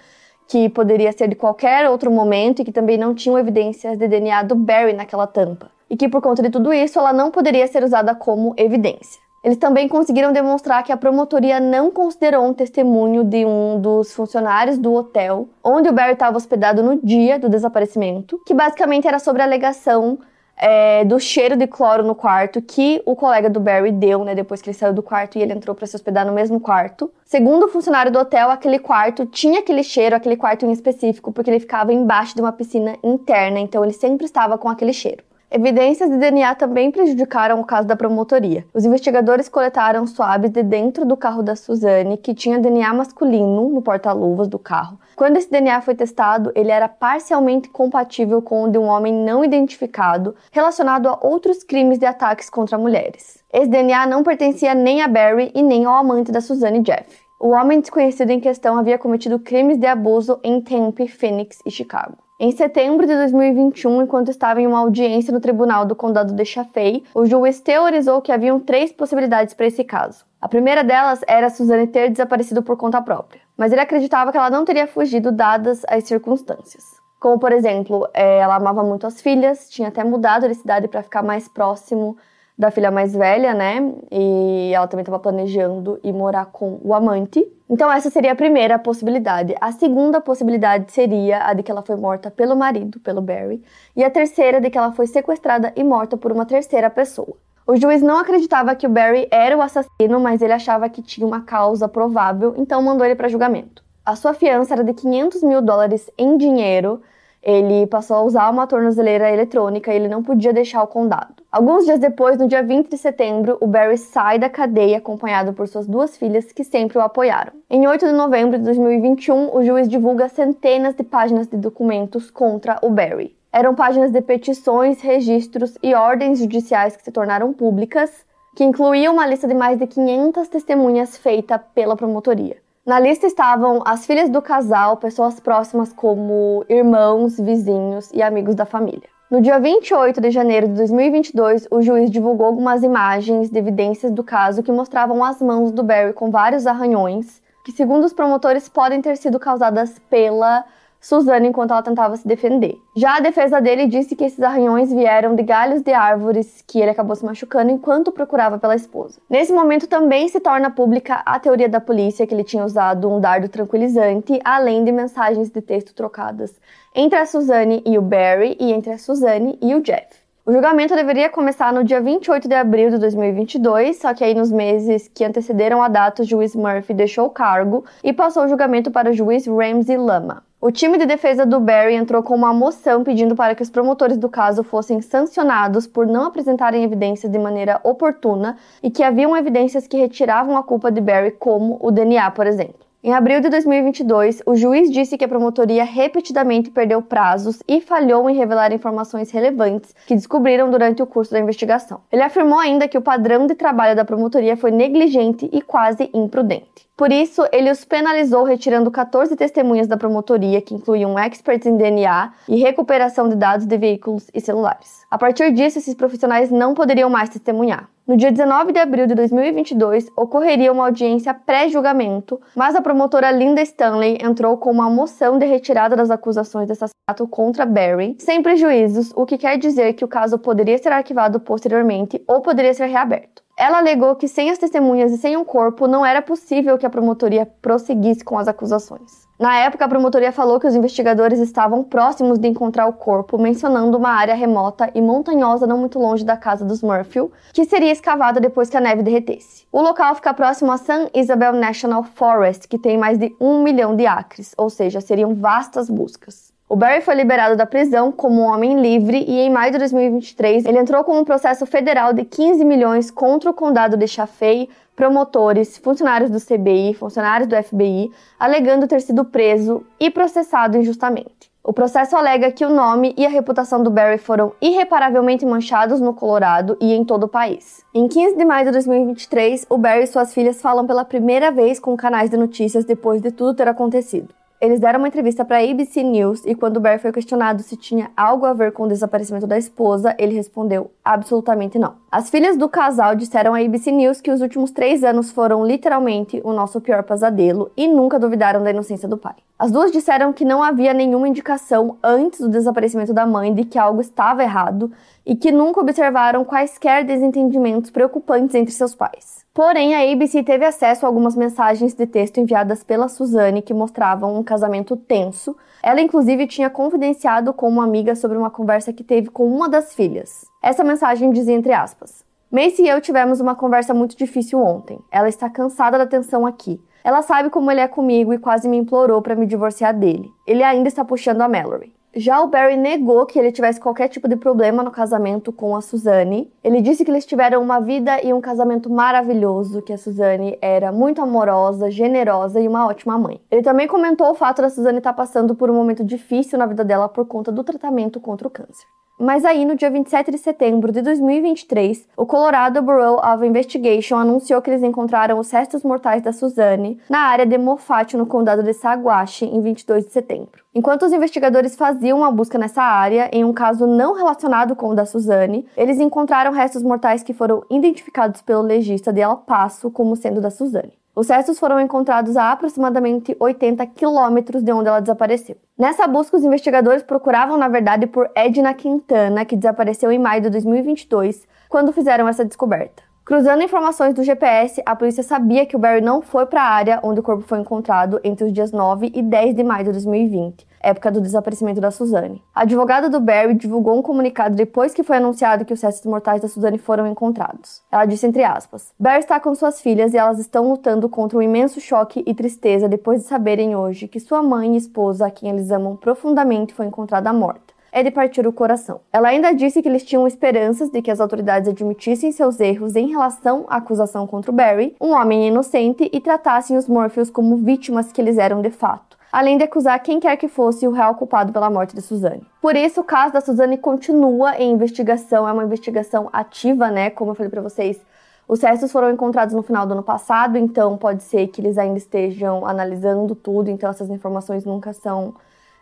que 0.48 0.70
poderia 0.70 1.12
ser 1.12 1.28
de 1.28 1.34
qualquer 1.34 1.90
outro 1.90 2.10
momento 2.10 2.62
e 2.62 2.64
que 2.64 2.72
também 2.72 2.96
não 2.96 3.14
tinham 3.14 3.38
evidências 3.38 3.98
de 3.98 4.08
DNA 4.08 4.44
do 4.44 4.54
Barry 4.54 4.94
naquela 4.94 5.26
tampa 5.26 5.70
e 5.92 5.96
que 5.96 6.08
por 6.08 6.22
conta 6.22 6.42
de 6.42 6.48
tudo 6.48 6.72
isso 6.72 6.98
ela 6.98 7.12
não 7.12 7.30
poderia 7.30 7.66
ser 7.66 7.84
usada 7.84 8.14
como 8.14 8.54
evidência. 8.56 9.20
Eles 9.44 9.58
também 9.58 9.86
conseguiram 9.88 10.32
demonstrar 10.32 10.82
que 10.82 10.90
a 10.90 10.96
promotoria 10.96 11.60
não 11.60 11.90
considerou 11.90 12.46
um 12.46 12.54
testemunho 12.54 13.22
de 13.22 13.44
um 13.44 13.78
dos 13.78 14.14
funcionários 14.14 14.78
do 14.78 14.94
hotel 14.94 15.50
onde 15.62 15.90
o 15.90 15.92
Barry 15.92 16.14
estava 16.14 16.38
hospedado 16.38 16.82
no 16.82 16.98
dia 17.04 17.38
do 17.38 17.48
desaparecimento, 17.50 18.40
que 18.46 18.54
basicamente 18.54 19.06
era 19.06 19.18
sobre 19.18 19.42
a 19.42 19.44
alegação 19.44 20.18
é, 20.56 21.04
do 21.04 21.20
cheiro 21.20 21.56
de 21.56 21.66
cloro 21.66 22.02
no 22.02 22.14
quarto 22.14 22.62
que 22.62 23.02
o 23.04 23.14
colega 23.14 23.50
do 23.50 23.60
Barry 23.60 23.92
deu, 23.92 24.24
né, 24.24 24.34
depois 24.34 24.62
que 24.62 24.70
ele 24.70 24.78
saiu 24.78 24.94
do 24.94 25.02
quarto 25.02 25.36
e 25.36 25.42
ele 25.42 25.52
entrou 25.52 25.76
para 25.76 25.86
se 25.86 25.96
hospedar 25.96 26.24
no 26.24 26.32
mesmo 26.32 26.58
quarto. 26.58 27.10
Segundo 27.22 27.64
o 27.64 27.68
funcionário 27.68 28.10
do 28.10 28.18
hotel, 28.18 28.48
aquele 28.48 28.78
quarto 28.78 29.26
tinha 29.26 29.58
aquele 29.58 29.82
cheiro, 29.82 30.16
aquele 30.16 30.36
quarto 30.36 30.64
em 30.64 30.72
específico, 30.72 31.32
porque 31.32 31.50
ele 31.50 31.60
ficava 31.60 31.92
embaixo 31.92 32.34
de 32.34 32.40
uma 32.40 32.52
piscina 32.52 32.96
interna, 33.02 33.58
então 33.58 33.84
ele 33.84 33.92
sempre 33.92 34.24
estava 34.24 34.56
com 34.56 34.70
aquele 34.70 34.94
cheiro. 34.94 35.22
Evidências 35.54 36.08
de 36.08 36.16
DNA 36.16 36.54
também 36.54 36.90
prejudicaram 36.90 37.60
o 37.60 37.64
caso 37.64 37.86
da 37.86 37.94
promotoria. 37.94 38.64
Os 38.72 38.86
investigadores 38.86 39.50
coletaram 39.50 40.06
swabs 40.06 40.50
de 40.50 40.62
dentro 40.62 41.04
do 41.04 41.14
carro 41.14 41.42
da 41.42 41.54
Suzane, 41.54 42.16
que 42.16 42.32
tinha 42.32 42.58
DNA 42.58 42.90
masculino 42.94 43.68
no 43.68 43.82
porta-luvas 43.82 44.48
do 44.48 44.58
carro. 44.58 44.98
Quando 45.14 45.36
esse 45.36 45.50
DNA 45.50 45.82
foi 45.82 45.94
testado, 45.94 46.50
ele 46.54 46.70
era 46.70 46.88
parcialmente 46.88 47.68
compatível 47.68 48.40
com 48.40 48.64
o 48.64 48.70
de 48.70 48.78
um 48.78 48.86
homem 48.86 49.12
não 49.12 49.44
identificado, 49.44 50.34
relacionado 50.50 51.06
a 51.06 51.18
outros 51.20 51.62
crimes 51.62 51.98
de 51.98 52.06
ataques 52.06 52.48
contra 52.48 52.78
mulheres. 52.78 53.44
Esse 53.52 53.68
DNA 53.68 54.06
não 54.06 54.22
pertencia 54.22 54.74
nem 54.74 55.02
a 55.02 55.06
Barry 55.06 55.52
e 55.54 55.62
nem 55.62 55.84
ao 55.84 55.96
amante 55.96 56.32
da 56.32 56.40
Suzane 56.40 56.80
Jeff. 56.80 57.20
O 57.38 57.50
homem 57.50 57.78
desconhecido 57.78 58.30
em 58.30 58.40
questão 58.40 58.78
havia 58.78 58.96
cometido 58.96 59.38
crimes 59.38 59.76
de 59.76 59.86
abuso 59.86 60.40
em 60.42 60.62
Tempe, 60.62 61.06
Phoenix 61.08 61.58
e 61.66 61.70
Chicago. 61.70 62.16
Em 62.44 62.50
setembro 62.50 63.06
de 63.06 63.14
2021, 63.14 64.02
enquanto 64.02 64.28
estava 64.28 64.60
em 64.60 64.66
uma 64.66 64.80
audiência 64.80 65.32
no 65.32 65.38
tribunal 65.38 65.84
do 65.86 65.94
condado 65.94 66.32
de 66.32 66.44
Chaffey, 66.44 67.04
o 67.14 67.24
juiz 67.24 67.60
teorizou 67.60 68.20
que 68.20 68.32
haviam 68.32 68.58
três 68.58 68.90
possibilidades 68.90 69.54
para 69.54 69.66
esse 69.66 69.84
caso. 69.84 70.24
A 70.40 70.48
primeira 70.48 70.82
delas 70.82 71.20
era 71.28 71.48
Suzane 71.48 71.86
ter 71.86 72.10
desaparecido 72.10 72.60
por 72.60 72.76
conta 72.76 73.00
própria, 73.00 73.40
mas 73.56 73.70
ele 73.70 73.80
acreditava 73.80 74.32
que 74.32 74.36
ela 74.36 74.50
não 74.50 74.64
teria 74.64 74.88
fugido 74.88 75.30
dadas 75.30 75.82
as 75.86 76.02
circunstâncias. 76.02 76.82
Como, 77.20 77.38
por 77.38 77.52
exemplo, 77.52 78.08
é, 78.12 78.38
ela 78.38 78.56
amava 78.56 78.82
muito 78.82 79.06
as 79.06 79.22
filhas, 79.22 79.70
tinha 79.70 79.86
até 79.86 80.02
mudado 80.02 80.48
de 80.48 80.56
cidade 80.56 80.88
para 80.88 81.04
ficar 81.04 81.22
mais 81.22 81.46
próximo 81.46 82.16
da 82.62 82.70
filha 82.70 82.90
mais 82.90 83.12
velha, 83.12 83.52
né? 83.52 83.92
E 84.10 84.70
ela 84.72 84.86
também 84.86 85.02
estava 85.02 85.18
planejando 85.18 85.98
ir 86.02 86.12
morar 86.12 86.46
com 86.46 86.78
o 86.82 86.94
amante. 86.94 87.44
Então, 87.68 87.90
essa 87.90 88.08
seria 88.08 88.32
a 88.32 88.36
primeira 88.36 88.78
possibilidade. 88.78 89.54
A 89.60 89.72
segunda 89.72 90.20
possibilidade 90.20 90.92
seria 90.92 91.44
a 91.44 91.52
de 91.54 91.62
que 91.62 91.70
ela 91.70 91.82
foi 91.82 91.96
morta 91.96 92.30
pelo 92.30 92.54
marido, 92.54 93.00
pelo 93.00 93.20
Barry. 93.20 93.62
E 93.96 94.04
a 94.04 94.10
terceira 94.10 94.60
de 94.60 94.70
que 94.70 94.78
ela 94.78 94.92
foi 94.92 95.08
sequestrada 95.08 95.72
e 95.74 95.82
morta 95.82 96.16
por 96.16 96.30
uma 96.30 96.46
terceira 96.46 96.88
pessoa. 96.88 97.36
O 97.66 97.76
juiz 97.76 98.00
não 98.00 98.18
acreditava 98.18 98.74
que 98.76 98.86
o 98.86 98.90
Barry 98.90 99.26
era 99.30 99.56
o 99.56 99.62
assassino, 99.62 100.20
mas 100.20 100.40
ele 100.40 100.52
achava 100.52 100.88
que 100.88 101.02
tinha 101.02 101.26
uma 101.26 101.40
causa 101.40 101.88
provável, 101.88 102.54
então 102.56 102.82
mandou 102.82 103.04
ele 103.04 103.14
para 103.14 103.28
julgamento. 103.28 103.82
A 104.04 104.14
sua 104.16 104.34
fiança 104.34 104.74
era 104.74 104.84
de 104.84 104.94
500 104.94 105.42
mil 105.42 105.62
dólares 105.62 106.10
em 106.18 106.36
dinheiro 106.36 107.00
ele 107.42 107.86
passou 107.88 108.16
a 108.16 108.22
usar 108.22 108.50
uma 108.50 108.66
tornozeleira 108.66 109.30
eletrônica 109.30 109.92
e 109.92 109.96
ele 109.96 110.08
não 110.08 110.22
podia 110.22 110.52
deixar 110.52 110.82
o 110.82 110.86
condado. 110.86 111.42
Alguns 111.50 111.84
dias 111.84 111.98
depois, 111.98 112.38
no 112.38 112.46
dia 112.46 112.62
20 112.62 112.88
de 112.88 112.96
setembro, 112.96 113.58
o 113.60 113.66
Barry 113.66 113.98
sai 113.98 114.38
da 114.38 114.48
cadeia 114.48 114.98
acompanhado 114.98 115.52
por 115.52 115.66
suas 115.66 115.86
duas 115.86 116.16
filhas 116.16 116.52
que 116.52 116.62
sempre 116.62 116.98
o 116.98 117.00
apoiaram. 117.00 117.52
Em 117.68 117.86
8 117.86 118.06
de 118.06 118.12
novembro 118.12 118.58
de 118.58 118.64
2021, 118.64 119.56
o 119.56 119.64
juiz 119.64 119.88
divulga 119.88 120.28
centenas 120.28 120.94
de 120.94 121.02
páginas 121.02 121.48
de 121.48 121.56
documentos 121.56 122.30
contra 122.30 122.78
o 122.80 122.90
Barry. 122.90 123.36
Eram 123.52 123.74
páginas 123.74 124.12
de 124.12 124.20
petições, 124.22 125.02
registros 125.02 125.76
e 125.82 125.94
ordens 125.94 126.38
judiciais 126.38 126.96
que 126.96 127.02
se 127.02 127.10
tornaram 127.10 127.52
públicas, 127.52 128.24
que 128.56 128.64
incluíam 128.64 129.14
uma 129.14 129.26
lista 129.26 129.48
de 129.48 129.54
mais 129.54 129.78
de 129.78 129.86
500 129.86 130.48
testemunhas 130.48 131.16
feita 131.16 131.58
pela 131.58 131.96
promotoria. 131.96 132.61
Na 132.84 132.98
lista 132.98 133.28
estavam 133.28 133.80
as 133.86 134.04
filhas 134.04 134.28
do 134.28 134.42
casal, 134.42 134.96
pessoas 134.96 135.38
próximas 135.38 135.92
como 135.92 136.64
irmãos, 136.68 137.38
vizinhos 137.38 138.10
e 138.12 138.20
amigos 138.20 138.56
da 138.56 138.66
família. 138.66 139.08
No 139.30 139.40
dia 139.40 139.60
28 139.60 140.20
de 140.20 140.32
janeiro 140.32 140.66
de 140.66 140.74
2022, 140.74 141.68
o 141.70 141.80
juiz 141.80 142.10
divulgou 142.10 142.44
algumas 142.44 142.82
imagens 142.82 143.50
de 143.50 143.56
evidências 143.56 144.10
do 144.10 144.24
caso 144.24 144.64
que 144.64 144.72
mostravam 144.72 145.22
as 145.22 145.40
mãos 145.40 145.70
do 145.70 145.84
Barry 145.84 146.12
com 146.12 146.28
vários 146.28 146.66
arranhões, 146.66 147.40
que, 147.64 147.70
segundo 147.70 148.02
os 148.02 148.12
promotores, 148.12 148.68
podem 148.68 149.00
ter 149.00 149.16
sido 149.16 149.38
causadas 149.38 150.00
pela 150.10 150.64
Suzana 151.02 151.48
enquanto 151.48 151.72
ela 151.72 151.82
tentava 151.82 152.16
se 152.16 152.26
defender. 152.26 152.80
Já 152.94 153.16
a 153.16 153.20
defesa 153.20 153.60
dele 153.60 153.88
disse 153.88 154.14
que 154.14 154.22
esses 154.22 154.40
arranhões 154.40 154.92
vieram 154.92 155.34
de 155.34 155.42
galhos 155.42 155.82
de 155.82 155.92
árvores 155.92 156.62
que 156.64 156.80
ele 156.80 156.92
acabou 156.92 157.16
se 157.16 157.24
machucando 157.24 157.72
enquanto 157.72 158.12
procurava 158.12 158.56
pela 158.56 158.76
esposa. 158.76 159.20
Nesse 159.28 159.52
momento 159.52 159.88
também 159.88 160.28
se 160.28 160.38
torna 160.38 160.70
pública 160.70 161.20
a 161.26 161.40
teoria 161.40 161.68
da 161.68 161.80
polícia 161.80 162.24
que 162.24 162.32
ele 162.32 162.44
tinha 162.44 162.64
usado 162.64 163.10
um 163.10 163.20
dardo 163.20 163.48
tranquilizante, 163.48 164.40
além 164.44 164.84
de 164.84 164.92
mensagens 164.92 165.50
de 165.50 165.60
texto 165.60 165.92
trocadas 165.92 166.58
entre 166.94 167.18
a 167.18 167.26
Suzane 167.26 167.82
e 167.84 167.98
o 167.98 168.02
Barry 168.02 168.56
e 168.60 168.72
entre 168.72 168.92
a 168.92 168.98
Suzane 168.98 169.58
e 169.60 169.74
o 169.74 169.80
Jeff. 169.80 170.21
O 170.44 170.50
julgamento 170.50 170.96
deveria 170.96 171.30
começar 171.30 171.72
no 171.72 171.84
dia 171.84 172.00
28 172.00 172.48
de 172.48 172.54
abril 172.56 172.90
de 172.90 172.98
2022, 172.98 173.96
só 174.00 174.12
que 174.12 174.24
aí 174.24 174.34
nos 174.34 174.50
meses 174.50 175.06
que 175.06 175.24
antecederam 175.24 175.80
a 175.80 175.86
data, 175.86 176.22
o 176.22 176.24
juiz 176.24 176.56
Murphy 176.56 176.92
deixou 176.92 177.26
o 177.26 177.30
cargo 177.30 177.84
e 178.02 178.12
passou 178.12 178.42
o 178.42 178.48
julgamento 178.48 178.90
para 178.90 179.10
o 179.10 179.12
juiz 179.12 179.46
Ramsey 179.46 179.96
Lama. 179.96 180.42
O 180.60 180.72
time 180.72 180.98
de 180.98 181.06
defesa 181.06 181.46
do 181.46 181.60
Barry 181.60 181.94
entrou 181.94 182.24
com 182.24 182.34
uma 182.34 182.52
moção 182.52 183.04
pedindo 183.04 183.36
para 183.36 183.54
que 183.54 183.62
os 183.62 183.70
promotores 183.70 184.18
do 184.18 184.28
caso 184.28 184.64
fossem 184.64 185.00
sancionados 185.00 185.86
por 185.86 186.08
não 186.08 186.24
apresentarem 186.24 186.82
evidências 186.82 187.30
de 187.30 187.38
maneira 187.38 187.80
oportuna 187.84 188.56
e 188.82 188.90
que 188.90 189.04
haviam 189.04 189.36
evidências 189.36 189.86
que 189.86 189.96
retiravam 189.96 190.56
a 190.56 190.64
culpa 190.64 190.90
de 190.90 191.00
Barry, 191.00 191.30
como 191.30 191.78
o 191.80 191.92
DNA, 191.92 192.28
por 192.32 192.48
exemplo. 192.48 192.91
Em 193.04 193.12
abril 193.12 193.40
de 193.40 193.48
2022, 193.48 194.44
o 194.46 194.54
juiz 194.54 194.88
disse 194.88 195.18
que 195.18 195.24
a 195.24 195.28
promotoria 195.28 195.82
repetidamente 195.82 196.70
perdeu 196.70 197.02
prazos 197.02 197.60
e 197.66 197.80
falhou 197.80 198.30
em 198.30 198.36
revelar 198.36 198.72
informações 198.72 199.28
relevantes 199.32 199.92
que 200.06 200.14
descobriram 200.14 200.70
durante 200.70 201.02
o 201.02 201.06
curso 201.06 201.32
da 201.32 201.40
investigação. 201.40 202.02
Ele 202.12 202.22
afirmou 202.22 202.60
ainda 202.60 202.86
que 202.86 202.96
o 202.96 203.02
padrão 203.02 203.48
de 203.48 203.56
trabalho 203.56 203.96
da 203.96 204.04
promotoria 204.04 204.56
foi 204.56 204.70
negligente 204.70 205.50
e 205.52 205.60
quase 205.60 206.08
imprudente. 206.14 206.88
Por 206.96 207.10
isso, 207.10 207.44
ele 207.50 207.72
os 207.72 207.84
penalizou 207.84 208.44
retirando 208.44 208.88
14 208.88 209.34
testemunhas 209.34 209.88
da 209.88 209.96
promotoria, 209.96 210.62
que 210.62 210.72
incluíam 210.72 211.18
experts 211.18 211.66
em 211.66 211.76
DNA 211.76 212.32
e 212.48 212.54
recuperação 212.54 213.28
de 213.28 213.34
dados 213.34 213.66
de 213.66 213.76
veículos 213.76 214.30
e 214.32 214.40
celulares. 214.40 215.04
A 215.10 215.18
partir 215.18 215.50
disso, 215.50 215.78
esses 215.78 215.96
profissionais 215.96 216.52
não 216.52 216.72
poderiam 216.72 217.10
mais 217.10 217.30
testemunhar. 217.30 217.88
No 218.04 218.16
dia 218.16 218.32
19 218.32 218.72
de 218.72 218.80
abril 218.80 219.06
de 219.06 219.14
2022, 219.14 220.08
ocorreria 220.16 220.72
uma 220.72 220.86
audiência 220.86 221.32
pré-julgamento, 221.32 222.40
mas 222.52 222.74
a 222.74 222.82
promotora 222.82 223.30
Linda 223.30 223.62
Stanley 223.62 224.18
entrou 224.20 224.56
com 224.56 224.72
uma 224.72 224.90
moção 224.90 225.38
de 225.38 225.46
retirada 225.46 225.94
das 225.94 226.10
acusações 226.10 226.66
de 226.66 226.72
assassinato 226.72 227.28
contra 227.30 227.64
Barry, 227.64 228.16
sem 228.18 228.42
prejuízos, 228.42 229.12
o 229.14 229.24
que 229.24 229.38
quer 229.38 229.56
dizer 229.56 229.92
que 229.92 230.04
o 230.04 230.08
caso 230.08 230.36
poderia 230.36 230.78
ser 230.78 230.90
arquivado 230.90 231.38
posteriormente 231.38 232.20
ou 232.26 232.40
poderia 232.40 232.74
ser 232.74 232.86
reaberto. 232.86 233.31
Ela 233.56 233.78
alegou 233.78 234.16
que 234.16 234.26
sem 234.26 234.50
as 234.50 234.58
testemunhas 234.58 235.12
e 235.12 235.18
sem 235.18 235.36
um 235.36 235.44
corpo 235.44 235.86
não 235.86 236.04
era 236.04 236.22
possível 236.22 236.78
que 236.78 236.86
a 236.86 236.90
promotoria 236.90 237.46
prosseguisse 237.60 238.24
com 238.24 238.38
as 238.38 238.48
acusações. 238.48 239.28
Na 239.38 239.56
época, 239.56 239.84
a 239.84 239.88
promotoria 239.88 240.30
falou 240.30 240.60
que 240.60 240.66
os 240.66 240.74
investigadores 240.74 241.40
estavam 241.40 241.82
próximos 241.82 242.38
de 242.38 242.46
encontrar 242.48 242.86
o 242.86 242.92
corpo, 242.92 243.36
mencionando 243.36 243.98
uma 243.98 244.10
área 244.10 244.34
remota 244.34 244.90
e 244.94 245.02
montanhosa 245.02 245.66
não 245.66 245.78
muito 245.78 245.98
longe 245.98 246.24
da 246.24 246.36
casa 246.36 246.64
dos 246.64 246.82
Murphy, 246.82 247.28
que 247.52 247.64
seria 247.64 247.90
escavada 247.90 248.40
depois 248.40 248.70
que 248.70 248.76
a 248.76 248.80
neve 248.80 249.02
derretesse. 249.02 249.66
O 249.72 249.82
local 249.82 250.14
fica 250.14 250.32
próximo 250.32 250.70
a 250.70 250.76
San 250.76 251.08
Isabel 251.12 251.54
National 251.54 252.04
Forest, 252.04 252.68
que 252.68 252.78
tem 252.78 252.96
mais 252.96 253.18
de 253.18 253.34
um 253.40 253.62
milhão 253.62 253.96
de 253.96 254.06
acres, 254.06 254.54
ou 254.56 254.70
seja, 254.70 255.00
seriam 255.00 255.34
vastas 255.34 255.90
buscas. 255.90 256.51
O 256.72 256.76
Barry 256.76 257.02
foi 257.02 257.14
liberado 257.14 257.54
da 257.54 257.66
prisão 257.66 258.10
como 258.10 258.40
um 258.40 258.46
homem 258.46 258.80
livre 258.80 259.26
e 259.28 259.40
em 259.40 259.50
maio 259.50 259.72
de 259.72 259.78
2023 259.78 260.64
ele 260.64 260.78
entrou 260.78 261.04
com 261.04 261.18
um 261.18 261.22
processo 261.22 261.66
federal 261.66 262.14
de 262.14 262.24
15 262.24 262.64
milhões 262.64 263.10
contra 263.10 263.50
o 263.50 263.52
condado 263.52 263.94
de 263.94 264.08
Chaffey, 264.08 264.70
promotores, 264.96 265.76
funcionários 265.76 266.30
do 266.30 266.40
CBI, 266.40 266.94
funcionários 266.94 267.46
do 267.46 267.62
FBI, 267.62 268.10
alegando 268.40 268.88
ter 268.88 269.02
sido 269.02 269.22
preso 269.22 269.84
e 270.00 270.10
processado 270.10 270.78
injustamente. 270.78 271.52
O 271.62 271.74
processo 271.74 272.16
alega 272.16 272.50
que 272.50 272.64
o 272.64 272.70
nome 272.70 273.14
e 273.18 273.26
a 273.26 273.28
reputação 273.28 273.82
do 273.82 273.90
Barry 273.90 274.16
foram 274.16 274.54
irreparavelmente 274.58 275.44
manchados 275.44 276.00
no 276.00 276.14
Colorado 276.14 276.78
e 276.80 276.94
em 276.94 277.04
todo 277.04 277.24
o 277.24 277.28
país. 277.28 277.84
Em 277.94 278.08
15 278.08 278.34
de 278.34 278.46
maio 278.46 278.64
de 278.64 278.72
2023, 278.72 279.66
o 279.68 279.76
Barry 279.76 280.04
e 280.04 280.06
suas 280.06 280.32
filhas 280.32 280.62
falam 280.62 280.86
pela 280.86 281.04
primeira 281.04 281.50
vez 281.50 281.78
com 281.78 281.94
canais 281.98 282.30
de 282.30 282.38
notícias 282.38 282.86
depois 282.86 283.20
de 283.20 283.30
tudo 283.30 283.56
ter 283.56 283.68
acontecido. 283.68 284.32
Eles 284.62 284.78
deram 284.78 285.00
uma 285.00 285.08
entrevista 285.08 285.44
para 285.44 285.58
a 285.58 285.68
ABC 285.68 286.04
News 286.04 286.46
e 286.46 286.54
quando 286.54 286.78
Barry 286.78 287.00
foi 287.00 287.10
questionado 287.10 287.64
se 287.64 287.76
tinha 287.76 288.12
algo 288.16 288.46
a 288.46 288.52
ver 288.52 288.70
com 288.70 288.84
o 288.84 288.88
desaparecimento 288.88 289.44
da 289.44 289.58
esposa, 289.58 290.14
ele 290.16 290.36
respondeu 290.36 290.88
absolutamente 291.04 291.80
não. 291.80 291.96
As 292.08 292.30
filhas 292.30 292.56
do 292.56 292.68
casal 292.68 293.16
disseram 293.16 293.54
à 293.54 293.58
ABC 293.58 293.90
News 293.90 294.20
que 294.20 294.30
os 294.30 294.40
últimos 294.40 294.70
três 294.70 295.02
anos 295.02 295.32
foram 295.32 295.66
literalmente 295.66 296.40
o 296.44 296.52
nosso 296.52 296.80
pior 296.80 297.02
pesadelo 297.02 297.72
e 297.76 297.88
nunca 297.88 298.20
duvidaram 298.20 298.62
da 298.62 298.70
inocência 298.70 299.08
do 299.08 299.16
pai. 299.16 299.34
As 299.58 299.72
duas 299.72 299.90
disseram 299.90 300.32
que 300.32 300.44
não 300.44 300.62
havia 300.62 300.94
nenhuma 300.94 301.26
indicação 301.26 301.96
antes 302.00 302.38
do 302.38 302.48
desaparecimento 302.48 303.12
da 303.12 303.26
mãe 303.26 303.52
de 303.52 303.64
que 303.64 303.80
algo 303.80 304.00
estava 304.00 304.44
errado 304.44 304.92
e 305.26 305.34
que 305.34 305.50
nunca 305.50 305.80
observaram 305.80 306.44
quaisquer 306.44 307.04
desentendimentos 307.04 307.90
preocupantes 307.90 308.54
entre 308.54 308.72
seus 308.72 308.94
pais. 308.94 309.41
Porém, 309.54 309.94
a 309.94 310.10
ABC 310.10 310.42
teve 310.42 310.64
acesso 310.64 311.04
a 311.04 311.08
algumas 311.08 311.36
mensagens 311.36 311.92
de 311.92 312.06
texto 312.06 312.38
enviadas 312.40 312.82
pela 312.82 313.06
Suzane 313.06 313.60
que 313.60 313.74
mostravam 313.74 314.34
um 314.34 314.42
casamento 314.42 314.96
tenso. 314.96 315.54
Ela, 315.82 316.00
inclusive, 316.00 316.46
tinha 316.46 316.70
confidenciado 316.70 317.52
com 317.52 317.68
uma 317.68 317.84
amiga 317.84 318.16
sobre 318.16 318.38
uma 318.38 318.50
conversa 318.50 318.94
que 318.94 319.04
teve 319.04 319.28
com 319.28 319.46
uma 319.46 319.68
das 319.68 319.94
filhas. 319.94 320.46
Essa 320.62 320.82
mensagem 320.82 321.30
dizia 321.30 321.54
entre 321.54 321.72
aspas: 321.72 322.24
Macy 322.50 322.84
e 322.84 322.88
eu 322.88 322.98
tivemos 323.02 323.40
uma 323.40 323.54
conversa 323.54 323.92
muito 323.92 324.16
difícil 324.16 324.58
ontem. 324.58 324.98
Ela 325.10 325.28
está 325.28 325.50
cansada 325.50 325.98
da 325.98 326.06
tensão 326.06 326.46
aqui. 326.46 326.80
Ela 327.04 327.20
sabe 327.20 327.50
como 327.50 327.70
ele 327.70 327.80
é 327.80 327.88
comigo 327.88 328.32
e 328.32 328.38
quase 328.38 328.66
me 328.66 328.78
implorou 328.78 329.20
para 329.20 329.34
me 329.34 329.44
divorciar 329.44 329.92
dele. 329.92 330.30
Ele 330.46 330.62
ainda 330.62 330.88
está 330.88 331.04
puxando 331.04 331.42
a 331.42 331.48
Mallory. 331.48 331.92
Já 332.14 332.42
o 332.42 332.46
Barry 332.46 332.76
negou 332.76 333.24
que 333.24 333.38
ele 333.38 333.50
tivesse 333.50 333.80
qualquer 333.80 334.06
tipo 334.06 334.28
de 334.28 334.36
problema 334.36 334.82
no 334.82 334.90
casamento 334.90 335.50
com 335.50 335.74
a 335.74 335.80
Suzanne. 335.80 336.52
Ele 336.62 336.82
disse 336.82 337.06
que 337.06 337.10
eles 337.10 337.24
tiveram 337.24 337.62
uma 337.62 337.80
vida 337.80 338.22
e 338.22 338.34
um 338.34 338.40
casamento 338.40 338.90
maravilhoso, 338.90 339.80
que 339.80 339.94
a 339.94 339.98
Suzanne 339.98 340.58
era 340.60 340.92
muito 340.92 341.22
amorosa, 341.22 341.90
generosa 341.90 342.60
e 342.60 342.68
uma 342.68 342.86
ótima 342.86 343.16
mãe. 343.16 343.40
Ele 343.50 343.62
também 343.62 343.88
comentou 343.88 344.28
o 344.28 344.34
fato 344.34 344.60
da 344.60 344.68
Suzanne 344.68 344.98
estar 344.98 345.14
passando 345.14 345.54
por 345.54 345.70
um 345.70 345.74
momento 345.74 346.04
difícil 346.04 346.58
na 346.58 346.66
vida 346.66 346.84
dela 346.84 347.08
por 347.08 347.24
conta 347.24 347.50
do 347.50 347.64
tratamento 347.64 348.20
contra 348.20 348.46
o 348.46 348.50
câncer. 348.50 348.86
Mas 349.22 349.44
aí, 349.44 349.64
no 349.64 349.76
dia 349.76 349.88
27 349.88 350.32
de 350.32 350.38
setembro 350.38 350.90
de 350.90 351.00
2023, 351.00 352.08
o 352.16 352.26
Colorado 352.26 352.82
Bureau 352.82 353.20
of 353.24 353.46
Investigation 353.46 354.16
anunciou 354.16 354.60
que 354.60 354.68
eles 354.68 354.82
encontraram 354.82 355.38
os 355.38 355.48
restos 355.48 355.84
mortais 355.84 356.22
da 356.22 356.32
Suzanne 356.32 356.98
na 357.08 357.20
área 357.20 357.46
de 357.46 357.56
Moffat, 357.56 358.16
no 358.16 358.26
condado 358.26 358.64
de 358.64 358.72
Saguache, 358.72 359.44
em 359.44 359.60
22 359.60 360.06
de 360.06 360.12
setembro. 360.12 360.64
Enquanto 360.74 361.04
os 361.04 361.12
investigadores 361.12 361.76
faziam 361.76 362.01
uma 362.10 362.30
busca 362.30 362.56
nessa 362.56 362.82
área, 362.82 363.28
em 363.30 363.44
um 363.44 363.52
caso 363.52 363.86
não 363.86 364.14
relacionado 364.14 364.74
com 364.74 364.88
o 364.88 364.94
da 364.94 365.04
Suzanne, 365.04 365.66
eles 365.76 366.00
encontraram 366.00 366.52
restos 366.52 366.82
mortais 366.82 367.22
que 367.22 367.34
foram 367.34 367.62
identificados 367.68 368.40
pelo 368.40 368.62
legista 368.62 369.12
de 369.12 369.20
El 369.20 369.36
Paso 369.36 369.90
como 369.90 370.16
sendo 370.16 370.40
da 370.40 370.48
Suzanne. 370.48 370.96
Os 371.14 371.28
restos 371.28 371.58
foram 371.58 371.78
encontrados 371.78 372.38
a 372.38 372.52
aproximadamente 372.52 373.36
80 373.38 373.86
quilômetros 373.88 374.62
de 374.62 374.72
onde 374.72 374.88
ela 374.88 375.00
desapareceu. 375.00 375.56
Nessa 375.78 376.06
busca, 376.06 376.38
os 376.38 376.44
investigadores 376.44 377.02
procuravam, 377.02 377.58
na 377.58 377.68
verdade, 377.68 378.06
por 378.06 378.30
Edna 378.34 378.72
Quintana, 378.72 379.44
que 379.44 379.54
desapareceu 379.54 380.10
em 380.10 380.18
maio 380.18 380.40
de 380.40 380.48
2022, 380.48 381.46
quando 381.68 381.92
fizeram 381.92 382.26
essa 382.26 382.46
descoberta. 382.46 383.11
Cruzando 383.24 383.62
informações 383.62 384.14
do 384.14 384.24
GPS, 384.24 384.82
a 384.84 384.96
polícia 384.96 385.22
sabia 385.22 385.64
que 385.64 385.76
o 385.76 385.78
Barry 385.78 386.00
não 386.00 386.20
foi 386.20 386.44
para 386.44 386.60
a 386.60 386.68
área 386.68 386.98
onde 387.04 387.20
o 387.20 387.22
corpo 387.22 387.44
foi 387.44 387.60
encontrado 387.60 388.20
entre 388.24 388.44
os 388.44 388.52
dias 388.52 388.72
9 388.72 389.12
e 389.14 389.22
10 389.22 389.54
de 389.54 389.62
maio 389.62 389.84
de 389.84 389.92
2020, 389.92 390.66
época 390.80 391.08
do 391.08 391.20
desaparecimento 391.20 391.80
da 391.80 391.92
Suzanne. 391.92 392.42
A 392.52 392.62
advogada 392.62 393.08
do 393.08 393.20
Barry 393.20 393.54
divulgou 393.54 393.96
um 393.96 394.02
comunicado 394.02 394.56
depois 394.56 394.92
que 394.92 395.04
foi 395.04 395.18
anunciado 395.18 395.64
que 395.64 395.72
os 395.72 395.80
restos 395.80 396.10
mortais 396.10 396.42
da 396.42 396.48
Suzanne 396.48 396.78
foram 396.78 397.06
encontrados. 397.06 397.80
Ela 397.92 398.06
disse 398.06 398.26
entre 398.26 398.42
aspas: 398.42 398.92
Barry 398.98 399.20
está 399.20 399.38
com 399.38 399.54
suas 399.54 399.80
filhas 399.80 400.12
e 400.12 400.18
elas 400.18 400.40
estão 400.40 400.68
lutando 400.68 401.08
contra 401.08 401.38
um 401.38 401.42
imenso 401.42 401.80
choque 401.80 402.24
e 402.26 402.34
tristeza 402.34 402.88
depois 402.88 403.22
de 403.22 403.28
saberem 403.28 403.76
hoje 403.76 404.08
que 404.08 404.18
sua 404.18 404.42
mãe 404.42 404.74
e 404.74 404.78
esposa, 404.78 405.26
a 405.26 405.30
quem 405.30 405.48
eles 405.48 405.70
amam 405.70 405.94
profundamente, 405.94 406.74
foi 406.74 406.86
encontrada 406.86 407.32
morta 407.32 407.71
é 407.92 408.02
de 408.02 408.10
partir 408.10 408.46
o 408.46 408.52
coração. 408.52 409.02
Ela 409.12 409.28
ainda 409.28 409.52
disse 409.52 409.82
que 409.82 409.88
eles 409.88 410.02
tinham 410.02 410.26
esperanças 410.26 410.88
de 410.88 411.02
que 411.02 411.10
as 411.10 411.20
autoridades 411.20 411.68
admitissem 411.68 412.32
seus 412.32 412.58
erros 412.58 412.96
em 412.96 413.08
relação 413.08 413.66
à 413.68 413.76
acusação 413.76 414.26
contra 414.26 414.50
o 414.50 414.54
Barry, 414.54 414.96
um 414.98 415.12
homem 415.12 415.46
inocente, 415.48 416.08
e 416.10 416.20
tratassem 416.20 416.76
os 416.76 416.88
Morpheus 416.88 417.28
como 417.28 417.58
vítimas 417.58 418.10
que 418.10 418.20
eles 418.20 418.38
eram 418.38 418.62
de 418.62 418.70
fato 418.70 419.12
além 419.32 419.56
de 419.56 419.64
acusar 419.64 419.98
quem 420.02 420.20
quer 420.20 420.36
que 420.36 420.46
fosse 420.46 420.86
o 420.86 420.90
real 420.90 421.14
culpado 421.14 421.54
pela 421.54 421.70
morte 421.70 421.94
de 421.94 422.02
Suzane. 422.02 422.46
Por 422.60 422.76
isso, 422.76 423.00
o 423.00 423.04
caso 423.04 423.32
da 423.32 423.40
Suzane 423.40 423.78
continua 423.78 424.58
em 424.58 424.70
investigação, 424.70 425.48
é 425.48 425.52
uma 425.52 425.64
investigação 425.64 426.28
ativa, 426.30 426.90
né? 426.90 427.08
Como 427.08 427.30
eu 427.30 427.34
falei 427.34 427.48
para 427.48 427.62
vocês, 427.62 427.98
os 428.46 428.60
restos 428.60 428.92
foram 428.92 429.10
encontrados 429.10 429.54
no 429.54 429.62
final 429.62 429.86
do 429.86 429.94
ano 429.94 430.02
passado, 430.02 430.58
então 430.58 430.98
pode 430.98 431.22
ser 431.22 431.46
que 431.46 431.62
eles 431.62 431.78
ainda 431.78 431.96
estejam 431.96 432.66
analisando 432.66 433.34
tudo, 433.34 433.70
então 433.70 433.88
essas 433.88 434.10
informações 434.10 434.66
nunca 434.66 434.92
são 434.92 435.34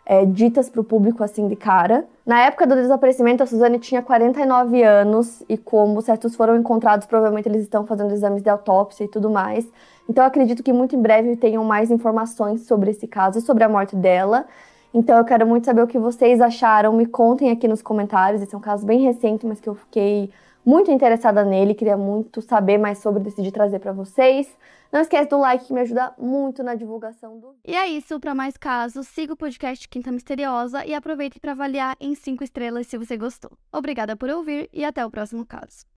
é, 0.05 0.25
ditas 0.25 0.69
para 0.69 0.81
o 0.81 0.83
público 0.83 1.23
assim 1.23 1.47
de 1.47 1.55
cara. 1.55 2.05
Na 2.25 2.41
época 2.41 2.67
do 2.67 2.75
desaparecimento, 2.75 3.43
a 3.43 3.45
Suzane 3.45 3.79
tinha 3.79 4.01
49 4.01 4.83
anos 4.83 5.43
e 5.47 5.57
como 5.57 6.01
certos 6.01 6.35
foram 6.35 6.55
encontrados, 6.55 7.07
provavelmente 7.07 7.47
eles 7.47 7.63
estão 7.63 7.85
fazendo 7.85 8.11
exames 8.13 8.41
de 8.41 8.49
autópsia 8.49 9.03
e 9.03 9.07
tudo 9.07 9.29
mais. 9.29 9.67
Então 10.09 10.25
acredito 10.25 10.63
que 10.63 10.73
muito 10.73 10.95
em 10.95 11.01
breve 11.01 11.35
tenham 11.35 11.63
mais 11.63 11.89
informações 11.89 12.61
sobre 12.65 12.91
esse 12.91 13.07
caso 13.07 13.39
e 13.39 13.41
sobre 13.41 13.63
a 13.63 13.69
morte 13.69 13.95
dela. 13.95 14.45
Então 14.93 15.17
eu 15.17 15.23
quero 15.23 15.47
muito 15.47 15.65
saber 15.65 15.81
o 15.81 15.87
que 15.87 15.97
vocês 15.97 16.41
acharam. 16.41 16.93
Me 16.93 17.05
contem 17.05 17.49
aqui 17.49 17.67
nos 17.67 17.81
comentários. 17.81 18.41
Esse 18.41 18.53
é 18.53 18.57
um 18.57 18.61
caso 18.61 18.85
bem 18.85 19.01
recente, 19.01 19.45
mas 19.45 19.59
que 19.61 19.69
eu 19.69 19.75
fiquei 19.75 20.29
muito 20.65 20.91
interessada 20.91 21.43
nele, 21.43 21.73
queria 21.73 21.97
muito 21.97 22.41
saber 22.41 22.77
mais 22.77 22.99
sobre, 22.99 23.23
decidi 23.23 23.51
trazer 23.51 23.79
para 23.79 23.91
vocês. 23.91 24.47
Não 24.91 24.99
esquece 24.99 25.29
do 25.29 25.39
like 25.39 25.65
que 25.65 25.73
me 25.73 25.79
ajuda 25.79 26.13
muito 26.17 26.61
na 26.63 26.75
divulgação 26.75 27.39
do 27.39 27.55
E 27.65 27.73
é 27.73 27.87
isso, 27.87 28.19
para 28.19 28.35
mais 28.35 28.57
casos, 28.57 29.07
siga 29.07 29.33
o 29.33 29.37
podcast 29.37 29.87
Quinta 29.87 30.11
Misteriosa 30.11 30.85
e 30.85 30.93
aproveite 30.93 31.39
para 31.39 31.53
avaliar 31.53 31.95
em 31.99 32.13
5 32.13 32.43
estrelas 32.43 32.87
se 32.87 32.97
você 32.97 33.15
gostou. 33.15 33.51
Obrigada 33.71 34.17
por 34.17 34.29
ouvir 34.29 34.69
e 34.73 34.83
até 34.83 35.05
o 35.05 35.09
próximo 35.09 35.45
caso. 35.45 35.85